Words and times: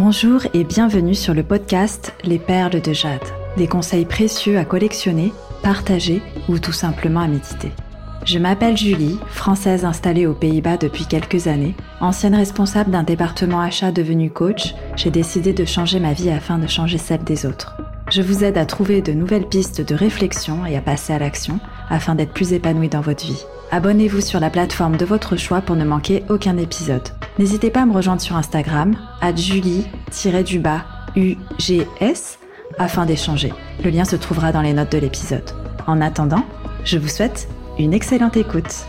Bonjour 0.00 0.42
et 0.54 0.62
bienvenue 0.62 1.16
sur 1.16 1.34
le 1.34 1.42
podcast 1.42 2.14
Les 2.22 2.38
Perles 2.38 2.80
de 2.80 2.92
Jade. 2.92 3.18
Des 3.56 3.66
conseils 3.66 4.04
précieux 4.04 4.56
à 4.56 4.64
collectionner, 4.64 5.32
partager 5.60 6.22
ou 6.48 6.60
tout 6.60 6.72
simplement 6.72 7.18
à 7.18 7.26
méditer. 7.26 7.72
Je 8.24 8.38
m'appelle 8.38 8.76
Julie, 8.76 9.18
française 9.26 9.84
installée 9.84 10.24
aux 10.24 10.34
Pays-Bas 10.34 10.76
depuis 10.76 11.06
quelques 11.06 11.48
années. 11.48 11.74
Ancienne 12.00 12.36
responsable 12.36 12.92
d'un 12.92 13.02
département 13.02 13.60
achat 13.60 13.90
devenu 13.90 14.30
coach, 14.30 14.76
j'ai 14.94 15.10
décidé 15.10 15.52
de 15.52 15.64
changer 15.64 15.98
ma 15.98 16.12
vie 16.12 16.30
afin 16.30 16.58
de 16.58 16.68
changer 16.68 16.98
celle 16.98 17.24
des 17.24 17.44
autres. 17.44 17.76
Je 18.08 18.22
vous 18.22 18.44
aide 18.44 18.56
à 18.56 18.66
trouver 18.66 19.02
de 19.02 19.12
nouvelles 19.12 19.48
pistes 19.48 19.80
de 19.80 19.96
réflexion 19.96 20.64
et 20.64 20.76
à 20.76 20.80
passer 20.80 21.12
à 21.12 21.18
l'action 21.18 21.58
afin 21.90 22.14
d'être 22.14 22.32
plus 22.32 22.52
épanoui 22.52 22.88
dans 22.88 23.00
votre 23.00 23.26
vie. 23.26 23.44
Abonnez-vous 23.70 24.22
sur 24.22 24.40
la 24.40 24.48
plateforme 24.48 24.96
de 24.96 25.04
votre 25.04 25.36
choix 25.36 25.60
pour 25.60 25.76
ne 25.76 25.84
manquer 25.84 26.24
aucun 26.30 26.56
épisode. 26.56 27.06
N'hésitez 27.38 27.70
pas 27.70 27.82
à 27.82 27.86
me 27.86 27.92
rejoindre 27.92 28.22
sur 28.22 28.34
Instagram, 28.34 28.96
à 29.20 29.34
julie-ugs, 29.34 30.62
afin 32.78 33.04
d'échanger. 33.04 33.52
Le 33.84 33.90
lien 33.90 34.06
se 34.06 34.16
trouvera 34.16 34.52
dans 34.52 34.62
les 34.62 34.72
notes 34.72 34.92
de 34.92 34.98
l'épisode. 34.98 35.50
En 35.86 36.00
attendant, 36.00 36.46
je 36.84 36.96
vous 36.96 37.08
souhaite 37.08 37.46
une 37.78 37.92
excellente 37.92 38.38
écoute. 38.38 38.86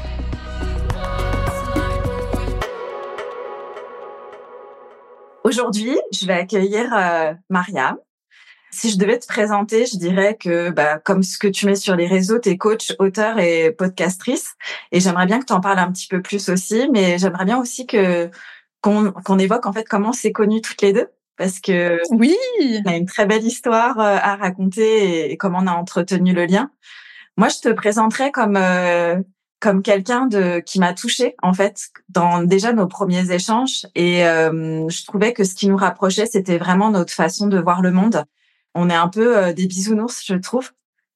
Aujourd'hui, 5.43 5.98
je 6.13 6.26
vais 6.26 6.34
accueillir 6.34 6.85
euh, 6.96 7.34
Mariam. 7.49 7.98
Si 8.72 8.91
je 8.91 8.98
devais 8.98 9.18
te 9.18 9.28
présenter, 9.28 9.86
je 9.86 9.98
dirais 9.98 10.38
que, 10.40 10.70
bah, 10.70 11.00
comme 11.00 11.23
ce 11.23 11.38
que 11.38 11.48
tu 11.48 11.66
mets 11.66 11.76
sur 11.76 11.96
les 11.96 12.08
réseaux, 12.08 12.40
tu 12.40 12.50
es 12.50 12.58
coach, 12.58 12.94
auteur 13.00 13.40
et 13.40 13.72
podcastrice. 13.72 14.55
Et 14.91 15.00
j'aimerais 15.00 15.26
bien 15.26 15.40
que 15.40 15.46
tu 15.46 15.54
en 15.54 15.62
parles 15.62 15.80
un 15.80 15.91
petit 15.91 16.08
peu 16.08 16.22
plus 16.22 16.50
aussi, 16.50 16.90
mais 16.91 17.18
j'aimerais 17.18 17.46
bien 17.46 17.60
aussi 17.60 17.88
que 17.88 18.30
qu'on 18.82 19.40
évoque 19.40 19.66
en 19.66 19.74
fait 19.74 19.84
comment 19.84 20.13
c'est 20.13 20.32
connu 20.32 20.62
toutes 20.62 20.82
les 20.82 20.93
deux. 20.93 21.10
Parce 21.38 21.60
que 21.60 21.99
oui, 22.12 22.35
on 22.85 22.90
a 22.90 22.96
une 22.96 23.05
très 23.05 23.26
belle 23.26 23.46
histoire 23.46 23.98
euh, 23.99 24.18
à 24.21 24.35
raconter 24.35 25.32
et, 25.32 25.38
comment 25.38 25.60
on 25.62 25.68
a 25.68 25.74
entretenu 25.74 26.34
le 26.34 26.46
lien. 26.46 26.70
Moi, 27.38 27.48
je 27.48 27.60
te 27.60 27.70
présenterais 27.70 28.32
comme 28.32 28.58
euh, 28.58 29.18
comme 29.60 29.82
quelqu'un 29.82 30.26
de 30.26 30.60
qui 30.60 30.80
m'a 30.80 30.93
touchée 30.93 31.36
en 31.41 31.54
fait 31.54 31.90
dans 32.10 32.43
déjà 32.43 32.74
nos 32.74 32.88
premiers 32.88 33.32
échanges 33.32 33.86
et 33.96 34.26
euh, 34.26 34.88
je 34.90 35.05
trouvais 35.05 35.34
que 35.34 35.43
ce 35.43 35.55
qui 35.55 35.68
nous 35.68 35.77
rapprochait 35.77 36.26
c'était 36.26 36.58
vraiment 36.58 36.91
notre 36.91 37.13
façon 37.13 37.48
de 37.48 37.60
voir 37.60 37.82
le 37.82 37.91
monde 37.91 38.24
on 38.75 38.89
est 38.89 38.95
un 38.95 39.07
peu 39.07 39.37
euh, 39.37 39.53
des 39.53 39.67
bisounours, 39.67 40.23
je 40.25 40.35
trouve. 40.35 40.71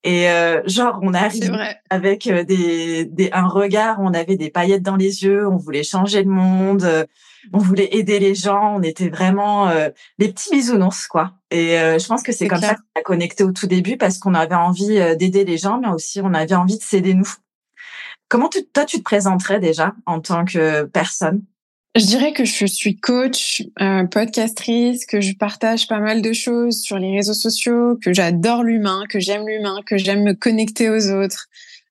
Et 0.06 0.30
euh, 0.30 0.62
genre, 0.66 1.00
on 1.02 1.14
arrive 1.14 1.58
avec 1.90 2.28
euh, 2.28 2.44
des, 2.44 3.06
des, 3.06 3.30
un 3.32 3.48
regard, 3.48 4.00
on 4.02 4.14
avait 4.14 4.36
des 4.36 4.50
paillettes 4.50 4.82
dans 4.82 4.98
les 4.98 5.24
yeux, 5.24 5.48
on 5.48 5.56
voulait 5.56 5.84
changer 5.84 6.24
le 6.24 6.30
monde, 6.30 7.08
on 7.54 7.58
voulait 7.58 7.96
aider 7.96 8.20
les 8.20 8.36
gens, 8.36 8.76
on 8.76 8.82
était 8.82 9.08
vraiment 9.08 9.72
les 10.20 10.28
petits 10.34 10.50
bisounours, 10.52 11.08
quoi. 11.08 11.32
Et 11.52 11.78
je 11.78 12.06
pense 12.06 12.22
que 12.22 12.34
c'est 12.34 12.50
comme 12.50 12.60
ça 12.60 12.76
qu'on 12.76 13.00
a 13.00 13.04
connecté 13.04 13.46
au 13.46 13.54
tout 13.54 13.68
début 13.68 13.96
parce 13.96 14.18
qu'on 14.18 14.34
avait 14.34 14.56
envie 14.56 15.00
d'aider 15.16 15.46
les 15.46 15.58
gens, 15.58 15.80
mais 15.80 15.88
aussi 15.88 16.20
on 16.22 16.34
avait 16.34 16.56
envie 16.56 16.78
de 16.78 16.84
s'aider 16.84 17.14
nous. 17.14 17.32
Comment 18.28 18.50
toi, 18.50 18.84
tu 18.84 18.98
te 18.98 19.04
présenterais 19.04 19.62
déjà 19.62 19.94
en 20.06 20.20
tant 20.20 20.44
que 20.44 20.84
personne? 20.84 21.44
Je 21.96 22.06
dirais 22.06 22.34
que 22.34 22.44
je 22.44 22.66
suis 22.66 23.00
coach, 23.00 23.64
euh, 23.82 24.06
podcastrice, 24.06 25.06
que 25.06 25.22
je 25.22 25.36
partage 25.36 25.88
pas 25.88 26.00
mal 26.00 26.22
de 26.22 26.34
choses 26.34 26.82
sur 26.82 26.98
les 26.98 27.12
réseaux 27.12 27.34
sociaux, 27.34 27.98
que 28.02 28.14
j'adore 28.14 28.64
l'humain, 28.64 29.04
que 29.10 29.20
j'aime 29.20 29.48
l'humain, 29.48 29.80
que 29.86 29.98
j'aime 29.98 30.24
me 30.24 30.34
connecter 30.34 30.90
aux 30.90 31.12
autres, 31.12 31.50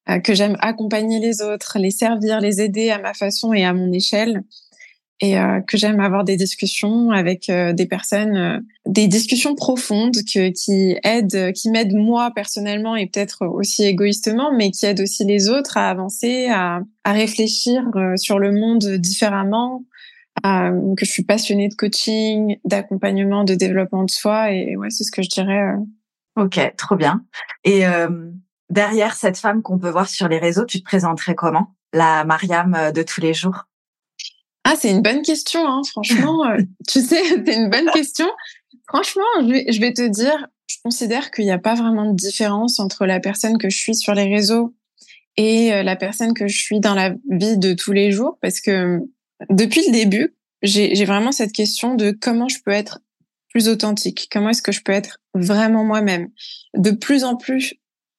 euh, 0.08 0.18
que 0.18 0.34
j'aime 0.34 0.56
accompagner 0.60 1.20
les 1.20 1.40
autres, 1.40 1.78
les 1.78 1.92
servir, 1.92 2.40
les 2.40 2.60
aider 2.60 2.90
à 2.90 2.98
ma 2.98 3.14
façon 3.14 3.52
et 3.52 3.64
à 3.64 3.72
mon 3.72 3.92
échelle, 3.92 4.42
et 5.22 5.38
euh, 5.38 5.60
que 5.60 5.76
j'aime 5.76 6.00
avoir 6.00 6.24
des 6.24 6.36
discussions 6.36 7.12
avec 7.12 7.48
euh, 7.48 7.72
des 7.72 7.86
personnes, 7.86 8.36
euh, 8.36 8.58
des 8.86 9.06
discussions 9.06 9.54
profondes 9.54 10.16
que, 10.16 10.50
qui 10.50 10.96
aident, 11.04 11.52
qui 11.52 11.70
m'aident 11.70 11.94
moi 11.94 12.32
personnellement 12.34 12.96
et 12.96 13.06
peut-être 13.06 13.46
aussi 13.46 13.84
égoïstement, 13.84 14.52
mais 14.52 14.72
qui 14.72 14.84
aident 14.84 15.02
aussi 15.02 15.24
les 15.24 15.48
autres 15.48 15.76
à 15.76 15.88
avancer, 15.88 16.48
à, 16.48 16.80
à 17.04 17.12
réfléchir 17.12 17.84
sur 18.16 18.40
le 18.40 18.50
monde 18.50 18.96
différemment, 18.96 19.84
euh, 20.44 20.94
que 20.96 21.04
je 21.04 21.10
suis 21.10 21.22
passionnée 21.22 21.68
de 21.68 21.74
coaching, 21.74 22.58
d'accompagnement, 22.64 23.44
de 23.44 23.54
développement 23.54 24.02
de 24.02 24.10
soi. 24.10 24.50
Et 24.50 24.76
ouais, 24.76 24.90
c'est 24.90 25.04
ce 25.04 25.12
que 25.12 25.22
je 25.22 25.28
dirais. 25.28 25.60
Euh. 25.60 26.42
Ok, 26.42 26.58
trop 26.76 26.96
bien. 26.96 27.24
Et 27.64 27.86
euh, 27.86 28.08
derrière 28.70 29.14
cette 29.14 29.36
femme 29.36 29.62
qu'on 29.62 29.78
peut 29.78 29.90
voir 29.90 30.08
sur 30.08 30.28
les 30.28 30.38
réseaux, 30.38 30.64
tu 30.64 30.80
te 30.80 30.84
présenterais 30.84 31.34
comment? 31.34 31.74
La 31.92 32.24
Mariam 32.24 32.92
de 32.92 33.02
tous 33.02 33.20
les 33.20 33.34
jours? 33.34 33.66
Ah, 34.64 34.74
c'est 34.76 34.90
une 34.90 35.02
bonne 35.02 35.22
question, 35.22 35.60
hein, 35.68 35.82
franchement. 35.88 36.44
tu 36.88 37.02
sais, 37.02 37.22
c'est 37.22 37.54
une 37.54 37.68
bonne 37.68 37.90
question. 37.92 38.28
Franchement, 38.88 39.22
je 39.42 39.46
vais, 39.46 39.66
je 39.70 39.80
vais 39.80 39.92
te 39.92 40.08
dire, 40.08 40.46
je 40.66 40.76
considère 40.82 41.30
qu'il 41.30 41.44
n'y 41.44 41.52
a 41.52 41.58
pas 41.58 41.74
vraiment 41.74 42.10
de 42.10 42.16
différence 42.16 42.80
entre 42.80 43.04
la 43.06 43.20
personne 43.20 43.58
que 43.58 43.68
je 43.68 43.76
suis 43.76 43.94
sur 43.94 44.14
les 44.14 44.34
réseaux 44.34 44.74
et 45.36 45.82
la 45.82 45.96
personne 45.96 46.34
que 46.34 46.46
je 46.46 46.58
suis 46.58 46.80
dans 46.80 46.94
la 46.94 47.10
vie 47.30 47.58
de 47.58 47.74
tous 47.74 47.92
les 47.92 48.10
jours 48.10 48.38
parce 48.42 48.60
que 48.60 49.00
depuis 49.50 49.82
le 49.86 49.92
début, 49.92 50.34
j'ai 50.62 51.04
vraiment 51.04 51.32
cette 51.32 51.52
question 51.52 51.94
de 51.94 52.10
comment 52.12 52.48
je 52.48 52.58
peux 52.64 52.70
être 52.70 53.00
plus 53.50 53.68
authentique, 53.68 54.28
comment 54.30 54.50
est-ce 54.50 54.62
que 54.62 54.72
je 54.72 54.82
peux 54.82 54.92
être 54.92 55.18
vraiment 55.34 55.84
moi-même, 55.84 56.28
de 56.74 56.90
plus 56.90 57.24
en 57.24 57.36
plus 57.36 57.74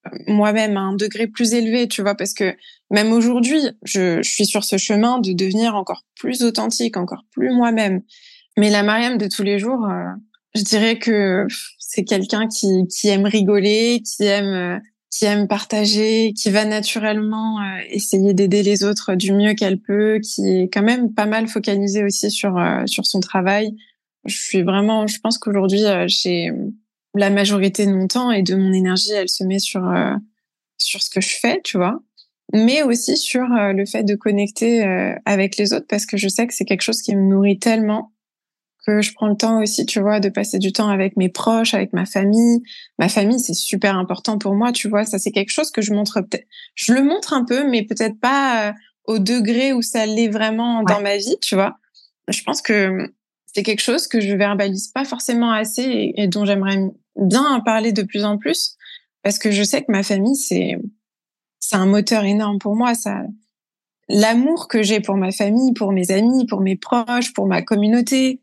euh, 0.06 0.10
moi-même 0.28 0.78
à 0.78 0.82
un 0.82 0.96
degré 0.96 1.28
plus 1.28 1.54
élevé, 1.54 1.88
tu 1.88 2.02
vois, 2.02 2.16
parce 2.16 2.34
que 2.34 2.56
même 2.92 3.12
aujourd'hui, 3.12 3.60
je, 3.84 4.22
je, 4.22 4.30
suis 4.30 4.46
sur 4.46 4.64
ce 4.64 4.78
chemin 4.78 5.20
de 5.20 5.32
devenir 5.34 5.76
encore 5.76 6.04
plus 6.16 6.44
authentique, 6.44 6.98
encore 6.98 7.24
plus 7.32 7.52
moi-même. 7.52 8.02
Mais 8.58 8.70
la 8.70 8.84
Mariam 8.84 9.18
de 9.18 9.28
tous 9.28 9.44
les 9.44 9.58
jours, 9.58 9.86
euh, 9.86 10.12
je 10.54 10.62
dirais 10.62 11.00
que 11.00 11.48
c'est 11.80 12.04
quelqu'un 12.04 12.48
qui, 12.48 12.88
qui 12.88 13.08
aime 13.08 13.26
rigoler, 13.26 14.02
qui 14.02 14.26
aime 14.26 14.46
euh, 14.46 14.80
qui 15.14 15.26
aime 15.26 15.48
partager, 15.48 16.34
qui 16.34 16.50
va 16.50 16.66
naturellement 16.66 17.60
euh, 17.60 17.82
essayer 17.92 18.34
d'aider 18.34 18.64
les 18.64 18.84
autres 18.84 19.14
du 19.14 19.32
mieux 19.32 19.54
qu'elle 19.54 19.80
peut, 19.80 20.20
qui 20.20 20.48
est 20.48 20.74
quand 20.74 20.82
même 20.82 21.14
pas 21.14 21.28
mal 21.28 21.48
focalisée 21.48 22.04
aussi 22.04 22.32
sur 22.32 22.58
euh, 22.58 22.82
sur 22.88 23.06
son 23.06 23.20
travail. 23.20 23.76
Je 24.26 24.36
suis 24.36 24.64
vraiment, 24.64 25.06
je 25.06 25.20
pense 25.20 25.38
qu'aujourd'hui 25.38 25.86
euh, 25.86 26.06
j'ai 26.08 26.52
la 27.14 27.30
majorité 27.30 27.86
de 27.86 27.94
mon 27.94 28.08
temps 28.08 28.32
et 28.32 28.42
de 28.42 28.56
mon 28.56 28.74
énergie, 28.74 29.12
elle 29.12 29.30
se 29.30 29.44
met 29.44 29.60
sur 29.60 29.84
sur 30.80 31.04
ce 31.04 31.12
que 31.12 31.22
je 31.22 31.36
fais, 31.40 31.62
tu 31.64 31.78
vois, 31.78 32.00
mais 32.52 32.82
aussi 32.82 33.16
sur 33.16 33.46
le 33.48 33.86
fait 33.86 34.04
de 34.04 34.16
connecter 34.16 34.84
avec 35.26 35.58
les 35.58 35.74
autres 35.74 35.86
parce 35.88 36.08
que 36.08 36.18
je 36.18 36.28
sais 36.28 36.48
que 36.48 36.56
c'est 36.56 36.66
quelque 36.66 36.82
chose 36.82 37.04
qui 37.04 37.16
me 37.16 37.22
nourrit 37.22 37.60
tellement 37.60 38.13
que 38.86 39.02
je 39.02 39.14
prends 39.14 39.28
le 39.28 39.36
temps 39.36 39.62
aussi, 39.62 39.86
tu 39.86 40.00
vois, 40.00 40.20
de 40.20 40.30
passer 40.30 40.60
du 40.60 40.72
temps 40.72 40.90
avec 40.90 41.16
mes 41.18 41.30
proches, 41.30 41.74
avec 41.74 41.94
ma 41.94 42.06
famille. 42.06 42.62
Ma 43.00 43.10
famille, 43.10 43.40
c'est 43.40 43.54
super 43.54 43.98
important 43.98 44.38
pour 44.38 44.56
moi, 44.56 44.72
tu 44.72 44.90
vois. 44.90 45.06
Ça, 45.06 45.20
c'est 45.20 45.32
quelque 45.32 45.52
chose 45.52 45.72
que 45.72 45.82
je 45.82 45.94
montre 45.94 46.22
peut-être. 46.22 46.48
Je 46.76 46.94
le 46.94 47.04
montre 47.04 47.34
un 47.34 47.46
peu, 47.46 47.68
mais 47.70 47.84
peut-être 47.84 48.20
pas 48.20 48.70
euh, 48.70 48.74
au 49.06 49.20
degré 49.20 49.74
où 49.74 49.82
ça 49.82 50.06
l'est 50.06 50.28
vraiment 50.28 50.84
dans 50.84 51.02
ma 51.02 51.18
vie, 51.18 51.38
tu 51.42 51.56
vois. 51.56 51.78
Je 52.28 52.42
pense 52.44 52.62
que 52.62 53.14
c'est 53.46 53.64
quelque 53.64 53.82
chose 53.82 54.08
que 54.08 54.20
je 54.20 54.36
verbalise 54.36 54.88
pas 54.90 55.06
forcément 55.06 55.52
assez 55.52 56.14
et, 56.16 56.28
dont 56.28 56.46
j'aimerais 56.46 56.80
bien 57.16 57.46
en 57.46 57.62
parler 57.62 57.92
de 57.92 58.04
plus 58.04 58.26
en 58.26 58.38
plus 58.38 58.76
parce 59.22 59.38
que 59.40 59.52
je 59.52 59.64
sais 59.64 59.82
que 59.82 59.92
ma 59.92 60.04
famille, 60.04 60.36
c'est 60.36 60.78
c'est 61.60 61.78
un 61.78 61.86
moteur 61.86 62.26
énorme 62.26 62.60
pour 62.60 62.76
moi. 62.76 62.94
Ça, 62.94 63.22
l'amour 64.10 64.68
que 64.68 64.84
j'ai 64.84 65.00
pour 65.00 65.16
ma 65.16 65.32
famille, 65.32 65.74
pour 65.74 65.94
mes 65.94 66.12
amis, 66.12 66.46
pour 66.46 66.60
mes 66.60 66.76
proches, 66.76 67.32
pour 67.34 67.48
ma 67.48 67.62
communauté, 67.62 68.42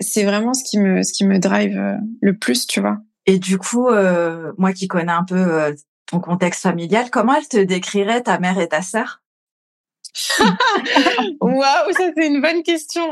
c'est 0.00 0.24
vraiment 0.24 0.54
ce 0.54 0.64
qui 0.64 0.78
me 0.78 1.02
ce 1.02 1.12
qui 1.12 1.24
me 1.24 1.38
drive 1.38 1.78
euh, 1.78 1.96
le 2.20 2.36
plus, 2.36 2.66
tu 2.66 2.80
vois. 2.80 2.98
Et 3.26 3.38
du 3.38 3.58
coup, 3.58 3.88
euh, 3.88 4.52
moi 4.58 4.72
qui 4.72 4.88
connais 4.88 5.12
un 5.12 5.24
peu 5.24 5.36
euh, 5.36 5.72
ton 6.06 6.20
contexte 6.20 6.62
familial, 6.62 7.10
comment 7.10 7.34
elle 7.34 7.48
te 7.48 7.62
décrirait 7.62 8.22
ta 8.22 8.38
mère 8.38 8.58
et 8.58 8.68
ta 8.68 8.82
sœur? 8.82 9.22
Waouh, 11.40 11.92
ça 11.92 12.10
c'est 12.16 12.26
une 12.26 12.40
bonne 12.40 12.62
question. 12.62 13.06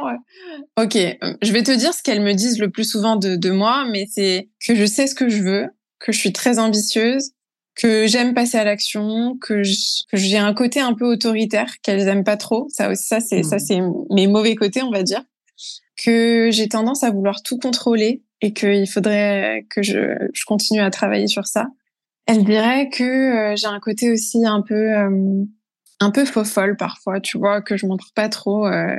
Ok, 0.77 0.97
je 1.43 1.53
vais 1.53 1.63
te 1.63 1.71
dire 1.71 1.95
ce 1.95 2.03
qu'elles 2.03 2.23
me 2.23 2.33
disent 2.33 2.59
le 2.59 2.71
plus 2.71 2.91
souvent 2.91 3.15
de, 3.15 3.37
de 3.37 3.51
moi, 3.51 3.85
mais 3.93 4.07
c'est 4.11 4.49
que 4.67 4.75
je 4.75 4.85
sais 4.85 5.07
ce 5.07 5.15
que 5.15 5.29
je 5.29 5.43
veux, 5.43 5.69
que 6.01 6.11
je 6.11 6.19
suis 6.19 6.33
très 6.33 6.59
ambitieuse, 6.59 7.31
que 7.77 8.09
j'aime 8.09 8.35
passer 8.35 8.59
à 8.59 8.65
l'action, 8.65 9.39
que 9.41 9.63
j'ai 9.63 10.39
un 10.39 10.55
côté 10.55 10.81
un 10.81 10.95
peu 10.95 11.05
autoritaire 11.05 11.73
qu'elles 11.83 12.09
aiment 12.09 12.25
pas 12.25 12.37
trop. 12.37 12.67
Ça 12.71 12.91
aussi, 12.91 13.07
ça 13.07 13.21
c'est 13.21 13.45
ça 13.45 13.57
mmh. 13.57 13.61
c'est 13.61 13.81
mes 14.11 14.27
mauvais 14.27 14.57
côtés, 14.57 14.83
on 14.83 14.91
va 14.91 15.05
dire 15.05 15.23
que 15.99 16.51
j'ai 16.51 16.69
tendance 16.69 17.03
à 17.03 17.11
vouloir 17.11 17.43
tout 17.43 17.59
contrôler 17.59 18.23
et 18.41 18.53
qu'il 18.53 18.89
faudrait 18.89 19.67
que 19.69 19.83
je, 19.83 20.29
je, 20.33 20.45
continue 20.45 20.81
à 20.81 20.91
travailler 20.91 21.27
sur 21.27 21.47
ça. 21.47 21.69
Elle 22.27 22.45
dirait 22.45 22.89
que 22.89 23.03
euh, 23.05 23.57
j'ai 23.57 23.67
un 23.67 23.81
côté 23.81 24.13
aussi 24.13 24.47
un 24.47 24.63
peu 24.63 24.97
euh, 24.97 25.45
un 26.01 26.11
peu 26.11 26.25
faux 26.25 26.45
folle 26.45 26.77
parfois, 26.77 27.21
tu 27.21 27.39
vois, 27.39 27.63
que 27.63 27.77
je 27.77 27.87
montre 27.87 28.13
pas 28.15 28.29
trop 28.29 28.67
euh, 28.67 28.97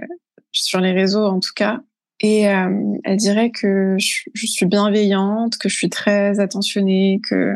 sur 0.51 0.81
les 0.81 0.91
réseaux 0.91 1.25
en 1.25 1.39
tout 1.39 1.53
cas. 1.55 1.79
Et 2.21 2.41
elle 2.41 3.15
dirait 3.15 3.49
que 3.49 3.95
je, 3.97 4.45
suis 4.45 4.65
bienveillante, 4.65 5.57
que 5.57 5.69
je 5.69 5.75
suis 5.77 5.89
très 5.89 6.41
attentionnée, 6.41 7.21
que 7.23 7.55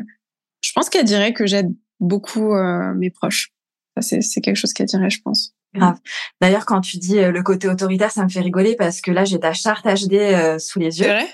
je 0.62 0.72
pense 0.72 0.90
qu'elle 0.90 1.04
dirait 1.04 1.34
que 1.34 1.46
j'aide 1.46 1.76
beaucoup 2.00 2.56
mes 2.96 3.10
proches. 3.10 3.52
C'est 4.00 4.40
quelque 4.40 4.56
chose 4.56 4.72
qu'elle 4.72 4.88
dirait, 4.88 5.10
je 5.10 5.22
pense. 5.22 5.54
Grave. 5.74 5.98
D'ailleurs, 6.42 6.66
quand 6.66 6.82
tu 6.82 6.98
dis 6.98 7.20
le 7.20 7.44
côté 7.44 7.68
autoritaire, 7.68 8.12
ça 8.12 8.24
me 8.24 8.30
fait 8.30 8.42
rigoler 8.42 8.76
parce 8.76 9.02
que 9.02 9.12
là, 9.12 9.26
j'ai 9.26 9.40
ta 9.40 9.54
charte 9.54 9.86
HD 9.86 10.60
sous 10.60 10.80
les 10.80 11.00
yeux. 11.00 11.06
C'est 11.06 11.14
vrai? 11.14 11.28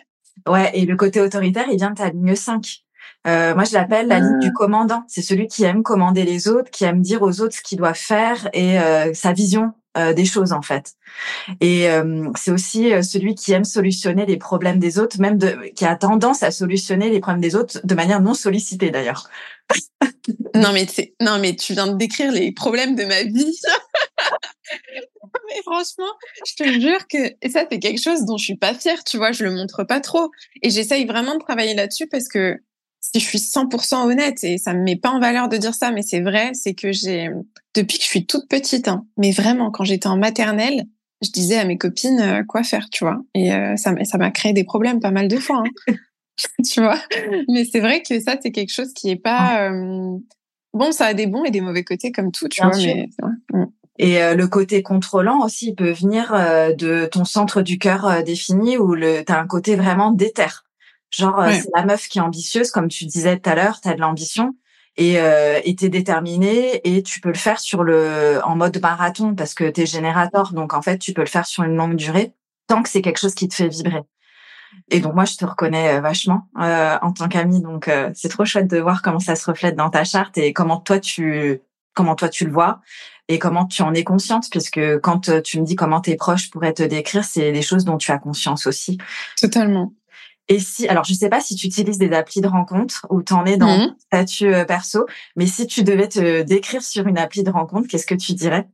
Ouais, 0.47 0.71
et 0.74 0.86
le 0.86 0.95
côté 0.95 1.19
autoritaire, 1.21 1.65
il 1.69 1.77
vient 1.77 1.91
de 1.91 1.95
ta 1.95 2.09
ligne 2.09 2.36
5. 2.36 2.83
Euh, 3.27 3.53
moi, 3.53 3.65
je 3.65 3.74
l'appelle 3.74 4.07
la 4.07 4.19
ligne 4.19 4.39
du 4.39 4.47
ah. 4.47 4.56
commandant. 4.56 5.03
C'est 5.07 5.21
celui 5.21 5.47
qui 5.47 5.63
aime 5.63 5.83
commander 5.83 6.24
les 6.24 6.47
autres, 6.47 6.71
qui 6.71 6.86
aime 6.86 7.01
dire 7.01 7.21
aux 7.21 7.41
autres 7.41 7.56
ce 7.56 7.62
qu'ils 7.62 7.77
doivent 7.77 7.95
faire 7.95 8.50
et 8.53 8.80
euh, 8.80 9.13
sa 9.13 9.33
vision 9.33 9.74
euh, 9.97 10.13
des 10.13 10.25
choses 10.25 10.53
en 10.53 10.62
fait. 10.62 10.94
Et 11.62 11.89
euh, 11.89 12.30
c'est 12.36 12.51
aussi 12.51 12.94
euh, 12.94 13.01
celui 13.01 13.33
qui 13.33 13.53
aime 13.53 13.63
solutionner 13.63 14.27
les 14.27 14.38
problèmes 14.38 14.77
des 14.77 15.00
autres, 15.00 15.19
même 15.19 15.39
de, 15.39 15.71
qui 15.75 15.83
a 15.83 15.95
tendance 15.95 16.44
à 16.44 16.51
solutionner 16.51 17.09
les 17.09 17.19
problèmes 17.19 17.41
des 17.41 17.56
autres 17.56 17.80
de 17.83 17.95
manière 17.95 18.21
non 18.21 18.36
sollicitée 18.36 18.91
d'ailleurs. 18.91 19.27
non 20.53 20.71
mais 20.74 20.86
non 21.19 21.39
mais 21.39 21.56
tu 21.56 21.74
viens 21.74 21.88
de 21.88 21.97
décrire 21.97 22.31
les 22.31 22.51
problèmes 22.51 22.95
de 22.95 23.03
ma 23.06 23.24
vie. 23.24 23.59
mais 25.48 25.62
franchement, 25.63 26.12
je 26.45 26.63
te 26.63 26.80
jure 26.80 27.07
que 27.07 27.36
et 27.42 27.50
ça 27.50 27.66
c'est 27.69 27.80
quelque 27.80 28.01
chose 28.01 28.25
dont 28.25 28.38
je 28.38 28.45
suis 28.45 28.57
pas 28.57 28.74
fière, 28.74 29.04
tu 29.04 29.18
vois, 29.18 29.31
je 29.31 29.44
le 29.44 29.51
montre 29.51 29.83
pas 29.83 30.00
trop 30.00 30.30
et 30.62 30.69
j'essaye 30.69 31.06
vraiment 31.06 31.36
de 31.36 31.39
travailler 31.39 31.74
là-dessus 31.74 32.07
parce 32.07 32.27
que 32.27 32.57
si 33.01 33.19
je 33.19 33.25
suis 33.25 33.39
100% 33.39 34.12
honnête, 34.12 34.44
et 34.44 34.57
ça 34.57 34.74
me 34.74 34.81
met 34.81 34.95
pas 34.95 35.10
en 35.10 35.19
valeur 35.19 35.48
de 35.50 35.57
dire 35.57 35.74
ça, 35.74 35.92
mais 35.92 36.01
c'est 36.01 36.19
vrai, 36.19 36.51
c'est 36.54 36.74
que 36.74 36.92
j'ai, 36.92 37.30
depuis 37.74 37.98
que 37.98 38.04
je 38.04 38.10
suis 38.10 38.25
toute 38.25 38.48
petite, 38.50 38.88
hein, 38.88 39.06
mais 39.18 39.31
vraiment, 39.31 39.71
quand 39.71 39.86
j'étais 39.86 40.07
en 40.07 40.18
maternelle, 40.18 40.86
je 41.22 41.31
disais 41.31 41.57
à 41.57 41.65
mes 41.65 41.77
copines 41.77 42.19
euh, 42.19 42.44
quoi 42.44 42.63
faire, 42.63 42.89
tu 42.89 43.04
vois. 43.04 43.22
Et 43.33 43.54
euh, 43.54 43.75
ça, 43.75 43.94
ça 44.04 44.18
m'a 44.18 44.31
créé 44.31 44.54
des 44.54 44.63
problèmes 44.63 45.00
pas 45.00 45.12
mal 45.12 45.27
de 45.27 45.38
fois, 45.38 45.63
hein, 45.65 45.94
tu 46.69 46.81
vois. 46.81 47.00
Mais 47.50 47.65
c'est 47.65 47.80
vrai 47.80 48.01
que 48.01 48.19
ça, 48.19 48.38
c'est 48.42 48.51
quelque 48.51 48.74
chose 48.74 48.94
qui 48.94 49.10
est 49.10 49.22
pas... 49.22 49.69
Euh, 49.69 50.18
bon, 50.74 50.92
ça 50.92 51.07
a 51.07 51.13
des 51.13 51.27
bons 51.27 51.44
et 51.44 51.51
des 51.51 51.62
mauvais 51.62 51.83
côtés 51.83 52.12
comme 52.12 52.31
tout, 52.31 52.48
tu 52.48 52.62
vois. 52.62 52.75
Mais, 52.77 53.10
Et 54.01 54.34
le 54.34 54.48
côté 54.48 54.81
contrôlant 54.81 55.44
aussi 55.44 55.75
peut 55.75 55.92
venir 55.92 56.31
de 56.31 57.06
ton 57.06 57.25
centre 57.25 57.62
du 57.62 57.78
cœur 57.78 58.24
défini 58.24 58.78
où 58.78 58.96
le 58.96 59.30
as 59.30 59.38
un 59.38 59.46
côté 59.46 59.75
vraiment 59.75 60.12
déter. 60.12 60.48
Genre, 61.12 61.40
euh, 61.40 61.51
c'est 61.51 61.69
la 61.75 61.86
meuf 61.86 62.07
qui 62.07 62.19
est 62.19 62.22
ambitieuse, 62.22 62.72
comme 62.72 62.88
tu 62.88 63.06
disais 63.06 63.38
tout 63.40 63.50
à 63.50 63.56
l'heure, 63.56 63.81
tu 63.81 63.90
as 63.90 63.96
de 63.96 64.00
l'ambition 64.00 64.56
et 64.96 65.19
euh, 65.19 65.60
t'es 65.78 65.90
déterminé 65.90 66.81
et 66.84 67.04
tu 67.04 67.19
peux 67.22 67.30
le 67.30 67.36
faire 67.36 67.60
sur 67.60 67.84
le 67.84 68.40
en 68.44 68.56
mode 68.56 68.80
marathon 68.81 69.34
parce 69.34 69.54
que 69.54 69.69
tu 69.69 69.81
es 69.81 69.86
générateur, 69.86 70.54
donc 70.54 70.74
en 70.74 70.81
fait 70.81 70.98
tu 70.98 71.13
peux 71.13 71.22
le 71.22 71.28
faire 71.28 71.46
sur 71.46 71.63
une 71.63 71.75
longue 71.75 71.96
durée 71.96 72.34
tant 72.68 72.84
que 72.84 72.90
c'est 72.90 73.01
quelque 73.01 73.19
chose 73.19 73.34
qui 73.34 73.48
te 73.48 73.56
fait 73.56 73.68
vibrer. 73.68 74.04
Et 74.92 75.00
donc 75.00 75.16
moi 75.16 75.25
je 75.25 75.36
te 75.36 75.46
reconnais 75.46 75.98
euh, 75.98 76.01
vachement 76.01 76.48
euh, 76.60 76.98
en 77.01 77.12
tant 77.12 77.28
qu'ami, 77.28 77.62
donc 77.62 77.88
euh, 77.88 78.12
c'est 78.13 78.30
trop 78.30 78.46
chouette 78.46 78.68
de 78.68 78.78
voir 78.78 79.01
comment 79.01 79.19
ça 79.19 79.36
se 79.36 79.50
reflète 79.50 79.75
dans 79.75 79.90
ta 79.90 80.04
charte 80.04 80.38
et 80.38 80.54
comment 80.54 80.78
toi 80.78 81.00
tu 81.00 81.62
comment 81.94 82.15
toi 82.15 82.30
tu 82.30 82.45
le 82.45 82.51
vois 82.51 82.81
et 83.27 83.39
comment 83.39 83.65
tu 83.65 83.81
en 83.81 83.94
es 83.94 84.03
consciente? 84.03 84.47
Puisque 84.50 85.00
quand 85.00 85.41
tu 85.44 85.59
me 85.59 85.65
dis 85.65 85.75
comment 85.75 86.01
tes 86.01 86.15
proches 86.15 86.50
pourraient 86.50 86.74
te 86.74 86.83
décrire, 86.83 87.24
c'est 87.24 87.51
des 87.51 87.62
choses 87.62 87.86
dont 87.86 87.97
tu 87.97 88.12
as 88.12 88.18
conscience 88.18 88.68
aussi. 88.68 88.97
Totalement. 89.38 89.94
Et 90.50 90.59
si, 90.59 90.88
alors 90.88 91.03
je 91.03 91.13
sais 91.13 91.30
pas 91.30 91.41
si 91.41 91.56
tu 91.56 91.68
utilises 91.68 92.00
des 92.00 92.12
applis 92.12 92.41
de 92.41 92.47
rencontre 92.47 93.06
ou 93.12 93.21
t'en 93.21 93.45
es 93.45 93.56
dans 93.56 93.77
mmh. 93.77 93.95
statut 94.00 94.53
euh, 94.53 94.65
perso, 94.65 95.06
mais 95.36 95.45
si 95.45 95.68
tu 95.68 95.83
devais 95.83 96.07
te 96.07 96.41
décrire 96.41 96.81
sur 96.81 97.07
une 97.07 97.19
appli 97.19 97.44
de 97.44 97.51
rencontre, 97.51 97.88
qu'est-ce 97.88 98.07
que 98.07 98.15
tu 98.15 98.33
dirais? 98.33 98.68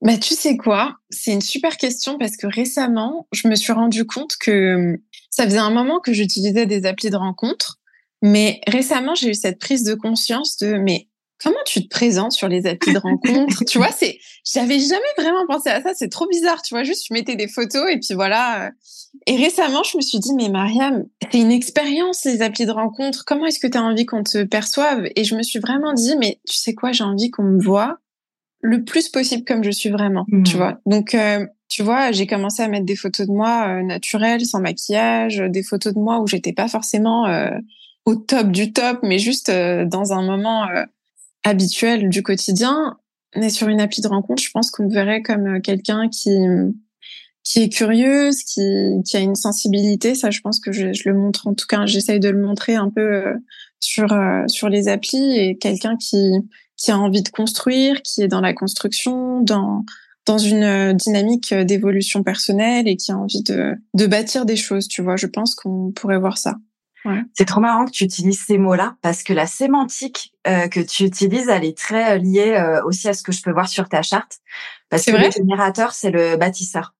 Bah 0.00 0.16
tu 0.16 0.34
sais 0.34 0.56
quoi, 0.56 0.96
c'est 1.10 1.32
une 1.32 1.40
super 1.40 1.76
question 1.76 2.18
parce 2.18 2.36
que 2.36 2.46
récemment, 2.46 3.26
je 3.32 3.48
me 3.48 3.56
suis 3.56 3.72
rendu 3.72 4.04
compte 4.04 4.36
que 4.40 5.00
ça 5.30 5.44
faisait 5.44 5.58
un 5.58 5.70
moment 5.70 6.00
que 6.00 6.12
j'utilisais 6.12 6.66
des 6.66 6.86
applis 6.86 7.10
de 7.10 7.16
rencontre, 7.16 7.78
mais 8.20 8.60
récemment 8.66 9.14
j'ai 9.14 9.30
eu 9.30 9.34
cette 9.34 9.60
prise 9.60 9.82
de 9.84 9.94
conscience 9.94 10.56
de 10.56 10.74
mais 10.74 11.08
comment 11.42 11.56
tu 11.66 11.82
te 11.82 11.88
présentes 11.88 12.32
sur 12.32 12.48
les 12.48 12.66
applis 12.66 12.92
de 12.92 12.98
rencontre 12.98 13.64
Tu 13.68 13.78
vois, 13.78 13.90
c'est, 13.90 14.18
j'avais 14.44 14.78
jamais 14.78 15.02
vraiment 15.18 15.46
pensé 15.46 15.70
à 15.70 15.82
ça. 15.82 15.92
C'est 15.94 16.08
trop 16.08 16.26
bizarre, 16.26 16.62
tu 16.62 16.74
vois. 16.74 16.84
Juste, 16.84 17.04
tu 17.06 17.12
mettais 17.12 17.36
des 17.36 17.48
photos 17.48 17.90
et 17.90 17.98
puis 17.98 18.14
voilà. 18.14 18.70
Et 19.26 19.36
récemment, 19.36 19.82
je 19.82 19.96
me 19.96 20.02
suis 20.02 20.18
dit, 20.18 20.34
mais 20.34 20.48
Mariam, 20.48 21.04
c'est 21.30 21.38
une 21.38 21.52
expérience 21.52 22.24
les 22.24 22.42
applis 22.42 22.66
de 22.66 22.70
rencontre. 22.70 23.24
Comment 23.26 23.46
est-ce 23.46 23.58
que 23.58 23.66
tu 23.66 23.76
as 23.76 23.82
envie 23.82 24.06
qu'on 24.06 24.22
te 24.22 24.42
perçoive? 24.44 25.08
Et 25.16 25.24
je 25.24 25.34
me 25.36 25.42
suis 25.42 25.58
vraiment 25.58 25.92
dit, 25.92 26.16
mais 26.18 26.40
tu 26.48 26.56
sais 26.56 26.74
quoi, 26.74 26.92
j'ai 26.92 27.04
envie 27.04 27.30
qu'on 27.30 27.44
me 27.44 27.62
voit 27.62 27.98
le 28.62 28.84
plus 28.84 29.08
possible 29.08 29.44
comme 29.44 29.64
je 29.64 29.70
suis 29.70 29.90
vraiment, 29.90 30.24
tu 30.44 30.54
mmh. 30.54 30.56
vois. 30.56 30.78
Donc, 30.86 31.14
euh, 31.14 31.44
tu 31.68 31.82
vois, 31.82 32.12
j'ai 32.12 32.26
commencé 32.26 32.62
à 32.62 32.68
mettre 32.68 32.86
des 32.86 32.96
photos 32.96 33.26
de 33.26 33.32
moi 33.32 33.66
euh, 33.68 33.82
naturelles, 33.82 34.46
sans 34.46 34.60
maquillage, 34.60 35.38
des 35.38 35.64
photos 35.64 35.92
de 35.94 35.98
moi 35.98 36.20
où 36.20 36.28
j'étais 36.28 36.52
pas 36.52 36.68
forcément 36.68 37.26
euh, 37.26 37.50
au 38.06 38.14
top 38.14 38.48
du 38.52 38.72
top, 38.72 39.00
mais 39.02 39.18
juste 39.18 39.50
dans 39.50 40.12
un 40.12 40.22
moment 40.22 40.68
habituel 41.44 42.08
du 42.08 42.22
quotidien. 42.22 42.96
Mais 43.36 43.48
sur 43.48 43.68
une 43.68 43.80
appli 43.80 44.02
de 44.02 44.08
rencontre, 44.08 44.42
je 44.42 44.50
pense 44.50 44.70
qu'on 44.70 44.84
me 44.84 44.92
verrait 44.92 45.22
comme 45.22 45.46
euh, 45.46 45.60
quelqu'un 45.60 46.08
qui 46.08 46.36
qui 47.44 47.60
est 47.60 47.68
curieuse, 47.68 48.44
qui, 48.44 48.62
qui 49.04 49.16
a 49.16 49.20
une 49.20 49.34
sensibilité. 49.34 50.14
Ça, 50.14 50.30
je 50.30 50.40
pense 50.40 50.60
que 50.60 50.70
je, 50.70 50.92
je 50.92 51.08
le 51.08 51.16
montre 51.16 51.48
en 51.48 51.54
tout 51.54 51.66
cas. 51.66 51.86
J'essaye 51.86 52.20
de 52.20 52.28
le 52.28 52.40
montrer 52.40 52.76
un 52.76 52.88
peu 52.88 53.00
euh, 53.00 53.34
sur 53.80 54.12
euh, 54.12 54.46
sur 54.46 54.68
les 54.68 54.88
applis 54.88 55.38
et 55.38 55.58
quelqu'un 55.58 55.96
qui 55.96 56.32
qui 56.76 56.90
a 56.90 56.98
envie 56.98 57.22
de 57.22 57.28
construire, 57.28 58.02
qui 58.02 58.22
est 58.22 58.28
dans 58.28 58.40
la 58.40 58.52
construction, 58.54 59.40
dans 59.40 59.84
dans 60.26 60.38
une 60.38 60.92
dynamique 60.92 61.52
d'évolution 61.52 62.22
personnelle 62.22 62.86
et 62.86 62.96
qui 62.96 63.10
a 63.10 63.18
envie 63.18 63.42
de 63.42 63.74
de 63.94 64.06
bâtir 64.06 64.44
des 64.46 64.56
choses. 64.56 64.86
Tu 64.86 65.02
vois, 65.02 65.16
je 65.16 65.26
pense 65.26 65.54
qu'on 65.54 65.90
pourrait 65.92 66.18
voir 66.18 66.38
ça. 66.38 66.56
C'est 67.34 67.44
trop 67.44 67.60
marrant 67.60 67.84
que 67.84 67.90
tu 67.90 68.04
utilises 68.04 68.44
ces 68.44 68.58
mots-là 68.58 68.96
parce 69.02 69.22
que 69.22 69.32
la 69.32 69.46
sémantique 69.46 70.32
euh, 70.46 70.68
que 70.68 70.80
tu 70.80 71.04
utilises, 71.04 71.48
elle 71.48 71.64
est 71.64 71.76
très 71.76 72.14
euh, 72.14 72.18
liée 72.18 72.54
euh, 72.56 72.82
aussi 72.84 73.08
à 73.08 73.12
ce 73.12 73.22
que 73.22 73.32
je 73.32 73.42
peux 73.42 73.52
voir 73.52 73.68
sur 73.68 73.88
ta 73.88 74.02
charte. 74.02 74.38
Parce 74.88 75.04
que 75.04 75.12
le 75.12 75.30
générateur, 75.30 75.92
c'est 75.92 76.10
le 76.10 76.36
bâtisseur. 76.36 76.94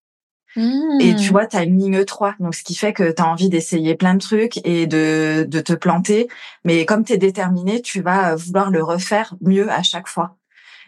Et 0.55 1.15
tu 1.17 1.29
mmh. 1.29 1.33
vois, 1.33 1.47
tu 1.47 1.57
as 1.57 1.63
une 1.63 1.79
ligne 1.79 2.05
3, 2.05 2.35
donc 2.39 2.55
ce 2.55 2.63
qui 2.63 2.75
fait 2.75 2.93
que 2.93 3.11
tu 3.11 3.23
as 3.23 3.27
envie 3.27 3.49
d'essayer 3.49 3.95
plein 3.95 4.13
de 4.15 4.21
trucs 4.21 4.59
et 4.67 4.87
de, 4.87 5.47
de 5.49 5.61
te 5.61 5.73
planter. 5.73 6.29
Mais 6.65 6.85
comme 6.85 7.05
tu 7.05 7.15
es 7.15 7.17
déterminé, 7.17 7.81
tu 7.81 8.03
vas 8.03 8.35
vouloir 8.35 8.71
le 8.71 8.83
refaire 8.83 9.35
mieux 9.41 9.71
à 9.71 9.83
chaque 9.83 10.09
fois. 10.09 10.37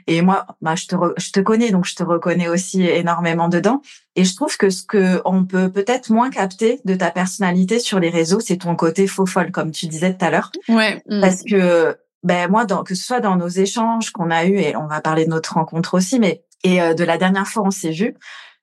Et 0.06 0.20
moi, 0.20 0.46
bah, 0.60 0.74
je 0.74 0.86
te, 0.86 0.96
je 1.16 1.30
te 1.30 1.40
connais, 1.40 1.70
donc 1.70 1.86
je 1.86 1.94
te 1.94 2.02
reconnais 2.02 2.48
aussi 2.48 2.82
énormément 2.82 3.48
dedans. 3.48 3.80
Et 4.16 4.24
je 4.24 4.34
trouve 4.36 4.56
que 4.56 4.70
ce 4.70 4.82
que 4.82 5.20
on 5.24 5.44
peut 5.44 5.70
peut-être 5.70 6.10
moins 6.10 6.30
capter 6.30 6.80
de 6.84 6.94
ta 6.94 7.10
personnalité 7.10 7.78
sur 7.78 7.98
les 7.98 8.10
réseaux, 8.10 8.40
c'est 8.40 8.58
ton 8.58 8.76
côté 8.76 9.06
faux 9.06 9.26
folle, 9.26 9.50
comme 9.50 9.70
tu 9.70 9.86
disais 9.86 10.14
tout 10.14 10.24
à 10.24 10.30
l'heure. 10.30 10.52
Ouais. 10.68 11.02
Mm. 11.08 11.20
Parce 11.20 11.42
que 11.42 11.96
ben 12.22 12.48
moi, 12.50 12.64
dans, 12.64 12.84
que 12.84 12.94
ce 12.94 13.04
soit 13.04 13.20
dans 13.20 13.36
nos 13.36 13.48
échanges 13.48 14.10
qu'on 14.10 14.30
a 14.30 14.46
eus, 14.46 14.58
et 14.58 14.76
on 14.76 14.86
va 14.86 15.00
parler 15.00 15.24
de 15.24 15.30
notre 15.30 15.54
rencontre 15.54 15.94
aussi, 15.94 16.18
mais 16.18 16.44
et 16.62 16.80
euh, 16.80 16.94
de 16.94 17.04
la 17.04 17.18
dernière 17.18 17.46
fois 17.46 17.64
on 17.66 17.70
s'est 17.70 17.90
vu, 17.90 18.14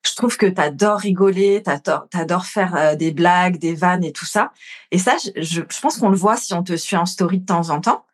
je 0.03 0.15
trouve 0.15 0.35
que 0.37 0.47
tu 0.47 0.59
adores 0.59 0.99
rigoler, 0.99 1.61
tu 1.63 2.17
adores 2.17 2.45
faire 2.45 2.75
euh, 2.75 2.95
des 2.95 3.11
blagues, 3.11 3.59
des 3.59 3.75
vannes 3.75 4.03
et 4.03 4.11
tout 4.11 4.25
ça. 4.25 4.51
Et 4.89 4.97
ça, 4.97 5.15
je, 5.35 5.61
je 5.69 5.79
pense 5.79 5.97
qu'on 5.97 6.09
le 6.09 6.17
voit 6.17 6.37
si 6.37 6.53
on 6.53 6.63
te 6.63 6.75
suit 6.75 6.95
en 6.95 7.05
story 7.05 7.39
de 7.39 7.45
temps 7.45 7.69
en 7.69 7.81
temps 7.81 8.05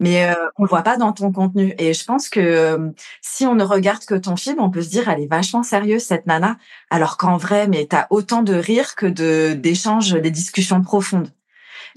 mais 0.00 0.26
euh, 0.26 0.34
on 0.58 0.64
le 0.64 0.68
voit 0.68 0.82
pas 0.82 0.96
dans 0.96 1.12
ton 1.12 1.32
contenu. 1.32 1.74
Et 1.78 1.94
je 1.94 2.04
pense 2.04 2.28
que 2.28 2.40
euh, 2.40 2.90
si 3.20 3.46
on 3.46 3.54
ne 3.54 3.64
regarde 3.64 4.04
que 4.04 4.14
ton 4.14 4.36
film, 4.36 4.60
on 4.60 4.70
peut 4.70 4.82
se 4.82 4.90
dire 4.90 5.08
elle 5.08 5.20
est 5.20 5.30
vachement 5.30 5.62
sérieuse 5.62 6.02
cette 6.02 6.26
nana, 6.26 6.56
alors 6.90 7.16
qu'en 7.16 7.36
vrai, 7.36 7.68
mais 7.68 7.86
t'as 7.86 8.06
autant 8.10 8.42
de 8.42 8.54
rire 8.54 8.94
que 8.94 9.06
de 9.06 9.54
d'échanges, 9.54 10.12
des 10.12 10.30
discussions 10.30 10.82
profondes. 10.82 11.30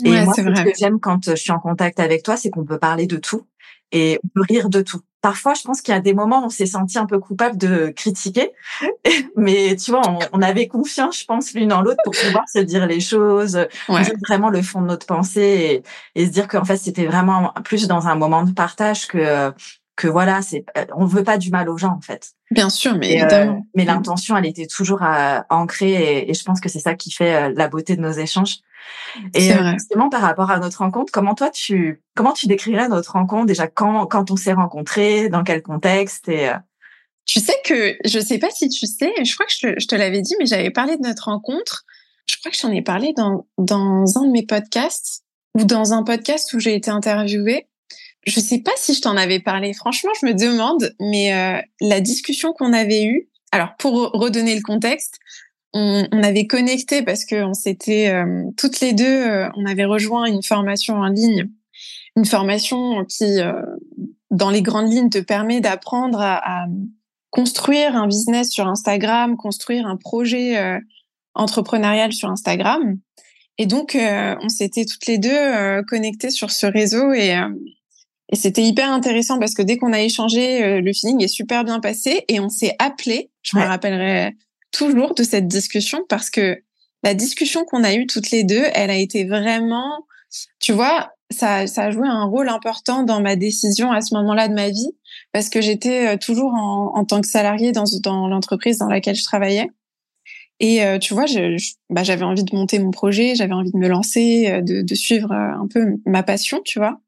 Et 0.04 0.12
moi, 0.24 0.34
ce 0.34 0.42
que 0.42 0.72
j'aime 0.77 1.00
quand 1.00 1.30
je 1.30 1.36
suis 1.36 1.51
en 1.51 1.60
contact 1.60 2.00
avec 2.00 2.22
toi, 2.22 2.38
c'est 2.38 2.51
qu'on 2.51 2.66
peut 2.66 2.77
parler 2.77 3.08
de 3.08 3.18
tout 3.18 3.46
et 3.91 4.20
on 4.24 4.27
peut 4.27 4.46
rire 4.50 4.70
de 4.70 4.82
tout. 4.82 5.01
Parfois, 5.22 5.53
je 5.56 5.63
pense 5.63 5.82
qu'il 5.82 5.94
y 5.94 5.98
a 5.98 6.00
des 6.00 6.13
moments 6.13 6.41
où 6.44 6.46
on 6.46 6.50
s'est 6.50 6.67
senti 6.67 6.98
un 6.98 7.06
peu 7.06 7.20
coupable 7.20 7.58
de 7.58 7.91
critiquer, 7.96 8.51
mais 9.36 9.75
tu 9.75 9.91
vois, 9.91 10.01
on, 10.32 10.41
avait 10.41 10.67
confiance, 10.67 11.20
je 11.20 11.25
pense, 11.25 11.53
l'une 11.53 11.74
en 11.74 11.82
l'autre 11.82 12.01
pour 12.03 12.13
pouvoir 12.13 12.48
se 12.48 12.60
dire 12.60 12.86
les 12.86 13.00
choses, 13.00 13.53
dire 13.53 14.13
vraiment 14.27 14.50
le 14.50 14.62
fond 14.62 14.82
de 14.82 14.88
notre 14.88 15.06
pensée 15.06 15.84
et, 16.15 16.25
se 16.25 16.32
dire 16.32 16.48
qu'en 16.48 16.65
fait, 16.65 16.77
c'était 16.77 17.06
vraiment 17.06 17.51
plus 17.63 17.88
dans 17.88 18.08
un 18.08 18.15
moment 18.15 18.44
de 18.44 18.51
partage 18.51 19.08
que 19.08 19.51
que 19.98 20.08
voilà, 20.08 20.42
c'est 20.42 20.63
on 20.96 21.06
veut 21.06 21.24
pas 21.24 21.38
du 21.38 21.50
mal 21.50 21.68
aux 21.70 21.77
gens 21.77 21.94
en 21.98 22.01
fait. 22.01 22.32
Bien 22.51 22.70
sûr, 22.70 22.96
mais 22.96 23.20
euh, 23.20 23.25
évidemment. 23.25 23.68
mais 23.75 23.84
l'intention, 23.84 24.38
elle 24.38 24.46
était 24.46 24.68
toujours 24.68 25.01
à, 25.01 25.46
ancrée 25.50 26.30
et, 26.30 26.34
je 26.34 26.44
pense 26.44 26.62
que 26.62 26.70
c'est 26.70 26.80
ça 26.80 26.94
qui 26.94 27.12
fait 27.12 27.36
euh, 27.36 27.54
la 27.56 27.68
beauté 27.68 27.98
de 27.98 28.01
nos 28.01 28.12
échanges. 28.12 28.60
Et 29.34 29.51
euh, 29.51 29.72
justement, 29.74 30.10
par 30.10 30.22
rapport 30.22 30.51
à 30.51 30.60
notre 30.60 30.77
rencontre, 30.77 31.12
comment 31.12 31.34
toi 31.34 31.50
tu 31.50 32.01
comment 32.16 32.32
tu 32.32 32.46
décrirais 32.46 32.88
notre 32.88 33.13
rencontre? 33.13 33.48
Déjà 33.48 33.68
quand 33.68 34.06
quand 34.06 34.30
on 34.32 34.38
s'est 34.38 34.54
rencontrés, 34.54 35.30
dans 35.30 35.44
quel 35.44 35.63
contexte? 35.63 36.30
Et 36.30 36.51
Tu 37.25 37.39
sais 37.39 37.56
que 37.66 37.98
je 38.06 38.20
sais 38.20 38.38
pas 38.38 38.51
si 38.51 38.70
tu 38.70 38.86
sais, 38.86 39.12
je 39.24 39.34
crois 39.34 39.48
que 39.48 39.51
je 39.51 39.68
te, 39.68 39.80
je 39.80 39.88
te 39.88 39.96
l'avais 39.96 40.22
dit, 40.22 40.36
mais 40.39 40.46
j'avais 40.46 40.70
parlé 40.70 40.96
de 40.96 41.01
notre 41.01 41.25
rencontre. 41.25 41.86
Je 42.30 42.38
crois 42.38 42.51
que 42.51 42.58
j'en 42.58 42.72
ai 42.72 42.84
parlé 42.84 43.13
dans 43.18 43.48
dans 43.58 44.18
un 44.20 44.27
de 44.27 44.32
mes 44.32 44.46
podcasts 44.46 45.24
ou 45.56 45.66
dans 45.66 45.92
un 45.92 46.04
podcast 46.04 46.54
où 46.54 46.60
j'ai 46.60 46.75
été 46.75 46.92
interviewée 46.92 47.68
je 48.27 48.39
sais 48.39 48.60
pas 48.60 48.72
si 48.77 48.93
je 48.93 49.01
t'en 49.01 49.17
avais 49.17 49.39
parlé. 49.39 49.74
Franchement, 49.74 50.12
je 50.22 50.27
me 50.27 50.34
demande, 50.34 50.93
mais 51.00 51.34
euh, 51.34 51.62
la 51.81 52.01
discussion 52.01 52.53
qu'on 52.53 52.74
avait 52.74 53.03
eue. 53.03 53.29
Alors, 53.51 53.75
pour 53.77 54.12
redonner 54.12 54.55
le 54.55 54.62
contexte, 54.62 55.19
on, 55.74 56.05
on 56.12 56.24
avait 56.24 56.48
connecté 56.48 57.01
parce 57.01 57.25
que 57.25 57.43
on 57.43 57.53
s'était 57.53 58.10
euh, 58.10 58.43
toutes 58.57 58.79
les 58.81 58.93
deux, 58.93 59.05
euh, 59.05 59.50
on 59.55 59.65
avait 59.65 59.86
rejoint 59.86 60.25
une 60.25 60.43
formation 60.43 60.96
en 60.96 61.07
ligne, 61.07 61.50
une 62.15 62.25
formation 62.25 63.05
qui, 63.05 63.38
dans 64.31 64.50
les 64.50 64.62
grandes 64.62 64.91
lignes, 64.91 65.10
te 65.10 65.19
permet 65.19 65.62
d'apprendre 65.62 66.19
à, 66.19 66.63
à, 66.63 66.65
construire 67.29 67.96
un 67.96 68.07
business 68.07 68.50
sur 68.50 68.67
Instagram, 68.67 69.38
construire 69.38 69.86
un 69.86 69.98
projet 69.98 70.57
euh, 70.57 70.79
entrepreneurial 71.36 72.13
sur 72.13 72.29
Instagram. 72.29 72.98
Et 73.57 73.65
donc, 73.65 73.96
euh, 73.96 74.36
on 74.41 74.50
s'était 74.50 74.86
toutes 74.86 75.05
les 75.07 75.17
deux 75.17 75.29
euh, 75.29 75.84
connectées 75.84 76.29
sur 76.29 76.51
ce 76.51 76.65
réseau 76.65 77.13
et, 77.13 77.36
et 78.31 78.36
c'était 78.36 78.63
hyper 78.63 78.91
intéressant 78.91 79.39
parce 79.39 79.53
que 79.53 79.62
dès 79.62 79.77
qu'on 79.77 79.93
a 79.93 80.01
échangé, 80.01 80.81
le 80.81 80.93
feeling 80.93 81.24
est 81.24 81.29
super 81.29 81.63
bien 81.63 81.79
passé 81.79 82.25
et 82.27 82.39
on 82.39 82.50
s'est 82.50 82.75
appelé. 82.77 83.31
Je 83.41 83.57
me 83.57 83.63
rappellerai 83.63 84.36
toujours 84.72 85.15
de 85.15 85.24
cette 85.24 85.48
discussion 85.48 86.03
parce 86.10 86.29
que 86.29 86.62
la 87.03 87.13
discussion 87.13 87.63
qu'on 87.63 87.84
a 87.84 87.93
eue 87.93 88.05
toutes 88.05 88.31
les 88.31 88.43
deux, 88.43 88.63
elle 88.74 88.89
a 88.89 88.98
été 88.98 89.24
vraiment, 89.25 90.05
tu 90.60 90.74
vois, 90.74 91.12
ça, 91.29 91.67
ça 91.67 91.84
a 91.84 91.91
joué 91.91 92.07
un 92.07 92.25
rôle 92.25 92.50
important 92.50 93.03
dans 93.03 93.22
ma 93.22 93.36
décision 93.36 93.91
à 93.91 94.01
ce 94.01 94.13
moment-là 94.15 94.48
de 94.48 94.53
ma 94.53 94.69
vie 94.69 94.91
parce 95.34 95.50
que 95.50 95.62
j'étais 95.62 96.15
euh, 96.15 96.17
toujours 96.17 96.53
en, 96.53 96.93
en, 96.96 97.05
tant 97.05 97.22
que 97.22 97.27
salariée 97.27 97.72
dans, 97.72 97.84
dans 98.01 98.27
l'entreprise 98.27 98.77
dans 98.77 98.88
laquelle 98.88 99.15
je 99.15 99.24
travaillais. 99.24 99.69
Et 100.60 100.84
euh, 100.84 100.98
tu 100.98 101.13
vois, 101.13 101.25
bah, 101.89 102.03
j'avais 102.03 102.24
envie 102.24 102.43
de 102.43 102.55
monter 102.55 102.79
mon 102.79 102.89
projet, 102.89 103.36
j'avais 103.36 103.53
envie 103.53 103.72
de 103.72 103.77
me 103.77 103.88
lancer, 103.88 104.50
euh, 104.50 104.62
de, 104.62 104.81
de, 104.81 104.96
suivre 104.96 105.31
un 105.31 105.67
peu 105.72 105.98
ma 106.05 106.24
passion, 106.24 106.62
tu 106.65 106.79
vois. 106.79 107.00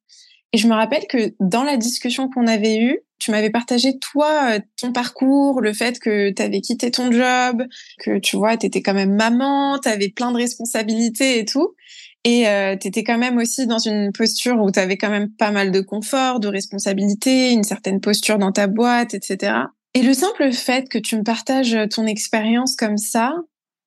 Et 0.51 0.57
je 0.57 0.67
me 0.67 0.73
rappelle 0.73 1.05
que 1.07 1.33
dans 1.39 1.63
la 1.63 1.77
discussion 1.77 2.29
qu'on 2.29 2.47
avait 2.47 2.77
eue, 2.77 2.99
tu 3.19 3.31
m'avais 3.31 3.49
partagé 3.49 3.99
toi 3.99 4.57
ton 4.81 4.91
parcours, 4.93 5.61
le 5.61 5.73
fait 5.73 5.99
que 5.99 6.31
tu 6.31 6.41
avais 6.41 6.61
quitté 6.61 6.89
ton 6.89 7.11
job, 7.11 7.63
que 7.99 8.17
tu 8.17 8.37
vois, 8.37 8.57
tu 8.57 8.65
étais 8.65 8.81
quand 8.81 8.93
même 8.93 9.13
maman, 9.13 9.77
tu 9.77 9.89
avais 9.89 10.09
plein 10.09 10.31
de 10.31 10.37
responsabilités 10.37 11.39
et 11.39 11.45
tout. 11.45 11.75
Et 12.23 12.47
euh, 12.47 12.75
tu 12.75 12.87
étais 12.87 13.03
quand 13.03 13.17
même 13.17 13.37
aussi 13.37 13.67
dans 13.67 13.79
une 13.79 14.11
posture 14.11 14.61
où 14.61 14.71
tu 14.71 14.79
avais 14.79 14.97
quand 14.97 15.09
même 15.09 15.31
pas 15.31 15.51
mal 15.51 15.71
de 15.71 15.81
confort, 15.81 16.39
de 16.39 16.47
responsabilité, 16.47 17.51
une 17.51 17.63
certaine 17.63 18.01
posture 18.01 18.37
dans 18.37 18.51
ta 18.51 18.67
boîte, 18.67 19.13
etc. 19.13 19.53
Et 19.93 20.01
le 20.01 20.13
simple 20.13 20.51
fait 20.51 20.89
que 20.89 20.97
tu 20.97 21.17
me 21.17 21.23
partages 21.23 21.77
ton 21.89 22.05
expérience 22.05 22.75
comme 22.75 22.97
ça, 22.97 23.33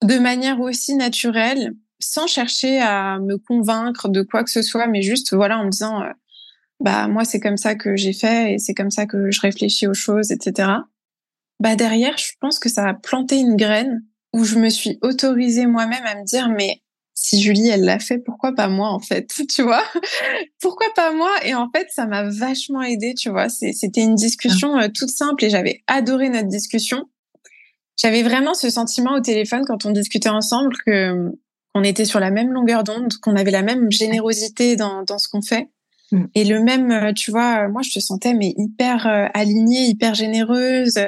de 0.02 0.19
manière 0.19 0.61
aussi 0.61 0.95
naturelle, 0.95 1.75
sans 2.00 2.26
chercher 2.26 2.81
à 2.81 3.19
me 3.21 3.37
convaincre 3.37 4.09
de 4.09 4.23
quoi 4.23 4.45
que 4.45 4.50
ce 4.50 4.62
soit, 4.62 4.87
mais 4.87 5.02
juste 5.02 5.35
voilà 5.35 5.59
en 5.59 5.64
me 5.64 5.71
disant, 5.71 6.02
euh, 6.02 6.11
bah 6.82 7.08
moi 7.08 7.24
c'est 7.24 7.40
comme 7.40 7.56
ça 7.56 7.74
que 7.74 7.96
j'ai 7.96 8.12
fait 8.12 8.54
et 8.54 8.58
c'est 8.58 8.74
comme 8.74 8.90
ça 8.90 9.06
que 9.06 9.30
je 9.30 9.40
réfléchis 9.40 9.86
aux 9.86 9.94
choses, 9.94 10.30
etc. 10.30 10.68
Bah 11.60 11.76
derrière, 11.76 12.18
je 12.18 12.32
pense 12.40 12.58
que 12.58 12.68
ça 12.68 12.88
a 12.88 12.94
planté 12.94 13.38
une 13.38 13.56
graine 13.56 14.04
où 14.32 14.44
je 14.44 14.58
me 14.58 14.68
suis 14.68 14.98
autorisée 15.02 15.66
moi-même 15.66 16.04
à 16.04 16.16
me 16.16 16.24
dire 16.24 16.48
mais 16.48 16.82
si 17.14 17.40
Julie, 17.40 17.68
elle 17.68 17.84
l'a 17.84 17.98
fait, 17.98 18.18
pourquoi 18.18 18.52
pas 18.54 18.68
moi, 18.68 18.88
en 18.88 18.98
fait, 18.98 19.30
tu 19.48 19.62
vois? 19.62 19.84
Pourquoi 20.60 20.88
pas 20.94 21.12
moi? 21.12 21.30
Et 21.44 21.54
en 21.54 21.68
fait, 21.70 21.86
ça 21.90 22.06
m'a 22.06 22.28
vachement 22.28 22.82
aidé, 22.82 23.14
tu 23.14 23.30
vois. 23.30 23.48
C'était 23.48 24.02
une 24.02 24.14
discussion 24.14 24.78
euh, 24.78 24.88
toute 24.88 25.10
simple 25.10 25.44
et 25.44 25.50
j'avais 25.50 25.82
adoré 25.86 26.30
notre 26.30 26.48
discussion. 26.48 27.08
J'avais 27.96 28.22
vraiment 28.22 28.54
ce 28.54 28.70
sentiment 28.70 29.14
au 29.14 29.20
téléphone 29.20 29.64
quand 29.66 29.84
on 29.84 29.90
discutait 29.90 30.30
ensemble 30.30 30.74
que 30.84 31.30
on 31.74 31.84
était 31.84 32.04
sur 32.04 32.20
la 32.20 32.30
même 32.30 32.52
longueur 32.52 32.84
d'onde, 32.84 33.14
qu'on 33.22 33.36
avait 33.36 33.50
la 33.50 33.62
même 33.62 33.90
générosité 33.90 34.76
dans, 34.76 35.04
dans 35.04 35.18
ce 35.18 35.28
qu'on 35.28 35.42
fait. 35.42 35.68
Mm. 36.12 36.25
Et 36.35 36.45
le 36.45 36.62
même, 36.62 36.90
euh, 36.90 37.12
tu 37.12 37.31
vois, 37.31 37.69
moi, 37.69 37.83
je 37.83 37.90
te 37.90 37.99
sentais 37.99 38.35
mais 38.35 38.54
hyper 38.57 39.07
euh, 39.07 39.26
alignée, 39.35 39.87
hyper 39.87 40.14
généreuse. 40.14 41.00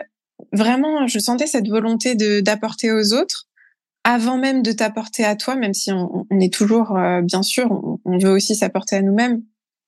Vraiment, 0.53 1.07
je 1.07 1.19
sentais 1.19 1.47
cette 1.47 1.69
volonté 1.69 2.17
de 2.17 2.41
d'apporter 2.41 2.91
aux 2.91 3.15
autres 3.15 3.47
avant 4.05 4.37
même 4.37 4.63
de 4.63 4.71
t'apporter 4.71 5.25
à 5.25 5.35
toi, 5.35 5.57
même 5.57 5.73
si 5.73 5.91
on, 5.91 6.27
est 6.39 6.53
toujours, 6.53 6.97
euh, 6.97 7.23
bien 7.23 7.43
sûr, 7.43 7.99
on, 8.05 8.19
veut 8.19 8.31
aussi 8.31 8.55
s'apporter 8.55 8.97
à 8.97 9.03
nous-mêmes. 9.03 9.43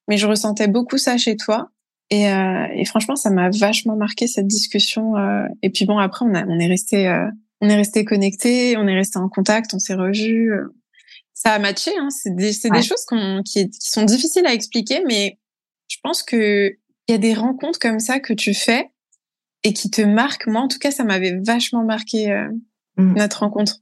Mais 0.09 0.17
je 0.17 0.27
ressentais 0.27 0.69
beaucoup 0.69 0.97
ça 0.97 1.19
chez 1.19 1.37
toi. 1.37 1.69
Et, 2.09 2.31
euh, 2.31 2.67
et 2.75 2.85
franchement, 2.87 3.17
ça 3.17 3.31
m'a 3.31 3.51
vachement 3.51 3.95
marqué 3.95 4.27
cette 4.27 4.47
discussion. 4.47 5.17
Euh. 5.17 5.47
et 5.63 5.71
puis 5.71 5.85
bon, 5.85 5.99
après, 5.99 6.25
on, 6.25 6.35
a, 6.35 6.47
on 6.47 6.59
est 6.59 6.67
resté, 6.67 7.09
on 7.61 7.69
est 7.69 7.77
resté 7.77 8.05
connectés, 8.05 8.77
on 8.79 8.89
est 8.89 8.95
resté 8.95 9.19
en 9.19 9.29
contact, 9.29 9.75
on 9.75 9.79
s'est 9.79 9.95
revus. 9.95 10.51
Ça 11.37 11.53
a 11.53 11.59
matché. 11.59 11.93
Hein, 11.97 12.09
c'est 12.11 12.35
des, 12.35 12.53
des 12.71 12.83
choses 12.83 13.05
qui, 13.45 13.69
qui 13.71 13.79
sont 13.79 14.05
difficiles 14.05 14.47
à 14.47 14.55
expliquer, 14.55 15.03
mais 15.07 15.39
je 15.89 15.99
pense 16.03 16.23
que 16.23 16.77
il 17.09 17.13
y 17.13 17.15
a 17.15 17.19
des 17.19 17.35
rencontres 17.35 17.79
comme 17.79 18.01
ça 18.01 18.19
que 18.19 18.33
tu 18.33 18.53
fais 18.53 18.91
et 19.63 19.73
qui 19.73 19.91
te 19.91 20.03
marquent. 20.03 20.49
Moi, 20.49 20.61
en 20.61 20.69
tout 20.69 20.79
cas, 20.79 20.91
ça 20.91 21.05
m'avait 21.05 21.39
vachement 21.47 21.85
marqué 21.85 22.35
mmh. 22.97 23.15
notre 23.15 23.41
rencontre. 23.41 23.77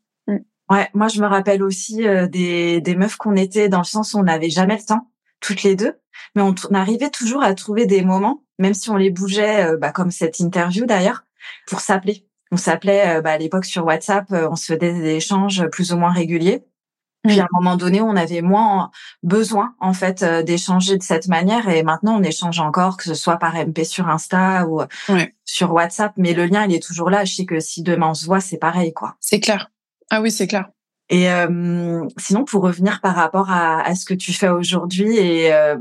Ouais, 0.71 0.89
moi 0.95 1.09
je 1.09 1.21
me 1.21 1.27
rappelle 1.27 1.63
aussi 1.63 2.07
euh, 2.07 2.27
des, 2.27 2.81
des 2.81 2.97
meufs 2.97 3.17
qu'on 3.17 3.37
était 3.37 3.69
dans 3.69 3.79
le 3.79 3.85
sens 3.85 4.15
où 4.15 4.19
on 4.19 4.23
n'avait 4.23 4.49
jamais 4.49 4.77
le 4.77 4.83
temps, 4.83 5.11
toutes 5.41 5.63
les 5.63 5.77
deux, 5.77 6.01
mais 6.35 6.43
on, 6.43 6.55
arrivait 6.73 7.11
toujours 7.11 7.43
à 7.43 7.55
trouver 7.55 7.85
des 7.85 8.03
moments, 8.03 8.45
même 8.59 8.73
si 8.73 8.89
on 8.89 8.97
les 8.97 9.11
bougeait, 9.11 9.67
euh, 9.67 9.77
bah, 9.77 9.93
comme 9.93 10.11
cette 10.11 10.41
interview 10.41 10.87
d'ailleurs, 10.87 11.25
pour 11.67 11.81
s'appeler. 11.81 12.27
On 12.51 12.57
s'appelait 12.57 13.17
euh, 13.17 13.21
bah, 13.21 13.33
à 13.33 13.39
l'époque 13.39 13.67
sur 13.67 13.85
WhatsApp, 13.85 14.27
on 14.31 14.57
se 14.57 14.73
faisait 14.73 14.93
des 14.93 15.17
échanges 15.17 15.67
plus 15.69 15.93
ou 15.93 15.99
moins 15.99 16.13
réguliers. 16.13 16.65
Puis 17.25 17.41
à 17.41 17.45
un 17.45 17.49
moment 17.53 17.77
donné, 17.77 18.01
on 18.01 18.17
avait 18.17 18.43
moins 18.43 18.91
besoin 19.23 19.75
en 19.81 19.93
fait 19.93 20.25
d'échanger 20.45 20.99
de 20.99 21.03
cette 21.03 21.29
manière 21.29 21.69
et 21.69 21.83
maintenant 21.83 22.19
on 22.19 22.23
échange 22.23 22.61
encore, 22.61 22.97
que 22.97 23.05
ce 23.05 23.15
soit 23.15 23.39
par 23.39 23.55
MP 23.55 23.85
sur 23.85 24.09
Insta 24.09 24.67
ou 24.67 24.83
sur 25.45 25.73
WhatsApp, 25.73 26.13
mais 26.17 26.35
le 26.35 26.47
lien 26.47 26.67
il 26.67 26.75
est 26.75 26.83
toujours 26.83 27.11
là. 27.11 27.25
Je 27.25 27.35
sais 27.35 27.45
que 27.47 27.61
si 27.61 27.83
demain 27.83 28.11
on 28.11 28.15
se 28.15 28.27
voit, 28.27 28.41
c'est 28.41 28.59
pareil 28.59 28.93
quoi. 28.93 29.17
C'est 29.21 29.41
clair. 29.41 29.71
Ah 30.11 30.21
oui, 30.21 30.31
c'est 30.31 30.47
clair. 30.47 30.69
Et 31.15 31.31
euh, 31.31 32.09
sinon, 32.19 32.45
pour 32.45 32.65
revenir 32.65 33.01
par 33.01 33.15
rapport 33.15 33.49
à, 33.49 33.81
à 33.83 33.95
ce 33.95 34.05
que 34.05 34.15
tu 34.15 34.33
fais 34.33 34.49
aujourd'hui 34.49 35.17
et, 35.17 35.55
euh, 35.55 35.77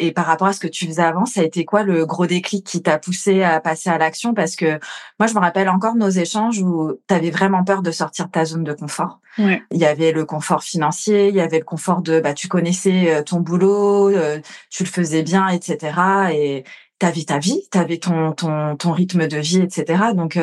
et 0.00 0.10
par 0.10 0.26
rapport 0.26 0.48
à 0.48 0.52
ce 0.52 0.58
que 0.58 0.66
tu 0.66 0.88
faisais 0.88 1.00
avant, 1.00 1.26
ça 1.26 1.42
a 1.42 1.44
été 1.44 1.64
quoi 1.64 1.84
le 1.84 2.04
gros 2.06 2.26
déclic 2.26 2.66
qui 2.66 2.82
t'a 2.82 2.98
poussé 2.98 3.44
à 3.44 3.60
passer 3.60 3.88
à 3.88 3.98
l'action? 3.98 4.34
Parce 4.34 4.56
que 4.56 4.80
moi, 5.20 5.28
je 5.28 5.34
me 5.34 5.38
rappelle 5.38 5.68
encore 5.68 5.94
nos 5.94 6.08
échanges 6.08 6.60
où 6.60 6.92
tu 7.06 7.14
avais 7.14 7.30
vraiment 7.30 7.62
peur 7.62 7.82
de 7.82 7.92
sortir 7.92 8.26
de 8.26 8.32
ta 8.32 8.44
zone 8.44 8.64
de 8.64 8.72
confort. 8.72 9.20
Ouais. 9.38 9.62
Il 9.70 9.78
y 9.78 9.84
avait 9.84 10.10
le 10.10 10.24
confort 10.24 10.64
financier, 10.64 11.28
il 11.28 11.36
y 11.36 11.40
avait 11.40 11.60
le 11.60 11.64
confort 11.64 12.02
de 12.02 12.18
bah 12.18 12.34
tu 12.34 12.48
connaissais 12.48 13.14
euh, 13.14 13.22
ton 13.22 13.38
boulot, 13.38 14.08
euh, 14.08 14.40
tu 14.70 14.82
le 14.82 14.88
faisais 14.88 15.22
bien, 15.22 15.46
etc. 15.50 16.32
Et 16.32 16.64
t'avais 16.98 17.22
ta 17.22 17.38
vie, 17.38 17.62
t'avais 17.70 17.98
ton 17.98 18.32
ton 18.32 18.74
ton 18.74 18.90
rythme 18.90 19.28
de 19.28 19.38
vie, 19.38 19.60
etc. 19.60 20.02
Donc, 20.16 20.36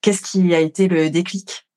qu'est-ce 0.00 0.22
qui 0.22 0.54
a 0.54 0.60
été 0.60 0.88
le 0.88 1.10
déclic? 1.10 1.67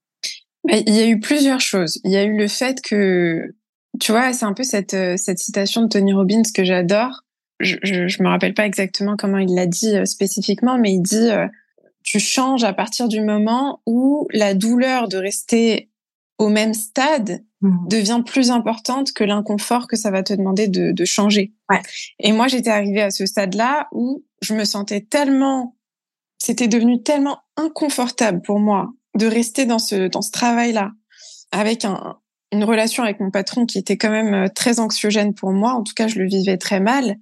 Il 0.70 0.94
y 0.94 1.00
a 1.00 1.08
eu 1.08 1.20
plusieurs 1.20 1.62
choses. 1.62 2.00
Il 2.04 2.12
y 2.12 2.18
a 2.18 2.24
eu 2.24 2.38
le 2.38 2.48
fait 2.48 2.82
que, 2.82 3.56
tu 4.00 4.12
vois, 4.12 4.34
c'est 4.34 4.46
un 4.46 4.54
peu 4.54 4.64
cette, 4.64 4.94
euh, 4.94 5.18
cette 5.18 5.40
citation 5.40 5.82
de 5.82 5.88
Tony 5.88 6.14
Robbins 6.14 6.44
que 6.54 6.64
j'adore. 6.64 7.24
Je, 7.60 7.78
je, 7.84 8.08
je, 8.08 8.24
me 8.24 8.30
rappelle 8.30 8.54
pas 8.54 8.66
exactement 8.66 9.16
comment 9.18 9.38
il 9.38 9.54
l'a 9.54 9.68
dit 9.68 9.96
euh, 9.96 10.06
spécifiquement, 10.06 10.78
mais 10.78 10.94
il 10.94 11.02
dit 11.02 11.30
euh, 11.30 11.48
tu 12.04 12.20
changes 12.20 12.64
à 12.64 12.74
partir 12.74 13.08
du 13.08 13.22
moment 13.22 13.82
où 13.86 14.28
la 14.34 14.54
douleur 14.54 15.08
de 15.08 15.18
rester 15.18 15.90
au 16.40 16.50
même 16.50 16.74
stade 16.74 17.44
mmh. 17.62 17.88
devient 17.88 18.24
plus 18.26 18.50
importante 18.50 19.14
que 19.14 19.24
l'inconfort 19.24 19.88
que 19.88 19.96
ça 19.96 20.10
va 20.10 20.24
te 20.24 20.34
demander 20.34 20.68
de, 20.68 20.92
de 20.92 21.06
changer. 21.06 21.54
Ouais. 21.70 21.82
Et 22.20 22.32
moi, 22.32 22.48
j'étais 22.48 22.72
arrivée 22.72 23.02
à 23.02 23.12
ce 23.12 23.28
stade-là 23.28 23.88
où 23.92 24.24
je 24.42 24.56
me 24.56 24.66
sentais 24.66 25.02
tellement, 25.02 25.76
c'était 26.40 26.68
devenu 26.68 27.04
tellement 27.04 27.42
inconfortable 27.58 28.42
pour 28.42 28.60
moi 28.60 28.92
de 29.16 29.28
rester 29.28 29.66
dans 29.66 29.80
ce, 29.80 30.08
dans 30.08 30.22
ce 30.22 30.32
travail-là, 30.32 30.92
avec 31.52 31.86
un, 31.86 32.18
une 32.52 32.64
relation 32.64 33.04
avec 33.04 33.20
mon 33.20 33.32
patron 33.32 33.66
qui 33.66 33.78
était 33.78 33.98
quand 33.98 34.10
même 34.10 34.34
euh, 34.34 34.48
très 34.54 34.80
anxiogène 34.80 35.34
pour 35.34 35.52
moi. 35.52 35.74
En 35.74 35.84
tout 35.84 35.94
cas, 35.94 36.08
je 36.08 36.20
le 36.20 36.28
vivais 36.28 36.58
très 36.58 36.80
mal. 36.80 37.16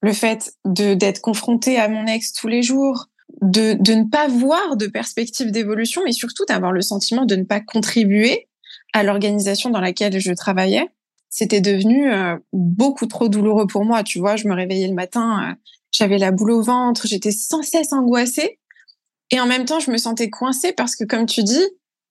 Le 0.00 0.12
fait 0.12 0.52
de 0.64 0.94
d'être 0.94 1.20
confronté 1.20 1.78
à 1.78 1.88
mon 1.88 2.06
ex 2.06 2.32
tous 2.32 2.48
les 2.48 2.62
jours, 2.62 3.06
de, 3.42 3.74
de 3.74 3.94
ne 3.94 4.04
pas 4.04 4.28
voir 4.28 4.76
de 4.76 4.86
perspective 4.86 5.50
d'évolution, 5.50 6.02
mais 6.04 6.12
surtout 6.12 6.44
d'avoir 6.46 6.72
le 6.72 6.82
sentiment 6.82 7.24
de 7.24 7.36
ne 7.36 7.44
pas 7.44 7.60
contribuer 7.60 8.48
à 8.92 9.02
l'organisation 9.02 9.70
dans 9.70 9.80
laquelle 9.80 10.18
je 10.18 10.32
travaillais, 10.32 10.88
c'était 11.30 11.60
devenu 11.60 12.10
euh, 12.10 12.36
beaucoup 12.52 13.06
trop 13.06 13.28
douloureux 13.28 13.66
pour 13.66 13.84
moi. 13.84 14.02
Tu 14.02 14.18
vois, 14.18 14.36
je 14.36 14.48
me 14.48 14.54
réveillais 14.54 14.88
le 14.88 14.94
matin, 14.94 15.50
euh, 15.50 15.54
j'avais 15.90 16.18
la 16.18 16.30
boule 16.30 16.52
au 16.52 16.62
ventre, 16.62 17.06
j'étais 17.06 17.32
sans 17.32 17.62
cesse 17.62 17.92
angoissée. 17.92 18.58
Et 19.30 19.40
en 19.40 19.46
même 19.46 19.64
temps, 19.64 19.80
je 19.80 19.90
me 19.90 19.98
sentais 19.98 20.30
coincée 20.30 20.72
parce 20.72 20.96
que, 20.96 21.04
comme 21.04 21.26
tu 21.26 21.42
dis, 21.42 21.64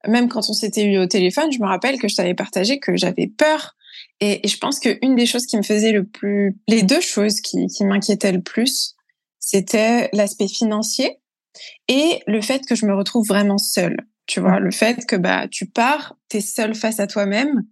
même 0.07 0.29
quand 0.29 0.49
on 0.49 0.53
s'était 0.53 0.85
eu 0.85 0.97
au 0.99 1.07
téléphone, 1.07 1.51
je 1.51 1.59
me 1.59 1.67
rappelle 1.67 1.99
que 1.99 2.07
je 2.07 2.15
t'avais 2.15 2.35
partagé 2.35 2.79
que 2.79 2.95
j'avais 2.95 3.27
peur. 3.27 3.75
Et, 4.19 4.47
je 4.47 4.57
pense 4.57 4.79
qu'une 4.79 5.15
des 5.15 5.25
choses 5.25 5.45
qui 5.45 5.57
me 5.57 5.63
faisait 5.63 5.91
le 5.91 6.03
plus, 6.03 6.55
les 6.67 6.83
deux 6.83 7.01
choses 7.01 7.41
qui, 7.41 7.67
qui 7.67 7.83
m'inquiétaient 7.85 8.31
le 8.31 8.41
plus, 8.41 8.95
c'était 9.39 10.09
l'aspect 10.13 10.47
financier 10.47 11.19
et 11.87 12.21
le 12.27 12.41
fait 12.41 12.65
que 12.65 12.75
je 12.75 12.85
me 12.85 12.95
retrouve 12.95 13.27
vraiment 13.27 13.57
seule. 13.57 13.97
Tu 14.25 14.39
vois, 14.39 14.59
le 14.59 14.71
fait 14.71 15.05
que 15.05 15.15
bah 15.15 15.47
tu 15.47 15.65
pars, 15.65 16.15
t'es 16.27 16.41
seule 16.41 16.75
face 16.75 16.99
à 16.99 17.07
toi-même, 17.07 17.63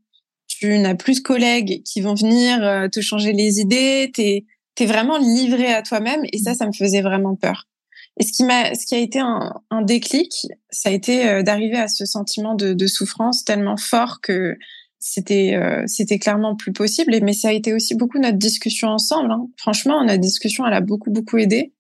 tu 0.47 0.77
n'as 0.79 0.95
plus 0.95 1.17
de 1.17 1.21
collègues 1.21 1.83
qui 1.83 2.01
vont 2.01 2.13
venir 2.13 2.63
euh, 2.63 2.87
te 2.87 3.01
changer 3.01 3.33
les 3.33 3.59
idées, 3.59 4.11
t'es 4.13 4.45
es 4.79 4.85
vraiment 4.85 5.17
livré 5.17 5.73
à 5.73 5.81
toi-même 5.81 6.21
et 6.31 6.37
ça, 6.37 6.53
ça 6.53 6.65
me 6.65 6.73
faisait 6.73 7.01
vraiment 7.01 7.35
peur. 7.35 7.67
Et 8.17 8.23
ce 8.23 8.31
qui 8.31 8.43
m'a, 8.43 8.73
ce 8.75 8.85
qui 8.85 8.95
a 8.95 8.99
été 8.99 9.19
un, 9.19 9.61
un 9.69 9.81
déclic, 9.81 10.47
ça 10.69 10.89
a 10.89 10.91
été 10.91 11.27
euh, 11.27 11.43
d'arriver 11.43 11.77
à 11.77 11.87
ce 11.87 12.05
sentiment 12.05 12.55
de, 12.55 12.73
de, 12.73 12.87
souffrance 12.87 13.43
tellement 13.43 13.77
fort 13.77 14.21
que 14.21 14.57
c'était, 14.99 15.55
euh, 15.55 15.83
c'était 15.85 16.17
clairement 16.17 16.55
plus 16.55 16.71
possible. 16.71 17.13
Et 17.13 17.19
mais 17.19 17.33
ça 17.33 17.49
a 17.49 17.51
été 17.51 17.73
aussi 17.73 17.95
beaucoup 17.95 18.17
notre 18.17 18.37
discussion 18.37 18.87
ensemble. 18.87 19.31
Hein. 19.31 19.47
Franchement, 19.57 20.03
notre 20.03 20.21
discussion, 20.21 20.65
elle 20.65 20.73
a 20.73 20.81
beaucoup 20.81 21.11
beaucoup 21.11 21.37
aidé. 21.37 21.73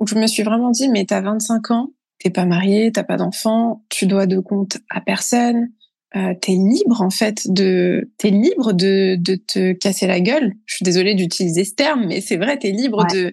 Où 0.00 0.06
je 0.06 0.16
me 0.16 0.26
suis 0.26 0.42
vraiment 0.42 0.70
dit, 0.70 0.88
mais 0.88 1.04
t'as 1.04 1.20
25 1.20 1.70
ans, 1.70 1.90
t'es 2.18 2.30
pas 2.30 2.44
marié, 2.44 2.90
t'as 2.90 3.04
pas 3.04 3.16
d'enfant, 3.16 3.84
tu 3.88 4.06
dois 4.06 4.26
de 4.26 4.40
compte 4.40 4.78
à 4.90 5.00
personne, 5.00 5.68
euh, 6.16 6.34
t'es 6.40 6.52
libre 6.52 7.00
en 7.00 7.10
fait 7.10 7.46
de, 7.48 8.10
t'es 8.18 8.30
libre 8.30 8.72
de, 8.72 9.16
de 9.16 9.36
te 9.36 9.72
casser 9.72 10.06
la 10.06 10.20
gueule. 10.20 10.54
Je 10.66 10.76
suis 10.76 10.84
désolée 10.84 11.14
d'utiliser 11.14 11.64
ce 11.64 11.74
terme, 11.74 12.06
mais 12.06 12.20
c'est 12.20 12.36
vrai, 12.36 12.58
t'es 12.58 12.70
libre 12.70 13.06
de, 13.12 13.32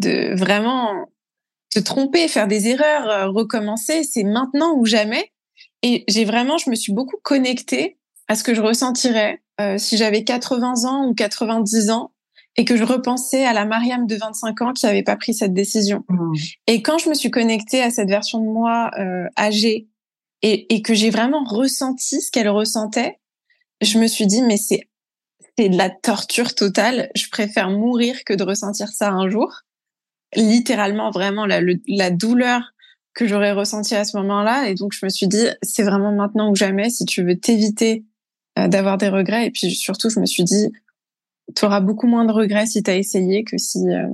de 0.00 0.34
vraiment 0.34 1.06
te 1.70 1.78
tromper, 1.78 2.28
faire 2.28 2.48
des 2.48 2.68
erreurs, 2.68 3.08
euh, 3.08 3.28
recommencer. 3.28 4.04
C'est 4.04 4.24
maintenant 4.24 4.74
ou 4.76 4.86
jamais. 4.86 5.32
Et 5.82 6.04
j'ai 6.08 6.24
vraiment, 6.24 6.58
je 6.58 6.68
me 6.70 6.74
suis 6.74 6.92
beaucoup 6.92 7.16
connectée 7.22 7.98
à 8.28 8.34
ce 8.34 8.44
que 8.44 8.54
je 8.54 8.60
ressentirais 8.60 9.42
euh, 9.60 9.78
si 9.78 9.96
j'avais 9.96 10.24
80 10.24 10.84
ans 10.84 11.06
ou 11.06 11.14
90 11.14 11.90
ans 11.90 12.12
et 12.56 12.64
que 12.64 12.76
je 12.76 12.84
repensais 12.84 13.44
à 13.44 13.52
la 13.52 13.64
Mariam 13.64 14.06
de 14.06 14.16
25 14.16 14.62
ans 14.62 14.72
qui 14.72 14.84
n'avait 14.84 15.02
pas 15.02 15.16
pris 15.16 15.32
cette 15.32 15.54
décision. 15.54 16.04
Mmh. 16.08 16.34
Et 16.66 16.82
quand 16.82 16.98
je 16.98 17.08
me 17.08 17.14
suis 17.14 17.30
connectée 17.30 17.80
à 17.80 17.90
cette 17.90 18.08
version 18.08 18.40
de 18.40 18.46
moi 18.46 18.90
euh, 18.98 19.26
âgée 19.38 19.88
et, 20.42 20.74
et 20.74 20.82
que 20.82 20.94
j'ai 20.94 21.10
vraiment 21.10 21.44
ressenti 21.44 22.20
ce 22.20 22.30
qu'elle 22.30 22.48
ressentait, 22.48 23.18
je 23.80 23.98
me 23.98 24.06
suis 24.06 24.26
dit 24.26 24.42
mais 24.42 24.56
c'est 24.56 24.88
c'est 25.58 25.68
de 25.68 25.76
la 25.76 25.90
torture 25.90 26.54
totale. 26.54 27.10
Je 27.14 27.28
préfère 27.28 27.70
mourir 27.70 28.24
que 28.24 28.32
de 28.32 28.42
ressentir 28.44 28.88
ça 28.88 29.10
un 29.10 29.28
jour. 29.28 29.62
Littéralement, 30.36 31.10
vraiment 31.10 31.46
la, 31.46 31.60
la 31.88 32.10
douleur 32.10 32.72
que 33.14 33.26
j'aurais 33.26 33.52
ressentie 33.52 33.94
à 33.94 34.04
ce 34.04 34.16
moment-là. 34.18 34.68
Et 34.68 34.74
donc 34.74 34.92
je 34.92 35.04
me 35.04 35.10
suis 35.10 35.26
dit 35.26 35.46
c'est 35.62 35.82
vraiment 35.82 36.12
maintenant 36.12 36.50
ou 36.50 36.54
jamais 36.54 36.90
si 36.90 37.04
tu 37.04 37.24
veux 37.24 37.38
t'éviter 37.38 38.04
euh, 38.58 38.68
d'avoir 38.68 38.98
des 38.98 39.08
regrets. 39.08 39.46
Et 39.46 39.50
puis 39.50 39.70
surtout, 39.70 40.10
je 40.10 40.20
me 40.20 40.26
suis 40.26 40.44
dit, 40.44 40.70
tu 41.54 41.64
auras 41.64 41.80
beaucoup 41.80 42.06
moins 42.06 42.24
de 42.24 42.32
regrets 42.32 42.66
si 42.66 42.82
tu 42.82 42.90
as 42.90 42.96
essayé 42.96 43.44
que 43.44 43.58
si 43.58 43.78
euh, 43.88 44.06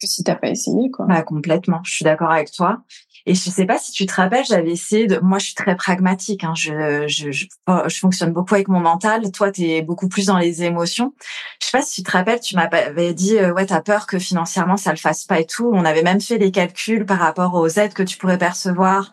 que 0.00 0.06
si 0.06 0.24
t'as 0.24 0.34
pas 0.34 0.48
essayé 0.48 0.90
quoi. 0.90 1.06
Bah, 1.06 1.22
complètement, 1.22 1.80
je 1.84 1.94
suis 1.94 2.04
d'accord 2.04 2.30
avec 2.30 2.50
toi. 2.52 2.82
Et 3.26 3.34
je 3.34 3.50
sais 3.50 3.66
pas 3.66 3.78
si 3.78 3.92
tu 3.92 4.06
te 4.06 4.14
rappelles, 4.14 4.44
j'avais 4.44 4.70
essayé 4.70 5.06
de. 5.06 5.18
Moi, 5.18 5.38
je 5.38 5.46
suis 5.46 5.54
très 5.54 5.76
pragmatique. 5.76 6.44
Hein. 6.44 6.54
Je, 6.56 7.06
je, 7.06 7.30
je, 7.30 7.46
je, 7.88 7.98
fonctionne 7.98 8.32
beaucoup 8.32 8.54
avec 8.54 8.68
mon 8.68 8.80
mental. 8.80 9.30
Toi, 9.32 9.50
tu 9.52 9.62
es 9.62 9.82
beaucoup 9.82 10.08
plus 10.08 10.26
dans 10.26 10.38
les 10.38 10.62
émotions. 10.62 11.14
Je 11.60 11.66
sais 11.66 11.78
pas 11.78 11.82
si 11.82 12.02
tu 12.02 12.02
te 12.02 12.10
rappelles, 12.10 12.40
tu 12.40 12.56
m'avais 12.56 13.14
dit 13.14 13.38
euh, 13.38 13.52
ouais, 13.52 13.66
t'as 13.66 13.80
peur 13.80 14.06
que 14.06 14.18
financièrement 14.18 14.76
ça 14.76 14.90
le 14.90 14.96
fasse 14.96 15.24
pas 15.24 15.40
et 15.40 15.46
tout. 15.46 15.70
On 15.72 15.84
avait 15.84 16.02
même 16.02 16.20
fait 16.20 16.38
les 16.38 16.50
calculs 16.50 17.06
par 17.06 17.18
rapport 17.18 17.54
aux 17.54 17.68
aides 17.68 17.94
que 17.94 18.02
tu 18.02 18.16
pourrais 18.16 18.38
percevoir, 18.38 19.10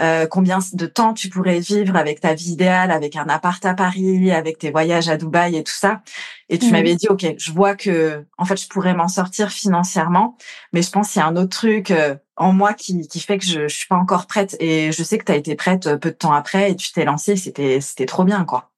euh, 0.00 0.26
combien 0.26 0.58
de 0.72 0.86
temps 0.86 1.14
tu 1.14 1.28
pourrais 1.28 1.60
vivre 1.60 1.96
avec 1.96 2.20
ta 2.20 2.34
vie 2.34 2.52
idéale, 2.52 2.90
avec 2.90 3.16
un 3.16 3.26
appart 3.26 3.64
à 3.64 3.74
Paris, 3.74 4.30
avec 4.30 4.58
tes 4.58 4.70
voyages 4.70 5.08
à 5.08 5.16
Dubaï 5.16 5.56
et 5.56 5.62
tout 5.62 5.72
ça. 5.72 6.02
Et 6.48 6.58
tu 6.58 6.70
m'avais 6.70 6.94
dit, 6.96 7.06
OK, 7.08 7.24
je 7.38 7.52
vois 7.52 7.74
que, 7.74 8.24
en 8.36 8.44
fait, 8.44 8.60
je 8.60 8.68
pourrais 8.68 8.94
m'en 8.94 9.08
sortir 9.08 9.50
financièrement, 9.50 10.36
mais 10.72 10.82
je 10.82 10.90
pense 10.90 11.12
qu'il 11.12 11.20
y 11.20 11.22
a 11.22 11.26
un 11.26 11.36
autre 11.36 11.56
truc 11.56 11.90
euh, 11.90 12.16
en 12.36 12.52
moi 12.52 12.74
qui, 12.74 13.06
qui 13.08 13.20
fait 13.20 13.38
que 13.38 13.44
je, 13.44 13.68
je 13.68 13.74
suis 13.74 13.86
pas 13.86 13.96
encore 13.96 14.26
prête. 14.26 14.56
Et 14.60 14.90
je 14.92 15.02
sais 15.02 15.18
que 15.18 15.24
tu 15.24 15.32
as 15.32 15.36
été 15.36 15.54
prête 15.54 15.86
euh, 15.86 15.96
peu 15.96 16.10
de 16.10 16.16
temps 16.16 16.32
après 16.32 16.72
et 16.72 16.76
tu 16.76 16.92
t'es 16.92 17.04
lancée. 17.04 17.36
C'était, 17.36 17.80
c'était 17.80 18.06
trop 18.06 18.24
bien, 18.24 18.44
quoi. 18.44 18.70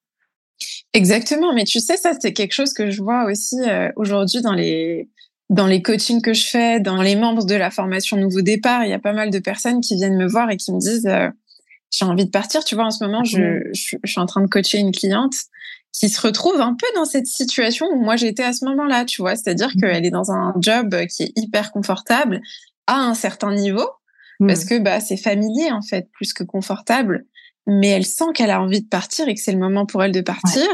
Exactement. 0.92 1.52
Mais 1.54 1.64
tu 1.64 1.80
sais, 1.80 1.96
ça, 1.96 2.12
c'est 2.18 2.32
quelque 2.32 2.52
chose 2.52 2.72
que 2.72 2.90
je 2.90 3.02
vois 3.02 3.24
aussi 3.24 3.56
aujourd'hui 3.96 4.40
dans 4.40 4.54
les, 4.54 5.10
dans 5.48 5.66
les 5.66 5.82
coachings 5.82 6.22
que 6.22 6.34
je 6.34 6.46
fais, 6.46 6.80
dans 6.80 7.00
les 7.02 7.16
membres 7.16 7.44
de 7.44 7.54
la 7.54 7.70
formation 7.70 8.16
Nouveau 8.16 8.42
Départ, 8.42 8.84
il 8.84 8.90
y 8.90 8.94
a 8.94 8.98
pas 8.98 9.12
mal 9.12 9.30
de 9.30 9.38
personnes 9.38 9.80
qui 9.80 9.94
viennent 9.94 10.16
me 10.16 10.26
voir 10.26 10.50
et 10.50 10.56
qui 10.56 10.72
me 10.72 10.80
disent 10.80 11.06
euh, 11.06 11.28
j'ai 11.90 12.04
envie 12.04 12.24
de 12.24 12.30
partir. 12.30 12.64
Tu 12.64 12.74
vois, 12.74 12.84
en 12.84 12.90
ce 12.90 13.04
moment, 13.04 13.22
je, 13.22 13.60
je, 13.72 13.96
suis 14.04 14.20
en 14.20 14.26
train 14.26 14.40
de 14.40 14.48
coacher 14.48 14.78
une 14.78 14.92
cliente 14.92 15.34
qui 15.92 16.08
se 16.08 16.20
retrouve 16.20 16.60
un 16.60 16.74
peu 16.74 16.86
dans 16.94 17.04
cette 17.04 17.26
situation 17.26 17.86
où 17.92 18.02
moi 18.02 18.16
j'étais 18.16 18.42
à 18.42 18.52
ce 18.52 18.64
moment-là, 18.66 19.04
tu 19.04 19.22
vois, 19.22 19.36
c'est-à-dire 19.36 19.70
mmh. 19.74 19.80
qu'elle 19.80 20.04
est 20.04 20.10
dans 20.10 20.30
un 20.30 20.54
job 20.58 20.94
qui 21.06 21.22
est 21.22 21.32
hyper 21.36 21.72
confortable 21.72 22.40
à 22.86 22.96
un 22.96 23.14
certain 23.14 23.54
niveau 23.54 23.88
parce 24.38 24.64
mmh. 24.64 24.68
que 24.68 24.78
bah 24.80 25.00
c'est 25.00 25.16
familier 25.16 25.70
en 25.70 25.80
fait 25.80 26.10
plus 26.12 26.34
que 26.34 26.44
confortable 26.44 27.24
mais 27.66 27.88
elle 27.88 28.06
sent 28.06 28.32
qu'elle 28.34 28.50
a 28.50 28.60
envie 28.60 28.82
de 28.82 28.88
partir 28.88 29.28
et 29.28 29.34
que 29.34 29.40
c'est 29.40 29.52
le 29.52 29.58
moment 29.58 29.86
pour 29.86 30.02
elle 30.02 30.12
de 30.12 30.20
partir. 30.20 30.66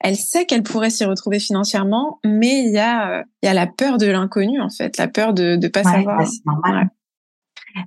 Elle 0.00 0.16
sait 0.16 0.46
qu'elle 0.46 0.62
pourrait 0.62 0.90
s'y 0.90 1.04
retrouver 1.04 1.38
financièrement, 1.38 2.20
mais 2.24 2.64
il 2.64 2.72
y 2.72 2.78
a, 2.78 3.24
il 3.42 3.46
y 3.46 3.48
a 3.48 3.54
la 3.54 3.66
peur 3.66 3.98
de 3.98 4.06
l'inconnu, 4.06 4.60
en 4.60 4.70
fait, 4.70 4.96
la 4.96 5.08
peur 5.08 5.34
de 5.34 5.56
ne 5.56 5.68
pas 5.68 5.82
savoir. 5.82 6.22
normal. 6.44 6.90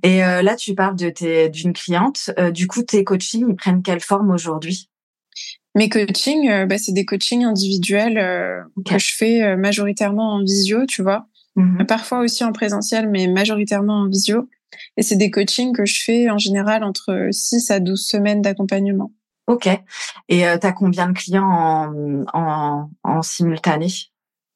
Et 0.02 0.24
euh, 0.24 0.42
là, 0.42 0.56
tu 0.56 0.74
parles 0.74 0.96
de 0.96 1.10
tes, 1.10 1.48
d'une 1.48 1.72
cliente. 1.72 2.30
Euh, 2.38 2.50
du 2.50 2.66
coup, 2.66 2.82
tes 2.82 3.04
coachings, 3.04 3.46
ils 3.48 3.56
prennent 3.56 3.82
quelle 3.82 4.00
forme 4.00 4.30
aujourd'hui? 4.30 4.88
Mes 5.74 5.88
coachings, 5.88 6.48
euh, 6.48 6.66
bah, 6.66 6.78
c'est 6.78 6.92
des 6.92 7.04
coachings 7.04 7.44
individuels 7.44 8.64
que 8.84 8.98
je 8.98 9.12
fais 9.14 9.56
majoritairement 9.56 10.34
en 10.34 10.42
visio, 10.42 10.86
tu 10.86 11.02
vois. 11.02 11.26
Mmh 11.56 11.84
Parfois 11.86 12.20
aussi 12.20 12.44
en 12.44 12.52
présentiel, 12.52 13.08
mais 13.08 13.26
majoritairement 13.26 14.02
en 14.02 14.08
visio. 14.08 14.48
Et 14.96 15.02
c'est 15.02 15.16
des 15.16 15.30
coachings 15.30 15.74
que 15.74 15.84
je 15.84 16.02
fais 16.02 16.30
en 16.30 16.38
général 16.38 16.84
entre 16.84 17.28
6 17.30 17.70
à 17.70 17.80
12 17.80 18.04
semaines 18.04 18.42
d'accompagnement. 18.42 19.12
Ok. 19.46 19.68
Et 20.28 20.46
euh, 20.46 20.58
tu 20.58 20.66
as 20.66 20.72
combien 20.72 21.08
de 21.08 21.12
clients 21.12 21.44
en, 21.44 22.24
en, 22.32 22.90
en 23.02 23.22
simultané? 23.22 23.88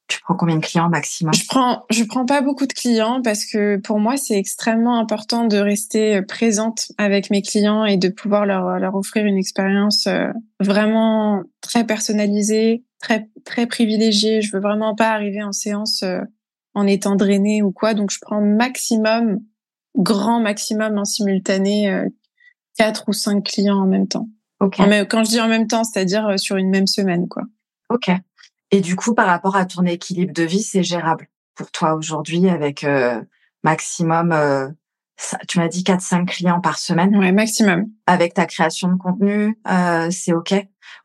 Tu 0.06 0.20
prends 0.20 0.34
combien 0.34 0.56
de 0.56 0.64
clients 0.64 0.90
maximum? 0.90 1.32
Je 1.32 1.46
prends, 1.48 1.84
je 1.90 2.04
prends 2.04 2.26
pas 2.26 2.42
beaucoup 2.42 2.66
de 2.66 2.72
clients 2.72 3.22
parce 3.22 3.46
que 3.46 3.78
pour 3.78 3.98
moi 3.98 4.18
c'est 4.18 4.36
extrêmement 4.36 4.98
important 4.98 5.46
de 5.46 5.56
rester 5.56 6.20
présente 6.22 6.92
avec 6.98 7.30
mes 7.30 7.40
clients 7.40 7.86
et 7.86 7.96
de 7.96 8.08
pouvoir 8.08 8.44
leur, 8.44 8.78
leur 8.78 8.94
offrir 8.94 9.24
une 9.24 9.38
expérience 9.38 10.06
euh, 10.06 10.28
vraiment 10.60 11.42
très 11.62 11.86
personnalisée, 11.86 12.84
très 13.00 13.28
très 13.46 13.66
privilégiée. 13.66 14.42
Je 14.42 14.52
veux 14.52 14.60
vraiment 14.60 14.94
pas 14.94 15.10
arriver 15.10 15.42
en 15.42 15.52
séance 15.52 16.02
euh, 16.02 16.20
en 16.74 16.86
étant 16.86 17.16
drainée 17.16 17.62
ou 17.62 17.72
quoi, 17.72 17.94
donc 17.94 18.10
je 18.10 18.18
prends 18.20 18.42
maximum 18.42 19.40
grand 19.96 20.40
maximum 20.40 20.98
en 20.98 21.04
simultané 21.04 21.90
euh, 21.90 22.08
quatre 22.76 23.08
ou 23.08 23.12
cinq 23.12 23.44
clients 23.44 23.80
en 23.80 23.86
même 23.86 24.08
temps. 24.08 24.28
Okay. 24.60 25.06
quand 25.10 25.24
je 25.24 25.30
dis 25.30 25.40
en 25.40 25.48
même 25.48 25.66
temps, 25.66 25.84
c'est-à-dire 25.84 26.26
euh, 26.26 26.36
sur 26.36 26.56
une 26.56 26.70
même 26.70 26.86
semaine, 26.86 27.28
quoi. 27.28 27.42
Ok. 27.90 28.10
Et 28.70 28.80
du 28.80 28.96
coup, 28.96 29.14
par 29.14 29.26
rapport 29.26 29.56
à 29.56 29.66
ton 29.66 29.84
équilibre 29.84 30.32
de 30.32 30.42
vie, 30.42 30.62
c'est 30.62 30.82
gérable 30.82 31.28
pour 31.54 31.70
toi 31.70 31.94
aujourd'hui 31.94 32.48
avec 32.48 32.84
euh, 32.84 33.22
maximum, 33.62 34.32
euh, 34.32 34.68
tu 35.48 35.58
m'as 35.58 35.68
dit 35.68 35.82
4-5 35.82 36.26
clients 36.26 36.60
par 36.60 36.78
semaine. 36.78 37.16
Ouais, 37.16 37.32
maximum. 37.32 37.86
Avec 38.06 38.34
ta 38.34 38.46
création 38.46 38.88
de 38.88 38.96
contenu, 38.96 39.58
euh, 39.70 40.08
c'est 40.10 40.32
ok. 40.32 40.54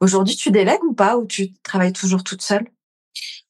Aujourd'hui, 0.02 0.36
tu 0.36 0.52
délègues 0.52 0.84
ou 0.84 0.94
pas 0.94 1.18
ou 1.18 1.26
tu 1.26 1.54
travailles 1.62 1.94
toujours 1.94 2.24
toute 2.24 2.42
seule? 2.42 2.68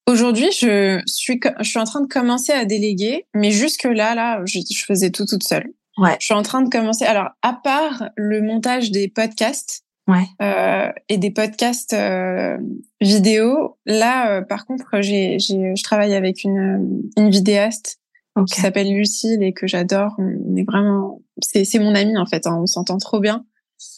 Aujourd'hui, 0.09 0.47
je 0.51 1.01
suis, 1.05 1.39
je 1.59 1.69
suis 1.69 1.79
en 1.79 1.83
train 1.83 2.01
de 2.01 2.07
commencer 2.07 2.51
à 2.51 2.65
déléguer, 2.65 3.27
mais 3.35 3.51
jusque 3.51 3.83
là, 3.83 4.15
là, 4.15 4.41
je, 4.43 4.59
faisais 4.87 5.11
tout 5.11 5.25
toute 5.25 5.43
seule. 5.43 5.71
Ouais. 5.99 6.15
Je 6.19 6.25
suis 6.25 6.33
en 6.33 6.41
train 6.41 6.63
de 6.63 6.69
commencer. 6.69 7.05
Alors, 7.05 7.29
à 7.43 7.53
part 7.53 8.09
le 8.15 8.41
montage 8.41 8.89
des 8.89 9.07
podcasts, 9.07 9.83
ouais. 10.07 10.25
euh, 10.41 10.91
et 11.09 11.19
des 11.19 11.29
podcasts 11.29 11.93
euh, 11.93 12.57
vidéo, 12.99 13.77
là, 13.85 14.31
euh, 14.31 14.41
par 14.41 14.65
contre, 14.65 14.99
j'ai, 15.01 15.37
j'ai, 15.37 15.75
je 15.75 15.83
travaille 15.83 16.15
avec 16.15 16.43
une, 16.43 17.03
une 17.15 17.29
vidéaste 17.29 17.99
qui 18.47 18.59
s'appelle 18.59 18.91
Lucille 18.91 19.43
et 19.43 19.53
que 19.53 19.67
j'adore. 19.67 20.15
On 20.17 20.55
est 20.55 20.63
vraiment, 20.63 21.21
c'est, 21.39 21.65
c'est 21.65 21.79
mon 21.79 21.93
amie 21.93 22.17
en 22.17 22.25
fait. 22.25 22.47
Hein, 22.47 22.57
on 22.59 22.65
s'entend 22.65 22.97
trop 22.97 23.19
bien. 23.19 23.45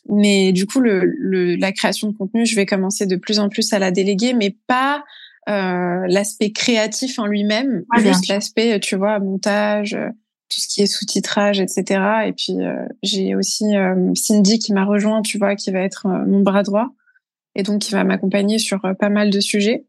Mais 0.09 0.51
du 0.51 0.65
coup, 0.65 0.81
le, 0.81 1.05
le, 1.05 1.55
la 1.55 1.71
création 1.71 2.09
de 2.09 2.17
contenu, 2.17 2.45
je 2.45 2.55
vais 2.55 2.65
commencer 2.65 3.05
de 3.05 3.15
plus 3.15 3.39
en 3.39 3.47
plus 3.47 3.71
à 3.71 3.79
la 3.79 3.91
déléguer, 3.91 4.33
mais 4.33 4.57
pas 4.67 5.05
euh, 5.51 6.05
l'aspect 6.07 6.51
créatif 6.51 7.19
en 7.19 7.25
lui-même, 7.25 7.83
juste 7.97 8.27
l'aspect, 8.27 8.79
tu 8.79 8.95
vois, 8.95 9.19
montage, 9.19 9.93
euh, 9.93 10.09
tout 10.49 10.59
ce 10.59 10.67
qui 10.67 10.81
est 10.81 10.87
sous-titrage, 10.87 11.59
etc. 11.59 12.01
Et 12.25 12.33
puis 12.33 12.61
euh, 12.61 12.85
j'ai 13.03 13.35
aussi 13.35 13.65
Cindy 14.15 14.59
qui 14.59 14.73
m'a 14.73 14.83
rejoint, 14.83 15.21
tu 15.21 15.37
vois, 15.37 15.55
qui 15.55 15.71
va 15.71 15.79
être 15.79 16.07
mon 16.07 16.41
bras 16.41 16.63
droit 16.63 16.87
et 17.55 17.63
donc 17.63 17.81
qui 17.81 17.91
va 17.91 18.03
m'accompagner 18.03 18.59
sur 18.59 18.81
pas 18.99 19.09
mal 19.09 19.29
de 19.29 19.39
sujets. 19.39 19.85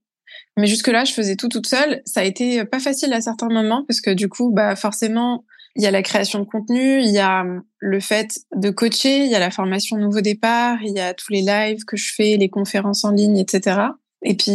Mais 0.57 0.67
jusque 0.67 0.89
là, 0.89 1.05
je 1.05 1.13
faisais 1.13 1.37
tout 1.37 1.49
toute 1.49 1.67
seule. 1.67 2.03
Ça 2.05 2.21
a 2.21 2.25
été 2.25 2.65
pas 2.65 2.79
facile 2.79 3.13
à 3.13 3.21
certains 3.21 3.49
moments 3.49 3.85
parce 3.89 4.01
que 4.01 4.11
du 4.11 4.29
coup, 4.29 4.51
bah 4.53 4.77
forcément, 4.77 5.45
il 5.75 5.83
y 5.83 5.87
a 5.87 5.91
la 5.91 6.03
création 6.03 6.39
de 6.39 6.45
contenu, 6.45 7.01
il 7.01 7.11
y 7.11 7.19
a 7.19 7.45
le 7.79 8.01
fait 8.01 8.39
de 8.55 8.71
coacher, 8.71 9.25
il 9.25 9.31
y 9.31 9.35
a 9.35 9.39
la 9.39 9.51
formation 9.51 9.97
nouveau 9.97 10.21
départ, 10.21 10.79
il 10.83 10.93
y 10.93 11.01
a 11.01 11.15
tous 11.15 11.33
les 11.33 11.41
lives 11.41 11.85
que 11.85 11.97
je 11.97 12.13
fais, 12.15 12.37
les 12.37 12.51
conférences 12.51 13.05
en 13.05 13.11
ligne, 13.11 13.39
etc. 13.39 13.81
Et 14.25 14.37
puis 14.37 14.53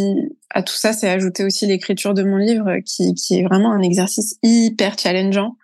à 0.49 0.63
tout 0.63 0.73
ça, 0.73 0.93
c'est 0.93 1.10
ajouté 1.10 1.43
aussi 1.43 1.65
l'écriture 1.67 2.13
de 2.13 2.23
mon 2.23 2.38
livre, 2.38 2.80
qui, 2.86 3.13
qui 3.13 3.39
est 3.39 3.43
vraiment 3.43 3.71
un 3.71 3.82
exercice 3.82 4.38
hyper 4.43 4.97
challengeant. 4.97 5.56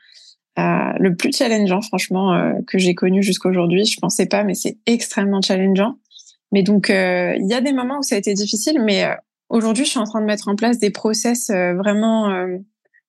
Euh, 0.60 0.94
le 1.00 1.16
plus 1.16 1.36
challengeant, 1.36 1.82
franchement, 1.82 2.34
euh, 2.34 2.54
que 2.68 2.78
j'ai 2.78 2.94
connu 2.94 3.24
jusqu'à 3.24 3.50
aujourd'hui. 3.50 3.86
Je 3.86 4.00
pensais 4.00 4.28
pas, 4.28 4.44
mais 4.44 4.54
c'est 4.54 4.78
extrêmement 4.86 5.42
challengeant. 5.42 5.96
Mais 6.52 6.62
donc, 6.62 6.90
euh, 6.90 7.34
il 7.40 7.48
y 7.48 7.54
a 7.54 7.62
des 7.62 7.74
moments 7.74 8.00
où 8.00 8.04
ça 8.04 8.16
a 8.16 8.18
été 8.18 8.34
difficile, 8.34 8.80
mais 8.84 9.06
aujourd'hui, 9.50 9.86
je 9.86 9.90
suis 9.90 10.00
en 10.00 10.04
train 10.04 10.22
de 10.22 10.26
mettre 10.26 10.48
en 10.48 10.56
place 10.56 10.78
des 10.78 10.92
process 10.92 11.50
vraiment 11.50 12.48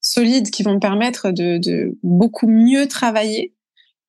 solides 0.00 0.50
qui 0.50 0.62
vont 0.62 0.74
me 0.74 0.78
permettre 0.78 1.30
de, 1.30 1.58
de 1.58 1.98
beaucoup 2.02 2.46
mieux 2.46 2.86
travailler 2.86 3.52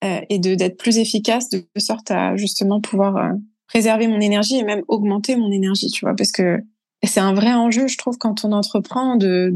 et 0.02 0.40
de 0.40 0.56
d'être 0.56 0.78
plus 0.78 0.98
efficace, 1.00 1.50
de 1.50 1.66
sorte 1.78 2.12
à 2.12 2.38
justement 2.38 2.80
pouvoir 2.80 3.34
préserver 3.68 4.08
mon 4.08 4.22
énergie 4.22 4.58
et 4.58 4.64
même 4.64 4.84
augmenter 4.88 5.36
mon 5.36 5.52
énergie, 5.52 5.90
tu 5.90 6.06
vois, 6.06 6.16
parce 6.16 6.32
que 6.32 6.62
et 7.06 7.08
c'est 7.08 7.20
un 7.20 7.36
vrai 7.36 7.54
enjeu, 7.54 7.88
je 7.88 8.00
trouve, 8.00 8.18
quand 8.18 8.46
on 8.46 8.52
entreprend 8.52 9.16
de 9.16 9.54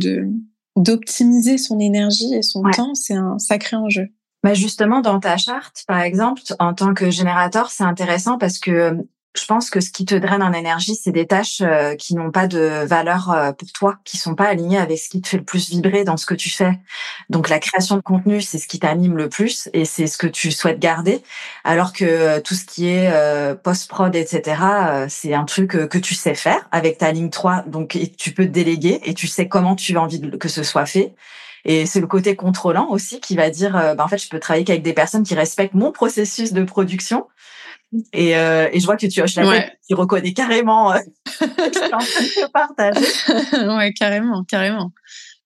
d'optimiser 0.76 1.58
son 1.58 1.80
énergie 1.80 2.32
et 2.36 2.44
son 2.44 2.62
temps, 2.62 2.94
c'est 2.94 3.16
un 3.16 3.40
sacré 3.40 3.76
enjeu. 3.76 4.10
bah 4.44 4.54
justement, 4.54 5.02
dans 5.02 5.20
ta 5.20 5.36
charte, 5.36 5.84
par 5.88 6.00
exemple, 6.00 6.44
en 6.60 6.76
tant 6.76 6.94
que 6.94 7.10
générateur, 7.10 7.72
c'est 7.72 7.84
intéressant 7.84 8.38
parce 8.38 8.60
que 8.60 8.96
je 9.36 9.46
pense 9.46 9.70
que 9.70 9.80
ce 9.80 9.92
qui 9.92 10.06
te 10.06 10.16
draine 10.16 10.42
en 10.42 10.54
énergie, 10.54 10.96
c'est 10.96 11.12
des 11.12 11.28
tâches 11.28 11.62
euh, 11.62 11.96
qui 11.96 12.16
n'ont 12.16 12.32
pas 12.32 12.48
de 12.48 12.84
valeur 12.86 13.30
euh, 13.30 13.52
pour 13.52 13.72
toi, 13.72 13.98
qui 14.04 14.18
sont 14.18 14.34
pas 14.34 14.46
alignées 14.46 14.80
avec 14.80 14.98
ce 14.98 15.08
qui 15.08 15.22
te 15.22 15.28
fait 15.28 15.38
le 15.38 15.44
plus 15.44 15.70
vibrer 15.70 16.04
dans 16.04 16.18
ce 16.18 16.26
que 16.26 16.34
tu 16.34 16.50
fais. 16.50 16.80
Donc 17.30 17.48
la 17.48 17.60
création 17.60 17.96
de 17.96 18.02
contenu, 18.02 18.42
c'est 18.42 18.58
ce 18.58 18.68
qui 18.68 18.80
t'anime 18.80 19.18
le 19.18 19.30
plus 19.30 19.70
et 19.74 19.86
c'est 19.86 20.08
ce 20.08 20.18
que 20.18 20.26
tu 20.26 20.52
souhaites 20.52 20.80
garder, 20.80 21.22
alors 21.64 21.94
que 21.94 22.06
euh, 22.06 22.42
tout 22.42 22.56
ce 22.56 22.66
qui 22.66 22.88
est 22.88 23.12
post-prod, 23.64 24.16
etc., 24.16 24.62
c'est 25.10 25.34
un 25.34 25.46
truc 25.46 25.72
que 25.72 25.98
tu 25.98 26.16
sais 26.16 26.36
faire 26.36 26.68
avec 26.72 26.98
ta 26.98 27.12
ligne 27.12 27.30
3, 27.30 27.64
donc 27.68 27.98
tu 28.18 28.34
peux 28.34 28.46
te 28.46 28.52
déléguer 28.52 29.00
et 29.04 29.14
tu 29.14 29.28
sais 29.28 29.48
comment 29.48 29.76
tu 29.76 29.96
as 29.98 30.02
envie 30.02 30.22
que 30.40 30.48
ce 30.48 30.64
soit 30.64 30.86
fait. 30.86 31.14
Et 31.66 31.86
c'est 31.86 32.00
le 32.00 32.08
côté 32.08 32.36
contrôlant 32.36 32.88
aussi 32.90 33.20
qui 33.20 33.36
va 33.36 33.50
dire, 33.50 33.74
bah, 33.74 34.04
en 34.04 34.08
fait, 34.08 34.18
je 34.18 34.30
peux 34.30 34.40
travailler 34.40 34.66
qu'avec 34.66 34.82
des 34.82 34.94
personnes 34.94 35.24
qui 35.24 35.36
respectent 35.36 35.74
mon 35.74 35.92
processus 35.92 36.54
de 36.54 36.64
production 36.64 37.28
et, 38.14 38.38
euh, 38.38 38.70
et 38.72 38.80
je 38.80 38.86
vois 38.86 38.98
que 38.98 39.08
tu 39.08 39.22
hoches 39.22 39.36
la 39.36 39.50
tête, 39.50 39.80
tu 39.88 39.96
reconnais 39.96 40.34
carrément 40.34 40.94
euh, 40.94 41.00
te 41.26 42.48
partager. 42.52 43.06
ouais, 43.78 43.94
carrément, 43.94 44.44
carrément. 44.44 44.92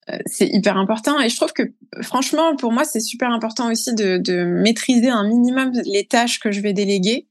Euh, 0.09 0.17
c'est 0.25 0.47
hyper 0.47 0.77
important 0.77 1.19
et 1.21 1.29
je 1.29 1.35
trouve 1.37 1.53
que 1.53 1.63
franchement 2.01 2.57
pour 2.57 2.73
moi 2.73 2.83
c'est 2.83 2.99
super 2.99 3.29
important 3.29 3.71
aussi 3.71 3.93
de, 3.93 4.17
de, 4.17 4.43
maîtriser 4.43 5.09
un 5.09 5.25
minimum 5.25 5.71
les 5.85 6.05
tâches 6.05 6.39
que 6.39 6.51
je 6.51 6.59
vais 6.59 6.73
déléguer. 6.73 7.27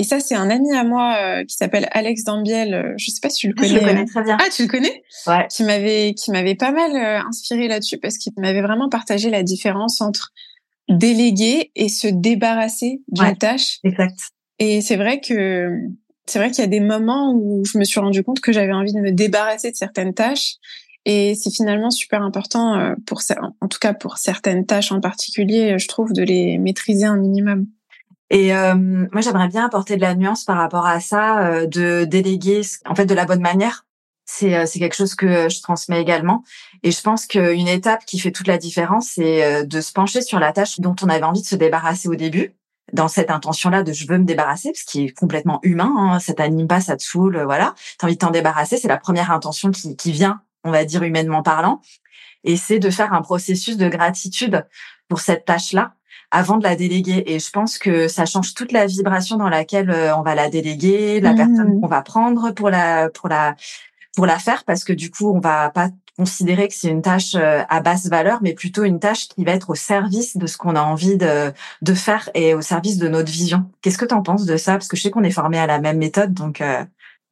Et 0.00 0.04
ça 0.04 0.18
c'est 0.18 0.34
un 0.34 0.50
ami 0.50 0.72
à 0.76 0.82
moi 0.82 1.16
euh, 1.20 1.44
qui 1.44 1.54
s'appelle 1.54 1.88
Alex 1.92 2.24
Dambiel. 2.24 2.74
Euh, 2.74 2.94
je 2.96 3.10
sais 3.12 3.20
pas 3.22 3.30
si 3.30 3.38
tu 3.38 3.48
le 3.48 3.54
connais 3.54 3.68
je 3.68 3.74
le 3.74 3.80
connais 3.80 4.04
très 4.04 4.24
bien. 4.24 4.36
Ah 4.40 4.48
tu 4.52 4.62
le 4.62 4.68
connais? 4.68 5.04
Ouais. 5.28 5.46
Qui 5.48 5.62
m'avait 5.62 6.14
qui 6.14 6.32
m'avait 6.32 6.56
pas 6.56 6.72
mal 6.72 6.96
inspiré 7.28 7.68
là-dessus 7.68 7.98
parce 7.98 8.18
qu'il 8.18 8.32
m'avait 8.36 8.62
vraiment 8.62 8.88
partagé 8.88 9.30
la 9.30 9.44
différence 9.44 10.00
entre 10.00 10.32
déléguer 10.88 11.70
et 11.76 11.88
se 11.88 12.08
débarrasser 12.08 13.00
d'une 13.08 13.26
ouais, 13.26 13.36
tâche. 13.36 13.78
exact 13.84 14.18
et 14.58 14.80
c'est 14.80 14.96
vrai 14.96 15.20
que 15.20 15.70
c'est 16.26 16.38
vrai 16.38 16.50
qu'il 16.50 16.62
y 16.62 16.66
a 16.66 16.70
des 16.70 16.80
moments 16.80 17.32
où 17.34 17.64
je 17.64 17.78
me 17.78 17.84
suis 17.84 18.00
rendu 18.00 18.22
compte 18.22 18.40
que 18.40 18.52
j'avais 18.52 18.72
envie 18.72 18.92
de 18.92 19.00
me 19.00 19.12
débarrasser 19.12 19.70
de 19.70 19.76
certaines 19.76 20.12
tâches. 20.14 20.56
Et 21.04 21.34
c'est 21.34 21.50
finalement 21.50 21.90
super 21.90 22.22
important 22.22 22.78
euh, 22.78 22.94
pour 23.06 23.22
en 23.60 23.68
tout 23.68 23.78
cas 23.78 23.94
pour 23.94 24.18
certaines 24.18 24.66
tâches 24.66 24.92
en 24.92 25.00
particulier, 25.00 25.78
je 25.78 25.88
trouve, 25.88 26.12
de 26.12 26.22
les 26.22 26.58
maîtriser 26.58 27.06
un 27.06 27.16
minimum. 27.16 27.66
Et 28.30 28.54
euh, 28.54 28.74
moi, 28.74 29.22
j'aimerais 29.22 29.48
bien 29.48 29.64
apporter 29.64 29.96
de 29.96 30.02
la 30.02 30.14
nuance 30.14 30.44
par 30.44 30.58
rapport 30.58 30.86
à 30.86 31.00
ça, 31.00 31.46
euh, 31.46 31.66
de 31.66 32.04
déléguer 32.04 32.60
en 32.86 32.94
fait 32.94 33.06
de 33.06 33.14
la 33.14 33.24
bonne 33.24 33.40
manière. 33.40 33.86
C'est 34.26 34.54
euh, 34.54 34.66
c'est 34.66 34.78
quelque 34.78 34.96
chose 34.96 35.14
que 35.14 35.48
je 35.48 35.62
transmets 35.62 36.00
également. 36.00 36.44
Et 36.82 36.90
je 36.90 37.00
pense 37.00 37.26
qu'une 37.26 37.68
étape 37.68 38.04
qui 38.04 38.18
fait 38.18 38.32
toute 38.32 38.46
la 38.46 38.58
différence, 38.58 39.12
c'est 39.14 39.66
de 39.66 39.80
se 39.80 39.92
pencher 39.92 40.20
sur 40.20 40.38
la 40.38 40.52
tâche 40.52 40.78
dont 40.80 40.94
on 41.02 41.08
avait 41.08 41.24
envie 41.24 41.40
de 41.40 41.46
se 41.46 41.56
débarrasser 41.56 42.08
au 42.08 42.14
début 42.14 42.54
dans 42.92 43.08
cette 43.08 43.30
intention-là 43.30 43.82
de 43.82 43.92
je 43.92 44.06
veux 44.06 44.18
me 44.18 44.24
débarrasser, 44.24 44.72
ce 44.74 44.84
qui 44.84 45.04
est 45.04 45.08
complètement 45.10 45.60
humain, 45.62 45.92
hein, 45.96 46.18
ça 46.20 46.34
t'anime 46.34 46.66
pas, 46.66 46.80
ça 46.80 46.96
te 46.96 47.02
saoule, 47.02 47.36
euh, 47.36 47.44
voilà. 47.44 47.74
T'as 47.98 48.06
envie 48.06 48.14
de 48.14 48.18
t'en 48.18 48.30
débarrasser, 48.30 48.76
c'est 48.76 48.88
la 48.88 48.96
première 48.96 49.30
intention 49.30 49.70
qui, 49.70 49.96
qui 49.96 50.12
vient, 50.12 50.40
on 50.64 50.70
va 50.70 50.84
dire 50.84 51.02
humainement 51.02 51.42
parlant. 51.42 51.80
Et 52.44 52.56
c'est 52.56 52.78
de 52.78 52.90
faire 52.90 53.12
un 53.12 53.22
processus 53.22 53.76
de 53.76 53.88
gratitude 53.88 54.64
pour 55.08 55.20
cette 55.20 55.44
tâche-là 55.44 55.94
avant 56.30 56.56
de 56.58 56.64
la 56.64 56.76
déléguer. 56.76 57.24
Et 57.26 57.38
je 57.38 57.50
pense 57.50 57.78
que 57.78 58.08
ça 58.08 58.26
change 58.26 58.54
toute 58.54 58.72
la 58.72 58.86
vibration 58.86 59.36
dans 59.36 59.48
laquelle 59.48 59.90
euh, 59.90 60.16
on 60.16 60.22
va 60.22 60.34
la 60.34 60.48
déléguer, 60.48 61.20
la 61.20 61.32
mmh. 61.32 61.36
personne 61.36 61.80
qu'on 61.80 61.88
va 61.88 62.02
prendre 62.02 62.52
pour 62.52 62.70
la 62.70 63.08
pour 63.10 63.28
la 63.28 63.56
pour 64.14 64.26
la 64.26 64.38
faire, 64.38 64.64
parce 64.64 64.84
que 64.84 64.92
du 64.92 65.10
coup, 65.10 65.32
on 65.34 65.40
va 65.40 65.70
pas 65.70 65.90
considérer 66.18 66.66
que 66.66 66.74
c'est 66.74 66.88
une 66.88 67.00
tâche 67.00 67.36
euh, 67.36 67.62
à 67.68 67.80
basse 67.80 68.08
valeur, 68.08 68.40
mais 68.42 68.52
plutôt 68.52 68.82
une 68.82 68.98
tâche 68.98 69.28
qui 69.28 69.44
va 69.44 69.52
être 69.52 69.70
au 69.70 69.76
service 69.76 70.36
de 70.36 70.46
ce 70.46 70.56
qu'on 70.56 70.74
a 70.74 70.82
envie 70.82 71.16
de, 71.16 71.52
de 71.80 71.94
faire 71.94 72.28
et 72.34 72.54
au 72.54 72.60
service 72.60 72.98
de 72.98 73.06
notre 73.06 73.30
vision. 73.30 73.70
Qu'est-ce 73.80 73.98
que 73.98 74.04
tu 74.04 74.14
en 74.14 74.22
penses 74.22 74.44
de 74.44 74.56
ça? 74.56 74.72
Parce 74.72 74.88
que 74.88 74.96
je 74.96 75.02
sais 75.02 75.10
qu'on 75.10 75.22
est 75.22 75.30
formé 75.30 75.58
à 75.58 75.68
la 75.68 75.78
même 75.78 75.98
méthode, 75.98 76.34
donc 76.34 76.60
euh, 76.60 76.84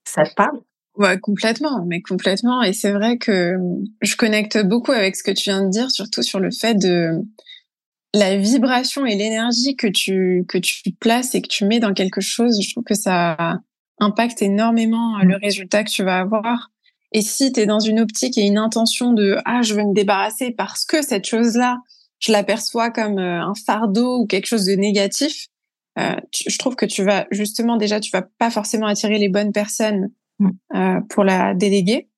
ça 0.05 0.25
te 0.25 0.35
parle? 0.35 0.61
Ouais, 0.97 1.19
complètement, 1.19 1.85
mais 1.85 2.01
complètement. 2.01 2.63
Et 2.63 2.73
c'est 2.73 2.93
vrai 2.93 3.19
que 3.19 3.57
je 4.03 4.17
connecte 4.17 4.65
beaucoup 4.65 4.93
avec 4.93 5.17
ce 5.17 5.25
que 5.25 5.33
tu 5.33 5.51
viens 5.51 5.65
de 5.65 5.69
dire, 5.69 5.91
surtout 5.91 6.23
sur 6.23 6.39
le 6.39 6.51
fait 6.51 6.75
de 6.75 7.11
la 8.15 8.37
vibration 8.37 9.05
et 9.05 9.17
l'énergie 9.17 9.75
que 9.77 9.89
tu 9.89 10.45
que 10.49 10.59
tu 10.59 10.93
places 10.93 11.35
et 11.35 11.43
que 11.43 11.49
tu 11.49 11.67
mets 11.67 11.81
dans 11.81 11.93
quelque 11.93 12.21
chose. 12.21 12.63
Je 12.63 12.71
trouve 12.73 12.85
que 12.85 12.95
ça 12.95 13.59
impacte 13.99 14.41
énormément 14.43 15.19
le 15.19 15.37
mmh. 15.37 15.41
résultat 15.43 15.85
que 15.85 15.91
tu 15.91 16.05
vas 16.05 16.21
avoir. 16.21 16.71
Et 17.13 17.23
si 17.23 17.53
tu 17.53 17.61
es 17.61 17.67
dans 17.67 17.81
une 17.81 18.01
optique 18.01 18.37
et 18.39 18.43
une 18.43 18.59
intention 18.59 19.13
de 19.13 19.39
ah 19.45 19.63
je 19.63 19.75
veux 19.75 19.85
me 19.85 19.95
débarrasser 19.95 20.51
parce 20.51 20.85
que 20.85 21.03
cette 21.03 21.27
chose-là, 21.27 21.79
je 22.19 22.33
l'aperçois 22.33 22.91
comme 22.91 23.19
euh, 23.19 23.41
un 23.41 23.55
fardeau 23.55 24.21
ou 24.21 24.27
quelque 24.27 24.47
chose 24.47 24.65
de 24.65 24.73
négatif, 24.73 25.49
euh, 25.99 26.17
je 26.35 26.59
trouve 26.59 26.77
que 26.77 26.87
tu 26.87 27.03
vas 27.05 27.27
justement 27.31 27.77
déjà 27.77 28.01
tu 28.01 28.11
vas 28.11 28.23
pas 28.23 28.51
forcément 28.51 28.87
attirer 28.87 29.19
les 29.19 29.29
bonnes 29.29 29.53
personnes 29.53 30.11
mm. 30.39 30.51
euh, 30.75 31.01
pour 31.09 31.25
la 31.25 31.55
déléguer, 31.55 32.09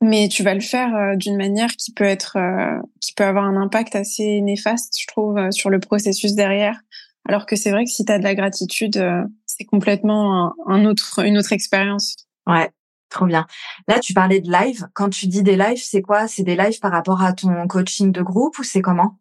mais 0.00 0.28
tu 0.28 0.42
vas 0.42 0.54
le 0.54 0.60
faire 0.60 0.94
euh, 0.94 1.16
d'une 1.16 1.36
manière 1.36 1.70
qui 1.76 1.92
peut 1.92 2.04
être 2.04 2.36
euh, 2.36 2.80
qui 3.00 3.12
peut 3.14 3.24
avoir 3.24 3.44
un 3.44 3.56
impact 3.56 3.94
assez 3.94 4.40
néfaste, 4.40 4.94
je 5.00 5.06
trouve, 5.06 5.50
sur 5.50 5.70
le 5.70 5.78
processus 5.78 6.34
derrière. 6.34 6.80
Alors 7.28 7.46
que 7.46 7.56
c'est 7.56 7.70
vrai 7.70 7.84
que 7.84 7.90
si 7.90 8.04
tu 8.04 8.12
as 8.12 8.18
de 8.18 8.24
la 8.24 8.34
gratitude, 8.34 9.00
c'est 9.46 9.64
complètement 9.64 10.46
un, 10.46 10.54
un 10.66 10.84
autre 10.86 11.20
une 11.24 11.36
autre 11.36 11.52
expérience. 11.52 12.16
Ouais, 12.46 12.70
Trop 13.10 13.26
bien. 13.26 13.46
Là, 13.86 14.00
tu 14.00 14.12
parlais 14.12 14.40
de 14.40 14.50
live. 14.50 14.86
Quand 14.92 15.08
tu 15.08 15.26
dis 15.26 15.42
des 15.42 15.56
lives, 15.56 15.82
c'est 15.82 16.02
quoi? 16.02 16.28
C'est 16.28 16.42
des 16.42 16.56
lives 16.56 16.78
par 16.80 16.92
rapport 16.92 17.22
à 17.22 17.32
ton 17.32 17.66
coaching 17.66 18.12
de 18.12 18.22
groupe 18.22 18.58
ou 18.58 18.62
c'est 18.64 18.82
comment? 18.82 19.18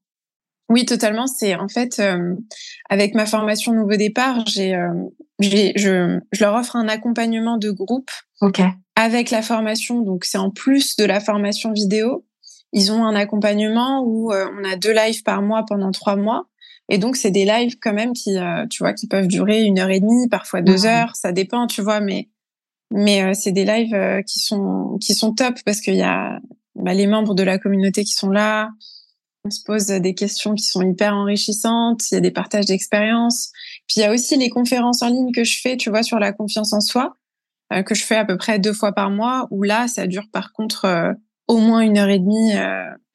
Oui, 0.70 0.86
totalement. 0.86 1.28
C'est 1.28 1.56
en 1.56 1.70
fait 1.70 2.00
euh, 2.00 2.36
avec 2.90 3.16
ma 3.16 3.26
formation 3.26 3.74
Nouveau 3.74 3.96
Départ, 3.96 4.46
j'ai, 4.48 4.76
euh, 4.76 4.92
j'ai 5.40 5.72
je, 5.78 6.20
je, 6.34 6.44
leur 6.44 6.56
offre 6.56 6.76
un 6.76 6.90
accompagnement 6.90 7.58
de 7.58 7.72
groupe. 7.72 8.12
Ok. 8.42 8.62
Avec 8.96 9.32
la 9.32 9.42
formation, 9.42 10.02
donc 10.02 10.26
c'est 10.26 10.38
en 10.38 10.50
plus 10.50 10.98
de 10.98 11.06
la 11.06 11.20
formation 11.20 11.72
vidéo. 11.72 12.26
Ils 12.74 12.92
ont 12.92 13.06
un 13.06 13.16
accompagnement 13.16 14.04
où 14.04 14.34
euh, 14.34 14.46
on 14.60 14.64
a 14.66 14.76
deux 14.76 14.94
lives 14.94 15.24
par 15.24 15.42
mois 15.42 15.64
pendant 15.66 15.92
trois 15.92 16.18
mois. 16.18 16.48
Et 16.90 16.98
donc, 16.98 17.18
c'est 17.18 17.32
des 17.32 17.44
lives 17.44 17.78
quand 17.82 17.92
même 17.92 18.14
qui, 18.14 18.38
tu 18.70 18.82
vois, 18.82 18.94
qui 18.94 19.08
peuvent 19.08 19.28
durer 19.28 19.64
une 19.64 19.78
heure 19.78 19.90
et 19.90 20.00
demie, 20.00 20.30
parfois 20.30 20.62
deux 20.62 20.84
mmh. 20.84 20.86
heures. 20.86 21.16
Ça 21.18 21.34
dépend, 21.34 21.68
tu 21.68 21.82
vois, 21.82 22.00
mais 22.00 22.30
mais 22.92 23.24
euh, 23.24 23.34
c'est 23.34 23.52
des 23.52 23.66
lives 23.66 23.94
euh, 23.94 24.22
qui 24.22 24.40
sont 24.40 24.98
qui 25.02 25.14
sont 25.14 25.34
top 25.34 25.56
parce 25.66 25.82
qu'il 25.82 25.96
y 25.96 26.04
a 26.04 26.40
bah, 26.76 26.94
les 26.94 27.08
membres 27.08 27.36
de 27.36 27.44
la 27.44 27.58
communauté 27.58 28.04
qui 28.04 28.14
sont 28.14 28.30
là. 28.30 28.70
On 29.44 29.50
se 29.50 29.64
pose 29.64 29.88
des 29.88 30.14
questions 30.14 30.56
qui 30.56 30.64
sont 30.64 30.82
hyper 30.82 31.14
enrichissantes. 31.14 32.12
Il 32.12 32.16
y 32.16 32.18
a 32.18 32.22
des 32.22 32.32
partages 32.32 32.66
d'expériences. 32.66 33.52
Puis 33.88 33.98
il 33.98 34.00
y 34.02 34.04
a 34.04 34.12
aussi 34.12 34.38
les 34.38 34.50
conférences 34.50 35.02
en 35.02 35.08
ligne 35.08 35.32
que 35.32 35.44
je 35.44 35.60
fais, 35.62 35.78
tu 35.78 35.90
vois, 35.90 36.04
sur 36.04 36.20
la 36.20 36.34
confiance 36.34 36.74
en 36.74 36.82
soi, 36.82 37.16
euh, 37.72 37.82
que 37.82 37.96
je 37.96 38.04
fais 38.04 38.18
à 38.18 38.26
peu 38.26 38.38
près 38.38 38.60
deux 38.60 38.74
fois 38.74 38.92
par 38.92 39.10
mois. 39.10 39.48
Où 39.52 39.64
là, 39.64 39.88
ça 39.88 40.06
dure 40.06 40.28
par 40.32 40.52
contre 40.52 41.16
au 41.48 41.58
moins 41.60 41.80
une 41.80 41.98
heure 41.98 42.10
et 42.10 42.20
demie 42.20 42.52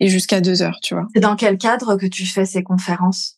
et 0.00 0.08
jusqu'à 0.08 0.40
deux 0.40 0.62
heures, 0.62 0.78
tu 0.82 0.94
vois. 0.94 1.06
C'est 1.14 1.20
dans 1.20 1.36
quel 1.36 1.58
cadre 1.58 1.96
que 1.96 2.06
tu 2.06 2.24
fais 2.24 2.46
ces 2.46 2.62
conférences? 2.62 3.36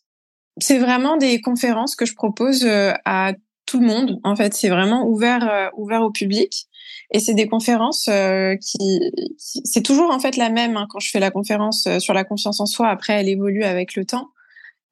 C'est 0.61 0.79
vraiment 0.79 1.17
des 1.17 1.41
conférences 1.41 1.97
que 1.97 2.07
je 2.07 2.15
propose 2.15 2.65
à 2.65 3.33
tout 3.67 3.81
le 3.81 3.87
monde. 3.87 4.21
En 4.25 4.37
fait, 4.37 4.55
c'est 4.55 4.69
vraiment 4.69 5.07
ouvert, 5.07 5.49
euh, 5.49 5.69
ouvert 5.77 6.03
au 6.03 6.11
public. 6.11 6.67
Et 7.11 7.21
c'est 7.21 7.35
des 7.35 7.49
conférences 7.49 8.09
euh, 8.09 8.57
qui, 8.57 9.01
c'est 9.39 9.83
toujours 9.83 10.11
en 10.11 10.19
fait 10.19 10.37
la 10.37 10.51
même 10.51 10.77
hein, 10.77 10.87
quand 10.91 11.01
je 11.01 11.11
fais 11.11 11.21
la 11.21 11.31
conférence 11.31 11.87
euh, 11.87 11.99
sur 11.99 12.15
la 12.15 12.25
confiance 12.25 12.61
en 12.61 12.67
soi. 12.67 12.89
Après, 12.89 13.15
elle 13.15 13.29
évolue 13.29 13.65
avec 13.65 13.95
le 13.95 14.05
temps, 14.05 14.31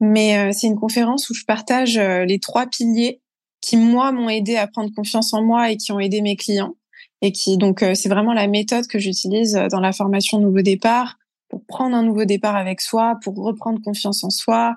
mais 0.00 0.52
c'est 0.52 0.66
une 0.66 0.78
conférence 0.78 1.30
où 1.30 1.34
je 1.34 1.44
partage 1.44 1.96
les 1.96 2.40
trois 2.40 2.66
piliers 2.66 3.20
qui 3.60 3.76
moi 3.76 4.10
m'ont 4.10 4.28
aidé 4.28 4.56
à 4.56 4.66
prendre 4.66 4.92
confiance 4.92 5.32
en 5.32 5.42
moi 5.42 5.70
et 5.70 5.76
qui 5.76 5.92
ont 5.92 6.00
aidé 6.00 6.22
mes 6.22 6.36
clients. 6.36 6.74
Et 7.20 7.30
qui 7.30 7.56
donc 7.56 7.84
c'est 7.94 8.08
vraiment 8.08 8.32
la 8.32 8.48
méthode 8.48 8.88
que 8.88 8.98
j'utilise 8.98 9.52
dans 9.70 9.78
la 9.78 9.92
formation 9.92 10.40
Nouveau 10.40 10.62
Départ 10.62 11.18
pour 11.52 11.66
prendre 11.66 11.94
un 11.94 12.02
nouveau 12.02 12.24
départ 12.24 12.56
avec 12.56 12.80
soi, 12.80 13.18
pour 13.22 13.36
reprendre 13.36 13.78
confiance 13.82 14.24
en 14.24 14.30
soi, 14.30 14.74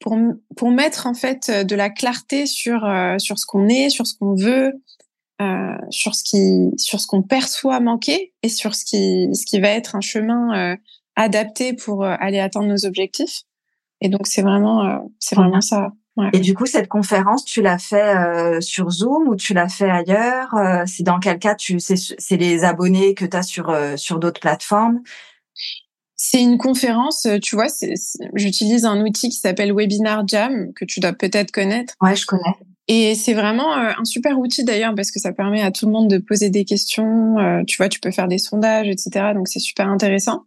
pour, 0.00 0.16
pour 0.56 0.70
mettre 0.70 1.06
en 1.06 1.14
fait 1.14 1.50
de 1.50 1.74
la 1.74 1.90
clarté 1.90 2.46
sur, 2.46 2.84
euh, 2.84 3.18
sur 3.18 3.38
ce 3.38 3.46
qu'on 3.46 3.68
est, 3.68 3.90
sur 3.90 4.06
ce 4.06 4.14
qu'on 4.14 4.34
veut, 4.34 4.72
euh, 5.40 5.76
sur 5.90 6.16
ce 6.16 6.24
qui, 6.24 6.76
sur 6.76 6.98
ce 6.98 7.06
qu'on 7.06 7.22
perçoit 7.22 7.78
manquer 7.78 8.32
et 8.42 8.48
sur 8.48 8.74
ce 8.74 8.84
qui, 8.84 9.28
ce 9.32 9.46
qui 9.46 9.60
va 9.60 9.68
être 9.68 9.94
un 9.94 10.00
chemin 10.00 10.72
euh, 10.72 10.76
adapté 11.14 11.74
pour 11.74 12.04
euh, 12.04 12.16
aller 12.18 12.40
atteindre 12.40 12.66
nos 12.66 12.84
objectifs. 12.84 13.42
Et 14.00 14.08
donc 14.08 14.26
c'est 14.26 14.42
vraiment, 14.42 15.08
c'est 15.20 15.36
vraiment 15.36 15.60
ça. 15.60 15.92
Ouais. 16.16 16.30
Et 16.32 16.40
du 16.40 16.54
coup, 16.54 16.66
cette 16.66 16.88
conférence, 16.88 17.44
tu 17.44 17.62
l'as 17.62 17.78
fait 17.78 18.60
sur 18.60 18.90
Zoom 18.90 19.28
ou 19.28 19.36
tu 19.36 19.54
l'as 19.54 19.68
fait 19.68 19.90
ailleurs 19.90 20.54
C'est 20.86 21.02
dans 21.02 21.18
quel 21.18 21.38
cas 21.40 21.56
tu 21.56 21.78
c'est 21.80 22.36
les 22.36 22.64
abonnés 22.64 23.14
que 23.14 23.24
tu 23.24 23.36
as 23.36 23.42
sur 23.42 23.72
sur 23.96 24.20
d'autres 24.20 24.40
plateformes? 24.40 25.00
C'est 26.20 26.42
une 26.42 26.58
conférence, 26.58 27.26
euh, 27.26 27.38
tu 27.38 27.54
vois, 27.54 27.68
j'utilise 28.34 28.84
un 28.84 29.00
outil 29.00 29.28
qui 29.30 29.36
s'appelle 29.36 29.72
Webinar 29.72 30.26
Jam, 30.26 30.72
que 30.74 30.84
tu 30.84 30.98
dois 30.98 31.12
peut-être 31.12 31.52
connaître. 31.52 31.94
Ouais, 32.02 32.16
je 32.16 32.26
connais. 32.26 32.42
Et 32.88 33.14
c'est 33.14 33.34
vraiment 33.34 33.72
euh, 33.72 33.92
un 33.96 34.04
super 34.04 34.36
outil 34.38 34.64
d'ailleurs 34.64 34.94
parce 34.96 35.12
que 35.12 35.20
ça 35.20 35.32
permet 35.32 35.62
à 35.62 35.70
tout 35.70 35.86
le 35.86 35.92
monde 35.92 36.10
de 36.10 36.18
poser 36.18 36.50
des 36.50 36.64
questions. 36.64 37.38
Euh, 37.38 37.62
tu 37.66 37.76
vois, 37.76 37.88
tu 37.88 38.00
peux 38.00 38.10
faire 38.10 38.26
des 38.26 38.38
sondages, 38.38 38.88
etc. 38.88 39.32
Donc 39.34 39.46
c'est 39.46 39.60
super 39.60 39.88
intéressant. 39.88 40.44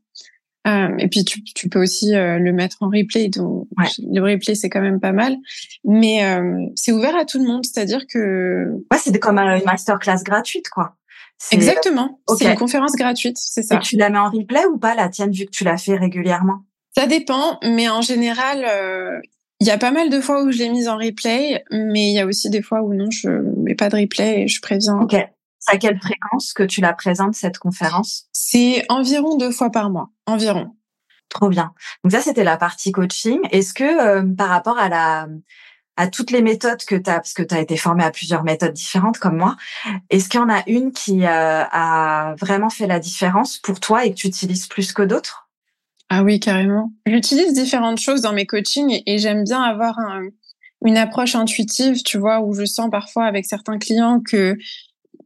Euh, 0.68 0.96
et 1.00 1.08
puis 1.08 1.26
tu, 1.26 1.44
tu, 1.44 1.70
peux 1.70 1.82
aussi 1.82 2.16
euh, 2.16 2.38
le 2.38 2.54
mettre 2.54 2.78
en 2.82 2.88
replay. 2.88 3.30
Donc 3.30 3.68
le 3.78 4.22
replay 4.22 4.54
c'est 4.54 4.70
quand 4.70 4.82
même 4.82 5.00
pas 5.00 5.12
mal, 5.12 5.36
mais 5.84 6.24
euh, 6.24 6.66
c'est 6.76 6.92
ouvert 6.92 7.16
à 7.16 7.26
tout 7.26 7.40
le 7.40 7.46
monde. 7.46 7.66
C'est-à-dire 7.66 8.06
que 8.08 8.68
ouais, 8.92 8.98
c'est 9.00 9.18
comme 9.20 9.40
une 9.40 9.64
masterclass 9.66 10.24
gratuite 10.24 10.70
quoi. 10.70 10.96
Exactement. 11.50 12.20
C'est 12.38 12.46
une 12.46 12.58
conférence 12.58 12.94
gratuite, 12.94 13.38
c'est 13.38 13.64
ça. 13.64 13.76
Et 13.76 13.80
tu 13.80 13.98
la 13.98 14.10
mets 14.10 14.20
en 14.20 14.30
replay 14.30 14.66
ou 14.66 14.78
pas 14.78 14.96
la 14.96 15.10
tienne 15.10 15.32
vu 15.32 15.46
que 15.46 15.52
tu 15.52 15.64
la 15.64 15.78
fais 15.78 15.96
régulièrement? 15.96 16.60
Ça 16.96 17.08
dépend, 17.08 17.58
mais 17.64 17.90
en 17.90 18.02
général, 18.02 18.66
il 19.62 19.68
y 19.68 19.72
a 19.72 19.78
pas 19.78 19.92
mal 19.92 20.10
de 20.10 20.20
fois 20.20 20.44
où 20.44 20.52
je 20.52 20.58
l'ai 20.58 20.70
mise 20.70 20.88
en 20.88 20.98
replay, 20.98 21.64
mais 21.72 22.10
il 22.10 22.14
y 22.14 22.20
a 22.20 22.26
aussi 22.26 22.50
des 22.50 22.62
fois 22.62 22.82
où 22.82 22.94
non, 22.94 23.10
je 23.12 23.30
mets 23.30 23.76
pas 23.76 23.90
de 23.90 23.96
replay 23.96 24.42
et 24.42 24.48
je 24.48 24.60
préviens. 24.60 25.00
Ok. 25.00 25.16
À 25.68 25.78
quelle 25.78 26.00
fréquence 26.00 26.54
que 26.54 26.64
tu 26.64 26.82
la 26.82 26.94
présentes, 26.94 27.36
cette 27.36 27.60
conférence? 27.60 28.26
C'est 28.34 28.84
environ 28.90 29.38
deux 29.38 29.52
fois 29.52 29.70
par 29.70 29.92
mois, 29.92 30.10
environ. 30.26 30.74
Trop 31.30 31.48
bien. 31.48 31.74
Donc 32.04 32.12
ça, 32.12 32.22
c'était 32.22 32.44
la 32.44 32.58
partie 32.58 32.92
coaching. 32.92 33.40
Est-ce 33.52 33.74
que 33.74 33.84
euh, 33.84 34.24
par 34.36 34.50
rapport 34.50 34.80
à 34.80 34.90
la 34.90 35.28
à 36.02 36.08
toutes 36.08 36.32
les 36.32 36.42
méthodes 36.42 36.84
que 36.84 36.96
tu 36.96 37.12
as, 37.12 37.18
parce 37.18 37.34
que 37.34 37.44
tu 37.44 37.54
as 37.54 37.60
été 37.60 37.78
formée 37.78 38.04
à 38.04 38.10
plusieurs 38.10 38.44
méthodes 38.44 38.74
différentes 38.74 39.20
comme 39.20 39.38
moi, 39.38 39.56
est-ce 40.10 40.30
qu'il 40.30 40.40
y 40.40 40.44
en 40.44 40.50
a 40.50 40.64
une 40.66 40.92
qui 40.92 41.26
euh, 41.26 41.64
a 41.72 42.34
vraiment 42.40 42.72
fait 42.72 42.88
la 42.88 42.98
différence 42.98 43.60
pour 43.60 43.80
toi 43.80 44.04
et 44.04 44.10
que 44.10 44.16
tu 44.16 44.26
utilises 44.26 44.66
plus 44.66 44.94
que 44.94 45.04
d'autres? 45.04 45.48
Ah 46.10 46.24
oui, 46.24 46.40
carrément. 46.40 46.92
J'utilise 47.06 47.54
différentes 47.54 48.00
choses 48.00 48.22
dans 48.22 48.34
mes 48.34 48.48
coachings 48.48 49.04
et, 49.06 49.20
j'aime 49.20 49.44
bien 49.44 49.62
avoir 49.62 50.00
une 50.84 50.98
approche 50.98 51.36
intuitive, 51.36 52.02
tu 52.02 52.18
vois, 52.18 52.42
où 52.42 52.56
je 52.56 52.66
sens 52.66 52.90
parfois 52.90 53.26
avec 53.26 53.46
certains 53.46 53.78
clients 53.78 54.22
que 54.22 54.58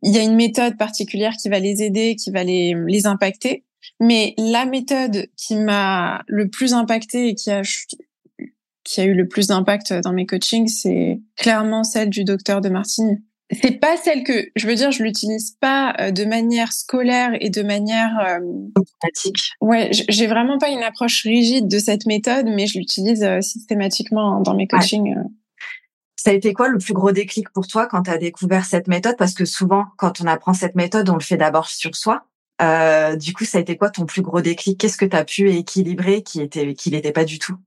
il 0.04 0.14
y 0.14 0.18
a 0.18 0.24
une 0.24 0.36
méthode 0.36 0.78
particulière 0.78 1.36
qui 1.42 1.48
va 1.48 1.60
les 1.60 1.84
aider, 1.84 2.18
qui 2.18 2.32
va 2.32 2.44
les, 2.44 2.76
les 2.86 3.08
impacter. 3.08 3.64
Mais 4.02 4.34
la 4.38 4.66
méthode 4.66 5.28
qui 5.38 5.56
m'a 5.56 6.22
le 6.28 6.50
plus 6.50 6.74
impacté 6.74 7.30
et 7.30 7.36
qui 7.36 7.50
a, 7.50 7.62
qui 8.86 9.02
a 9.02 9.04
eu 9.04 9.14
le 9.14 9.28
plus 9.28 9.48
d'impact 9.48 9.92
dans 9.92 10.14
mes 10.14 10.26
coachings, 10.26 10.70
c'est 10.70 11.20
clairement 11.36 11.84
celle 11.84 12.10
du 12.10 12.24
docteur 12.24 12.62
de 12.62 12.70
Martini. 12.70 13.18
C'est 13.52 13.80
pas 13.80 13.96
celle 13.98 14.24
que, 14.24 14.48
je 14.56 14.68
veux 14.68 14.74
dire, 14.74 14.92
je 14.92 15.04
l'utilise 15.04 15.52
pas 15.60 15.94
euh, 16.00 16.12
de 16.12 16.26
manière 16.26 16.74
scolaire 16.74 17.32
et 17.40 17.50
de 17.50 17.62
manière 17.62 18.18
euh, 18.20 18.40
automatique. 18.76 19.52
Ouais, 19.62 19.90
j'ai 19.92 20.26
vraiment 20.26 20.58
pas 20.58 20.70
une 20.70 20.82
approche 20.82 21.24
rigide 21.24 21.68
de 21.68 21.78
cette 21.78 22.08
méthode, 22.08 22.48
mais 22.48 22.66
je 22.66 22.80
l'utilise 22.80 23.24
euh, 23.24 23.42
systématiquement 23.42 24.42
dans 24.42 24.56
mes 24.56 24.68
coachings. 24.68 25.16
Ça 26.16 26.32
a 26.32 26.34
été 26.34 26.54
quoi 26.54 26.70
le 26.70 26.80
plus 26.80 26.94
gros 26.94 27.12
déclic 27.12 27.52
pour 27.52 27.68
toi 27.68 27.86
quand 27.86 28.04
tu 28.04 28.10
as 28.10 28.18
découvert 28.18 28.66
cette 28.66 28.88
méthode? 28.88 29.16
Parce 29.16 29.36
que 29.36 29.46
souvent, 29.46 29.86
quand 29.98 30.22
on 30.22 30.26
apprend 30.26 30.56
cette 30.56 30.76
méthode, 30.76 31.08
on 31.10 31.16
le 31.16 31.20
fait 31.20 31.38
d'abord 31.38 31.68
sur 31.68 31.96
soi. 31.96 32.26
Euh, 32.64 33.16
du 33.16 33.34
coup, 33.34 33.46
ça 33.46 33.60
a 33.60 33.62
été 33.62 33.78
quoi 33.78 33.92
ton 33.92 34.06
plus 34.06 34.24
gros 34.24 34.42
déclic? 34.42 34.80
Qu'est-ce 34.80 34.98
que 34.98 35.06
tu 35.06 35.16
as 35.16 35.24
pu 35.24 35.52
équilibrer 35.52 36.24
qui 36.24 36.42
était 36.42 36.74
qui 36.74 36.90
n'était 36.90 37.12
pas 37.12 37.26
du 37.26 37.38
tout? 37.38 37.58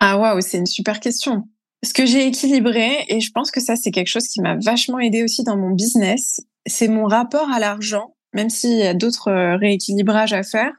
Ah 0.00 0.18
waouh, 0.18 0.40
c'est 0.40 0.58
une 0.58 0.66
super 0.66 1.00
question. 1.00 1.44
Ce 1.84 1.92
que 1.92 2.06
j'ai 2.06 2.26
équilibré, 2.26 3.04
et 3.08 3.20
je 3.20 3.30
pense 3.32 3.50
que 3.50 3.60
ça 3.60 3.76
c'est 3.76 3.90
quelque 3.90 4.08
chose 4.08 4.28
qui 4.28 4.40
m'a 4.40 4.56
vachement 4.56 4.98
aidé 4.98 5.22
aussi 5.22 5.44
dans 5.44 5.56
mon 5.56 5.70
business, 5.70 6.40
c'est 6.66 6.88
mon 6.88 7.04
rapport 7.04 7.50
à 7.50 7.60
l'argent, 7.60 8.14
même 8.32 8.50
s'il 8.50 8.78
y 8.78 8.86
a 8.86 8.94
d'autres 8.94 9.28
euh, 9.28 9.56
rééquilibrages 9.56 10.32
à 10.32 10.42
faire 10.42 10.72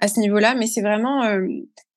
à 0.00 0.08
ce 0.08 0.18
niveau-là, 0.18 0.54
mais 0.54 0.66
c'est 0.66 0.80
vraiment 0.80 1.24
euh, 1.24 1.46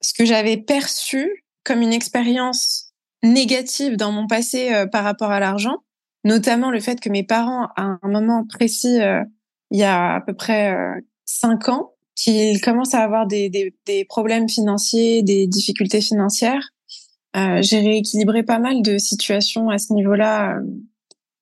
ce 0.01 0.13
que 0.13 0.25
j'avais 0.25 0.57
perçu 0.57 1.45
comme 1.63 1.81
une 1.81 1.93
expérience 1.93 2.93
négative 3.23 3.95
dans 3.95 4.11
mon 4.11 4.27
passé 4.27 4.73
euh, 4.73 4.85
par 4.85 5.03
rapport 5.03 5.31
à 5.31 5.39
l'argent, 5.39 5.77
notamment 6.23 6.69
le 6.69 6.79
fait 6.79 6.99
que 6.99 7.09
mes 7.09 7.23
parents, 7.23 7.69
à 7.75 7.97
un 8.01 8.09
moment 8.09 8.45
précis, 8.45 8.99
il 9.71 9.79
y 9.79 9.83
a 9.83 10.15
à 10.15 10.21
peu 10.21 10.33
près 10.33 10.75
cinq 11.25 11.69
ans, 11.69 11.92
qu'ils 12.15 12.61
commencent 12.61 12.93
à 12.93 13.03
avoir 13.03 13.27
des, 13.27 13.49
des, 13.49 13.75
des, 13.85 14.05
problèmes 14.05 14.47
financiers, 14.47 15.23
des 15.23 15.47
difficultés 15.47 16.01
financières. 16.01 16.69
J'ai 17.35 17.79
rééquilibré 17.79 18.43
pas 18.43 18.59
mal 18.59 18.83
de 18.83 18.99
situations 18.99 19.69
à 19.69 19.79
ce 19.79 19.91
niveau-là 19.93 20.59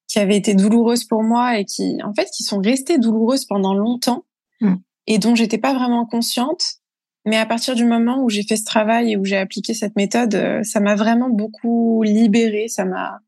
qui 0.08 0.20
avaient 0.20 0.38
été 0.38 0.56
douloureuses 0.56 1.04
pour 1.04 1.24
moi 1.24 1.60
et 1.60 1.66
qui, 1.66 1.98
en 2.04 2.14
fait, 2.14 2.30
qui 2.36 2.44
sont 2.44 2.60
restées 2.60 2.98
douloureuses 2.98 3.46
pendant 3.46 3.74
longtemps 3.74 4.24
mmh. 4.62 4.76
et 5.08 5.18
dont 5.18 5.36
j'étais 5.36 5.58
pas 5.58 5.74
vraiment 5.74 6.06
consciente 6.06 6.82
mais 7.26 7.38
à 7.38 7.46
partir 7.46 7.76
du 7.76 7.86
moment 7.86 8.24
où 8.24 8.30
j'ai 8.30 8.44
fait 8.44 8.58
ce 8.58 8.66
travail 8.66 9.12
et 9.12 9.18
où 9.18 9.26
j'ai 9.26 9.38
appliqué 9.38 9.74
cette 9.74 9.96
méthode, 9.96 10.34
euh, 10.36 10.64
ça 10.64 10.80
m'a 10.80 10.96
vraiment 10.96 11.30
beaucoup 11.30 12.02
libérée, 12.04 12.68
ça 12.68 12.86
m'a 12.86 13.20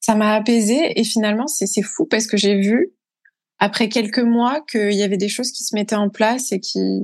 ça 0.00 0.14
m'a 0.14 0.34
apaisé 0.34 0.98
et 0.98 1.02
finalement 1.02 1.48
c'est 1.48 1.66
c'est 1.66 1.82
fou 1.82 2.06
parce 2.06 2.28
que 2.28 2.36
j'ai 2.36 2.60
vu 2.60 2.92
après 3.58 3.88
quelques 3.88 4.18
mois 4.18 4.60
qu'il 4.70 4.92
y 4.92 5.02
avait 5.02 5.16
des 5.16 5.28
choses 5.28 5.50
qui 5.50 5.64
se 5.64 5.74
mettaient 5.74 5.96
en 5.96 6.10
place 6.10 6.52
et 6.52 6.60
qui 6.60 7.02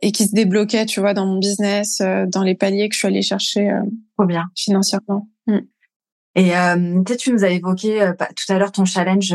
et 0.00 0.12
qui 0.12 0.26
se 0.26 0.34
débloquaient, 0.34 0.86
tu 0.86 1.00
vois, 1.00 1.12
dans 1.12 1.26
mon 1.26 1.38
business, 1.38 2.00
euh, 2.00 2.24
dans 2.26 2.44
les 2.44 2.54
paliers 2.54 2.88
que 2.88 2.94
je 2.94 3.00
suis 3.00 3.08
allée 3.08 3.22
chercher 3.22 3.68
euh, 3.70 4.24
bien. 4.26 4.44
financièrement. 4.54 5.28
Mm. 5.48 5.58
Et 6.36 6.56
euh, 6.56 7.02
tu 7.18 7.32
nous 7.32 7.44
as 7.44 7.48
évoqué 7.48 8.00
euh, 8.00 8.12
tout 8.12 8.52
à 8.52 8.58
l'heure 8.58 8.70
ton 8.70 8.84
challenge 8.84 9.34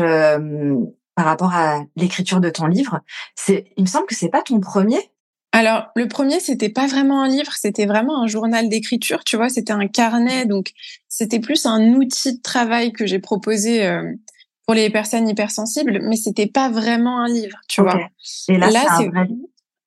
par 1.14 1.26
rapport 1.26 1.52
à 1.52 1.84
l'écriture 1.96 2.40
de 2.40 2.48
ton 2.48 2.66
livre. 2.66 3.00
C'est, 3.34 3.66
il 3.76 3.82
me 3.82 3.88
semble 3.88 4.06
que 4.06 4.14
c'est 4.14 4.30
pas 4.30 4.42
ton 4.42 4.58
premier. 4.60 4.98
Alors, 5.54 5.86
le 5.94 6.08
premier, 6.08 6.40
c'était 6.40 6.68
pas 6.68 6.88
vraiment 6.88 7.22
un 7.22 7.28
livre, 7.28 7.52
c'était 7.54 7.86
vraiment 7.86 8.20
un 8.20 8.26
journal 8.26 8.68
d'écriture, 8.68 9.22
tu 9.22 9.36
vois, 9.36 9.48
c'était 9.48 9.72
un 9.72 9.86
carnet, 9.86 10.46
donc 10.46 10.72
c'était 11.08 11.38
plus 11.38 11.64
un 11.64 11.92
outil 11.92 12.38
de 12.38 12.42
travail 12.42 12.92
que 12.92 13.06
j'ai 13.06 13.20
proposé 13.20 13.86
euh, 13.86 14.02
pour 14.66 14.74
les 14.74 14.90
personnes 14.90 15.28
hypersensibles, 15.28 16.00
mais 16.02 16.16
c'était 16.16 16.46
pas 16.46 16.70
vraiment 16.70 17.20
un 17.20 17.28
livre, 17.28 17.58
tu 17.68 17.82
vois. 17.82 18.08
Et 18.48 18.56
là, 18.56 18.70
c'est 18.70 19.04
un 19.04 19.08
vrai 19.10 19.28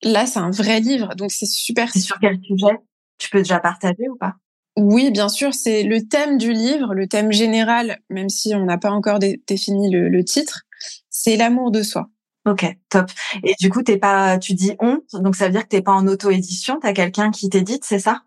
Là, 0.04 0.26
c'est 0.26 0.38
un 0.38 0.50
vrai 0.50 0.78
livre, 0.78 1.16
donc 1.16 1.32
c'est 1.32 1.46
super. 1.46 1.90
C'est 1.92 1.98
sur 1.98 2.18
quel 2.20 2.38
sujet? 2.40 2.78
Tu 3.18 3.30
peux 3.30 3.38
déjà 3.38 3.58
partager 3.58 4.08
ou 4.08 4.16
pas? 4.16 4.36
Oui, 4.76 5.10
bien 5.10 5.28
sûr, 5.28 5.52
c'est 5.54 5.82
le 5.82 6.06
thème 6.06 6.38
du 6.38 6.52
livre, 6.52 6.94
le 6.94 7.08
thème 7.08 7.32
général, 7.32 7.98
même 8.08 8.28
si 8.28 8.54
on 8.54 8.64
n'a 8.64 8.78
pas 8.78 8.92
encore 8.92 9.18
défini 9.18 9.90
le 9.90 10.24
titre, 10.24 10.62
c'est 11.10 11.36
l'amour 11.36 11.72
de 11.72 11.82
soi. 11.82 12.08
Ok, 12.46 12.64
top. 12.88 13.10
Et 13.42 13.54
du 13.60 13.68
coup, 13.68 13.82
t'es 13.82 13.98
pas, 13.98 14.38
tu 14.38 14.54
dis 14.54 14.72
on, 14.78 15.00
donc 15.12 15.36
ça 15.36 15.46
veut 15.46 15.52
dire 15.52 15.64
que 15.64 15.68
t'es 15.68 15.82
pas 15.82 15.92
en 15.92 16.06
auto-édition, 16.06 16.78
t'as 16.80 16.92
quelqu'un 16.92 17.30
qui 17.30 17.50
t'édite, 17.50 17.84
c'est 17.84 17.98
ça? 17.98 18.22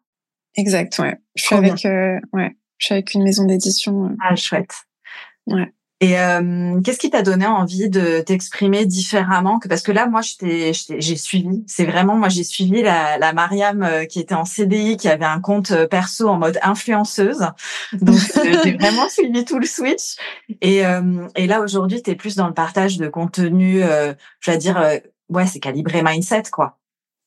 Exact, 0.55 0.99
ouais. 0.99 1.17
Je 1.35 1.43
suis 1.43 1.55
avec, 1.55 1.85
euh, 1.85 2.19
ouais, 2.33 2.55
je 2.77 2.85
suis 2.85 2.93
avec 2.93 3.13
une 3.13 3.23
maison 3.23 3.45
d'édition. 3.45 4.05
Euh. 4.05 4.15
Ah, 4.21 4.35
chouette. 4.35 4.73
Ouais. 5.47 5.73
Et 6.01 6.19
euh, 6.19 6.81
qu'est-ce 6.81 6.97
qui 6.97 7.11
t'a 7.11 7.21
donné 7.21 7.45
envie 7.45 7.87
de 7.87 8.21
t'exprimer 8.21 8.87
différemment 8.87 9.59
que 9.59 9.67
parce 9.67 9.83
que 9.83 9.91
là 9.91 10.07
moi 10.07 10.21
j'ai 10.23 10.73
suivi. 11.15 11.63
C'est 11.67 11.85
vraiment 11.85 12.15
moi 12.15 12.27
j'ai 12.27 12.43
suivi 12.43 12.81
la, 12.81 13.19
la 13.19 13.33
Mariam 13.33 13.83
euh, 13.83 14.05
qui 14.05 14.19
était 14.19 14.33
en 14.33 14.43
CDI 14.43 14.97
qui 14.97 15.07
avait 15.07 15.25
un 15.25 15.39
compte 15.39 15.69
euh, 15.69 15.87
perso 15.87 16.27
en 16.27 16.39
mode 16.39 16.57
influenceuse. 16.63 17.45
Donc 17.93 18.17
j'ai 18.63 18.77
vraiment 18.77 19.07
suivi 19.09 19.45
tout 19.45 19.59
le 19.59 19.67
switch. 19.67 20.15
Et 20.61 20.81
et 21.35 21.47
là 21.47 21.61
aujourd'hui 21.61 22.01
tu 22.01 22.09
es 22.09 22.15
plus 22.15 22.35
dans 22.35 22.47
le 22.47 22.53
partage 22.53 22.97
de 22.97 23.07
contenu 23.07 23.81
je 23.81 24.51
vais 24.51 24.57
dire 24.57 24.83
ouais 25.29 25.45
c'est 25.45 25.59
calibré 25.59 26.01
mindset 26.01 26.43
quoi. 26.51 26.79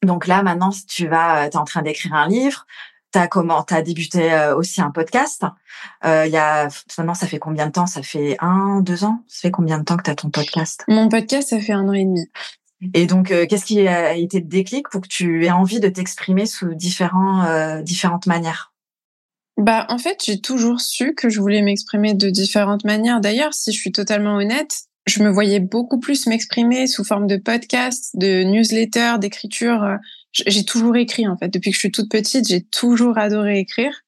Donc 0.03 0.27
là 0.27 0.43
maintenant 0.43 0.73
si 0.73 0.85
tu 0.85 1.07
vas 1.07 1.49
tu 1.49 1.57
es 1.57 1.61
en 1.61 1.65
train 1.65 1.83
d'écrire 1.83 2.15
un 2.15 2.27
livre 2.27 2.67
T'as 3.15 3.29
comment 3.29 3.63
T'as 3.63 3.81
débuté 3.81 4.33
euh, 4.33 4.57
aussi 4.57 4.81
un 4.81 4.91
podcast. 4.91 5.45
Euh, 6.05 6.25
il 6.27 6.33
y 6.33 6.37
a 6.37 6.67
maintenant, 6.99 7.15
ça 7.15 7.29
fait 7.29 7.39
combien 7.39 7.69
de 7.69 7.71
temps? 7.71 7.87
Ça 7.87 8.03
fait 8.03 8.37
un, 8.41 8.81
deux 8.81 9.05
ans? 9.05 9.21
Ça 9.29 9.43
fait 9.43 9.51
combien 9.53 9.79
de 9.79 9.85
temps 9.85 9.97
que 9.97 10.03
t'as 10.03 10.17
ton 10.17 10.31
podcast? 10.31 10.83
Mon 10.89 11.09
podcast, 11.09 11.51
ça 11.51 11.61
fait 11.61 11.75
un 11.75 11.89
an 11.89 11.93
et 11.93 12.05
demi. 12.05 12.27
Et 12.93 13.07
donc, 13.07 13.31
euh, 13.31 13.47
qu'est-ce 13.47 13.67
qui 13.67 13.87
a 13.87 14.15
été 14.15 14.41
le 14.41 14.47
déclic 14.47 14.89
pour 14.89 15.01
que 15.01 15.07
tu 15.07 15.45
aies 15.45 15.53
envie 15.53 15.79
de 15.79 15.89
t'exprimer 15.89 16.45
sous 16.45 16.75
différents, 16.75 17.81
différentes 17.83 18.27
manières? 18.27 18.75
Bah, 19.59 19.87
en 19.91 19.99
fait, 19.99 20.21
j'ai 20.27 20.41
toujours 20.41 20.81
su 20.81 21.15
que 21.15 21.29
je 21.29 21.39
voulais 21.39 21.63
m'exprimer 21.63 22.15
de 22.15 22.31
différentes 22.31 22.83
manières. 22.83 23.21
D'ailleurs, 23.21 23.55
si 23.55 23.71
je 23.71 23.79
suis 23.79 23.93
totalement 23.93 24.39
honnête, 24.39 24.87
je 25.07 25.23
me 25.23 25.31
voyais 25.31 25.61
beaucoup 25.61 26.01
plus 26.01 26.27
m'exprimer 26.27 26.89
sous 26.89 27.05
forme 27.05 27.29
de 27.29 27.37
podcast, 27.37 28.11
de 28.15 28.43
newsletter, 28.43 29.19
d'écriture 29.21 29.99
j'ai 30.47 30.65
toujours 30.65 30.97
écrit 30.97 31.27
en 31.29 31.37
fait. 31.37 31.49
Depuis 31.49 31.71
que 31.71 31.75
je 31.75 31.81
suis 31.81 31.93
toute 31.93 32.11
petite, 32.11 32.49
j'ai 32.49 32.63
toujours 32.63 33.19
adoré 33.19 33.59
écrire. 33.59 34.03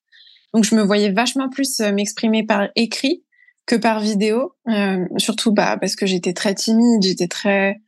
Donc 0.55 0.65
je 0.65 0.75
me 0.75 0.83
voyais 0.83 1.11
vachement 1.11 1.49
plus 1.49 1.81
euh, 1.81 1.93
m'exprimer 1.93 2.45
par 2.45 2.69
écrit 2.77 3.23
que 3.67 3.77
par 3.77 4.01
vidéo. 4.01 4.55
Euh, 4.69 5.05
surtout 5.19 5.53
bah, 5.53 5.77
parce 5.79 5.97
que 5.97 6.07
j'étais 6.07 6.33
très 6.33 6.55
timide, 6.55 7.03
j'étais 7.03 7.29
très... 7.29 7.81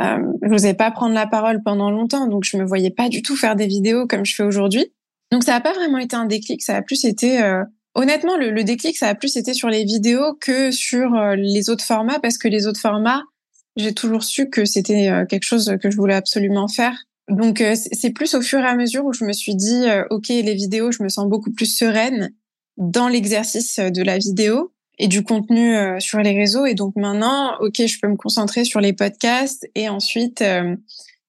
Euh, 0.00 0.18
je 0.42 0.48
n'osais 0.48 0.74
pas 0.74 0.90
prendre 0.90 1.14
la 1.14 1.26
parole 1.26 1.62
pendant 1.64 1.90
longtemps, 1.90 2.26
donc 2.26 2.44
je 2.44 2.56
me 2.56 2.64
voyais 2.64 2.90
pas 2.90 3.08
du 3.08 3.22
tout 3.22 3.36
faire 3.36 3.56
des 3.56 3.66
vidéos 3.66 4.06
comme 4.06 4.24
je 4.24 4.34
fais 4.34 4.42
aujourd'hui. 4.42 4.92
Donc 5.30 5.44
ça 5.44 5.52
n'a 5.52 5.60
pas 5.60 5.72
vraiment 5.72 5.98
été 5.98 6.14
un 6.14 6.26
déclic, 6.26 6.62
ça 6.62 6.76
a 6.76 6.82
plus 6.82 7.04
été... 7.04 7.42
Euh, 7.42 7.64
honnêtement, 7.94 8.36
le, 8.36 8.64
déclic, 8.64 8.96
ça 8.96 9.08
a 9.08 9.14
plus 9.14 9.36
été 9.36 9.54
sur 9.54 9.68
les 9.68 9.84
vidéos 9.84 10.34
que 10.40 10.70
sur 10.70 11.14
euh, 11.14 11.36
les 11.36 11.70
autres 11.70 11.84
formats, 11.84 12.18
parce 12.18 12.38
que 12.38 12.48
les 12.48 12.66
autres 12.66 12.80
formats, 12.80 13.22
j'ai 13.76 13.94
toujours 13.94 14.22
su 14.22 14.50
que 14.50 14.64
c'était 14.64 15.10
quelque 15.28 15.42
chose 15.42 15.76
que 15.82 15.90
je 15.90 15.96
voulais 15.96 16.14
absolument 16.14 16.68
faire. 16.68 16.96
Donc 17.28 17.60
euh, 17.60 17.74
c'est 17.74 18.10
plus 18.10 18.34
au 18.34 18.42
fur 18.42 18.60
et 18.60 18.66
à 18.66 18.76
mesure 18.76 19.04
où 19.04 19.12
je 19.12 19.24
me 19.24 19.32
suis 19.32 19.54
dit 19.54 19.88
euh, 19.88 20.04
ok 20.10 20.28
les 20.28 20.54
vidéos 20.54 20.92
je 20.92 21.02
me 21.02 21.08
sens 21.08 21.26
beaucoup 21.26 21.50
plus 21.50 21.66
sereine 21.66 22.34
dans 22.76 23.08
l'exercice 23.08 23.78
de 23.78 24.02
la 24.02 24.18
vidéo 24.18 24.72
et 24.98 25.08
du 25.08 25.22
contenu 25.22 25.74
euh, 25.74 25.98
sur 26.00 26.18
les 26.18 26.36
réseaux 26.36 26.66
et 26.66 26.74
donc 26.74 26.96
maintenant 26.96 27.56
ok 27.60 27.86
je 27.86 27.98
peux 27.98 28.08
me 28.08 28.16
concentrer 28.16 28.64
sur 28.64 28.80
les 28.80 28.92
podcasts 28.92 29.66
et 29.74 29.88
ensuite 29.88 30.42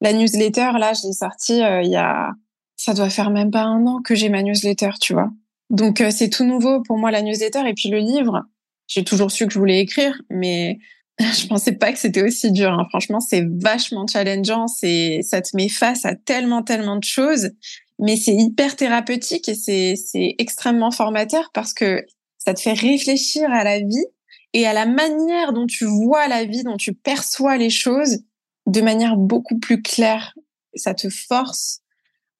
La 0.01 0.13
newsletter, 0.13 0.71
là, 0.77 0.93
je 0.93 1.08
l'ai 1.08 1.13
sortie 1.13 1.63
euh, 1.63 1.81
il 1.81 1.89
y 1.89 1.95
a, 1.95 2.31
ça 2.75 2.93
doit 2.93 3.10
faire 3.10 3.31
même 3.31 3.51
pas 3.51 3.63
un 3.63 3.86
an 3.88 4.01
que 4.01 4.15
j'ai 4.15 4.29
ma 4.29 4.43
newsletter, 4.43 4.91
tu 4.99 5.13
vois. 5.13 5.31
Donc 5.69 6.01
euh, 6.01 6.12
c'est 6.12 6.29
tout 6.29 6.45
nouveau 6.45 6.81
pour 6.81 6.97
moi 6.97 7.12
la 7.12 7.21
newsletter 7.21 7.67
et 7.67 7.73
puis 7.73 7.89
le 7.89 7.99
livre. 7.99 8.43
J'ai 8.88 9.03
toujours 9.03 9.31
su 9.31 9.47
que 9.47 9.53
je 9.53 9.58
voulais 9.58 9.79
écrire, 9.79 10.21
mais 10.29 10.77
je 11.19 11.47
pensais 11.47 11.71
pas 11.73 11.93
que 11.93 11.99
c'était 11.99 12.23
aussi 12.23 12.51
dur. 12.51 12.71
Hein. 12.71 12.86
Franchement, 12.89 13.19
c'est 13.19 13.45
vachement 13.62 14.06
challengeant. 14.08 14.67
C'est, 14.67 15.21
ça 15.21 15.41
te 15.41 15.56
met 15.56 15.69
face 15.69 16.06
à 16.06 16.15
tellement, 16.15 16.62
tellement 16.62 16.97
de 16.97 17.04
choses, 17.04 17.51
mais 17.99 18.17
c'est 18.17 18.36
hyper 18.36 18.75
thérapeutique 18.75 19.47
et 19.47 19.56
c'est, 19.56 19.95
c'est 19.95 20.36
extrêmement 20.39 20.91
formateur 20.91 21.51
parce 21.54 21.73
que 21.73 22.06
ça 22.38 22.54
te 22.54 22.60
fait 22.60 22.73
réfléchir 22.73 23.49
à 23.49 23.63
la 23.63 23.80
vie 23.80 24.06
et 24.54 24.67
à 24.67 24.73
la 24.73 24.86
manière 24.86 25.54
dont 25.54 25.67
tu 25.67 25.86
vois 25.86 26.28
la 26.28 26.43
vie, 26.45 26.63
dont 26.63 26.78
tu 26.78 26.93
perçois 26.93 27.58
les 27.58 27.69
choses 27.69 28.19
de 28.65 28.82
manière 28.82 29.15
beaucoup 29.15 29.58
plus 29.58 29.82
claire. 29.82 30.34
Ça 30.75 30.93
te 30.93 31.10
force 31.10 31.80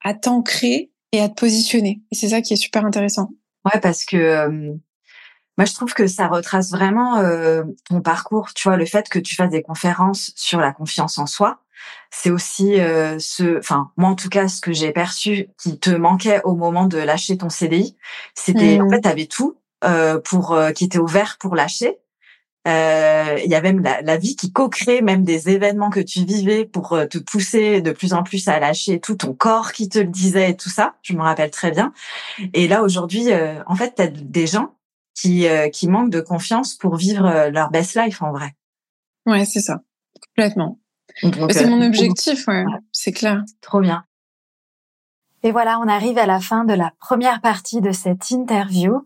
à 0.04 0.14
t'ancrer 0.14 0.92
et 1.14 1.22
à 1.22 1.30
te 1.30 1.36
positionner. 1.36 2.02
Et 2.12 2.16
c'est 2.16 2.30
ça 2.30 2.42
qui 2.42 2.54
est 2.54 2.58
super 2.58 2.86
intéressant. 2.86 3.30
Ouais, 3.64 3.80
parce 3.82 4.04
que 4.06 4.78
moi 5.58 5.66
je 5.66 5.74
trouve 5.74 5.94
que 5.94 6.08
ça 6.08 6.28
retrace 6.28 6.72
vraiment 6.72 7.18
euh, 7.18 7.64
ton 7.90 8.02
parcours. 8.02 8.54
Tu 8.54 8.68
vois, 8.68 8.78
le 8.78 8.86
fait 8.86 9.10
que 9.10 9.20
tu 9.20 9.36
fasses 9.36 9.50
des 9.50 9.62
conférences 9.62 10.32
sur 10.36 10.60
la 10.60 10.72
confiance 10.72 11.18
en 11.18 11.26
soi, 11.26 11.60
c'est 12.12 12.32
aussi 12.32 12.80
euh, 12.80 13.18
ce, 13.20 13.60
enfin 13.60 13.92
moi 13.98 14.10
en 14.10 14.16
tout 14.16 14.30
cas 14.30 14.48
ce 14.48 14.62
que 14.62 14.74
j'ai 14.74 14.92
perçu 14.92 15.48
qui 15.58 15.80
te 15.80 15.92
manquait 15.92 16.42
au 16.44 16.56
moment 16.56 16.86
de 16.86 16.98
lâcher 16.98 17.38
ton 17.38 17.50
CDI, 17.50 17.96
c'était 18.34 18.80
en 18.80 18.88
mmh. 18.88 18.92
fait 18.92 19.02
t'avais 19.02 19.28
tout 19.28 19.58
pour 20.24 20.58
qui 20.74 20.86
était 20.86 20.98
ouvert 20.98 21.38
pour 21.40 21.56
lâcher 21.56 22.00
euh, 22.68 23.38
il 23.44 23.52
y 23.52 23.56
a 23.56 23.62
même 23.62 23.84
la, 23.84 24.02
la 24.02 24.18
vie 24.18 24.36
qui 24.36 24.52
co-crée 24.52 25.02
même 25.02 25.24
des 25.24 25.50
événements 25.50 25.92
que 25.92 26.00
tu 26.00 26.26
vivais 26.26 26.66
pour 26.66 26.94
euh, 26.94 27.06
te 27.06 27.20
pousser 27.20 27.82
de 27.82 27.92
plus 27.92 28.14
en 28.14 28.24
plus 28.24 28.48
à 28.48 28.60
lâcher 28.60 29.00
tout 29.00 29.16
ton 29.16 29.34
corps 29.34 29.72
qui 29.72 29.88
te 29.88 30.00
le 30.00 30.06
disait 30.06 30.52
et 30.52 30.56
tout 30.56 30.70
ça. 30.70 30.96
Je 31.04 31.14
me 31.14 31.22
rappelle 31.22 31.52
très 31.52 31.70
bien. 31.70 31.94
Et 32.54 32.68
là 32.68 32.82
aujourd'hui, 32.82 33.32
euh, 33.32 33.62
en 33.68 33.76
fait, 33.76 33.96
tu 33.96 34.02
as 34.02 34.08
des 34.08 34.48
gens 34.48 34.74
qui 35.16 35.48
qui 35.72 35.88
manquent 35.88 36.12
de 36.12 36.22
confiance 36.22 36.76
pour 36.76 36.98
vivre 36.98 37.50
leur 37.50 37.72
best 37.72 37.96
life 37.96 38.22
en 38.22 38.32
vrai. 38.32 38.54
Ouais, 39.26 39.46
c'est 39.46 39.62
ça, 39.62 39.82
complètement. 40.28 40.80
C'est 41.50 41.68
mon 41.68 41.82
objectif, 41.82 42.48
ouais. 42.48 42.66
c'est 42.92 43.14
clair. 43.14 43.44
Trop 43.62 43.80
bien. 43.80 44.04
Et 45.46 45.52
voilà, 45.52 45.80
on 45.80 45.88
arrive 45.88 46.18
à 46.18 46.26
la 46.26 46.40
fin 46.40 46.66
de 46.66 46.74
la 46.74 46.92
première 47.00 47.40
partie 47.40 47.80
de 47.80 47.92
cette 47.92 48.32
interview. 48.32 49.06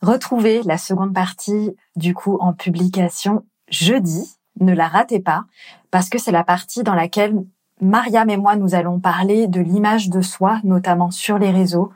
Retrouvez 0.00 0.62
la 0.62 0.78
seconde 0.78 1.12
partie 1.12 1.76
du 1.96 2.14
coup 2.14 2.38
en 2.40 2.54
publication 2.54 3.44
jeudi. 3.68 4.38
Ne 4.58 4.72
la 4.72 4.88
ratez 4.88 5.20
pas 5.20 5.44
parce 5.90 6.08
que 6.08 6.16
c'est 6.16 6.32
la 6.32 6.44
partie 6.44 6.82
dans 6.82 6.94
laquelle 6.94 7.44
Mariam 7.82 8.30
et 8.30 8.38
moi 8.38 8.56
nous 8.56 8.74
allons 8.74 9.00
parler 9.00 9.48
de 9.48 9.60
l'image 9.60 10.08
de 10.08 10.22
soi, 10.22 10.60
notamment 10.64 11.10
sur 11.10 11.38
les 11.38 11.50
réseaux, 11.50 11.92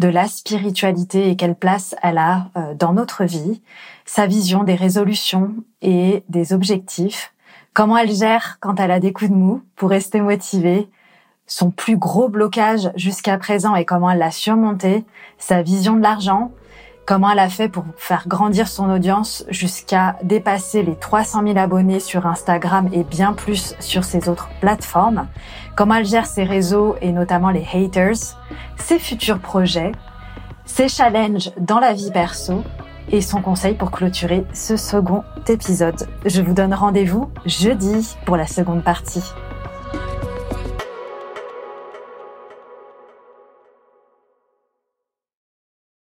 de 0.00 0.08
la 0.08 0.26
spiritualité 0.28 1.30
et 1.30 1.36
quelle 1.36 1.54
place 1.54 1.94
elle 2.02 2.16
a 2.16 2.48
euh, 2.56 2.74
dans 2.74 2.94
notre 2.94 3.24
vie, 3.24 3.60
sa 4.06 4.26
vision 4.26 4.64
des 4.64 4.74
résolutions 4.74 5.54
et 5.82 6.24
des 6.30 6.54
objectifs, 6.54 7.34
comment 7.74 7.98
elle 7.98 8.10
gère 8.10 8.56
quand 8.60 8.80
elle 8.80 8.90
a 8.90 8.98
des 8.98 9.12
coups 9.12 9.30
de 9.30 9.36
mou 9.36 9.62
pour 9.76 9.90
rester 9.90 10.22
motivée, 10.22 10.88
son 11.46 11.70
plus 11.70 11.98
gros 11.98 12.30
blocage 12.30 12.90
jusqu'à 12.96 13.36
présent 13.36 13.76
et 13.76 13.84
comment 13.84 14.10
elle 14.10 14.20
l'a 14.20 14.30
surmonté, 14.30 15.04
sa 15.38 15.60
vision 15.60 15.96
de 15.96 16.02
l'argent, 16.02 16.50
comment 17.10 17.32
elle 17.32 17.40
a 17.40 17.48
fait 17.48 17.68
pour 17.68 17.86
faire 17.96 18.28
grandir 18.28 18.68
son 18.68 18.88
audience 18.88 19.44
jusqu'à 19.48 20.14
dépasser 20.22 20.84
les 20.84 20.94
300 20.94 21.42
000 21.42 21.58
abonnés 21.58 21.98
sur 21.98 22.24
Instagram 22.24 22.88
et 22.92 23.02
bien 23.02 23.32
plus 23.32 23.74
sur 23.80 24.04
ses 24.04 24.28
autres 24.28 24.48
plateformes, 24.60 25.26
comment 25.74 25.96
elle 25.96 26.04
gère 26.04 26.26
ses 26.26 26.44
réseaux 26.44 26.94
et 27.02 27.10
notamment 27.10 27.50
les 27.50 27.66
haters, 27.74 28.38
ses 28.76 29.00
futurs 29.00 29.40
projets, 29.40 29.90
ses 30.66 30.86
challenges 30.86 31.50
dans 31.58 31.80
la 31.80 31.94
vie 31.94 32.12
perso 32.12 32.62
et 33.10 33.20
son 33.20 33.42
conseil 33.42 33.74
pour 33.74 33.90
clôturer 33.90 34.46
ce 34.52 34.76
second 34.76 35.24
épisode. 35.48 36.06
Je 36.24 36.42
vous 36.42 36.54
donne 36.54 36.74
rendez-vous 36.74 37.28
jeudi 37.44 38.14
pour 38.24 38.36
la 38.36 38.46
seconde 38.46 38.84
partie. 38.84 39.24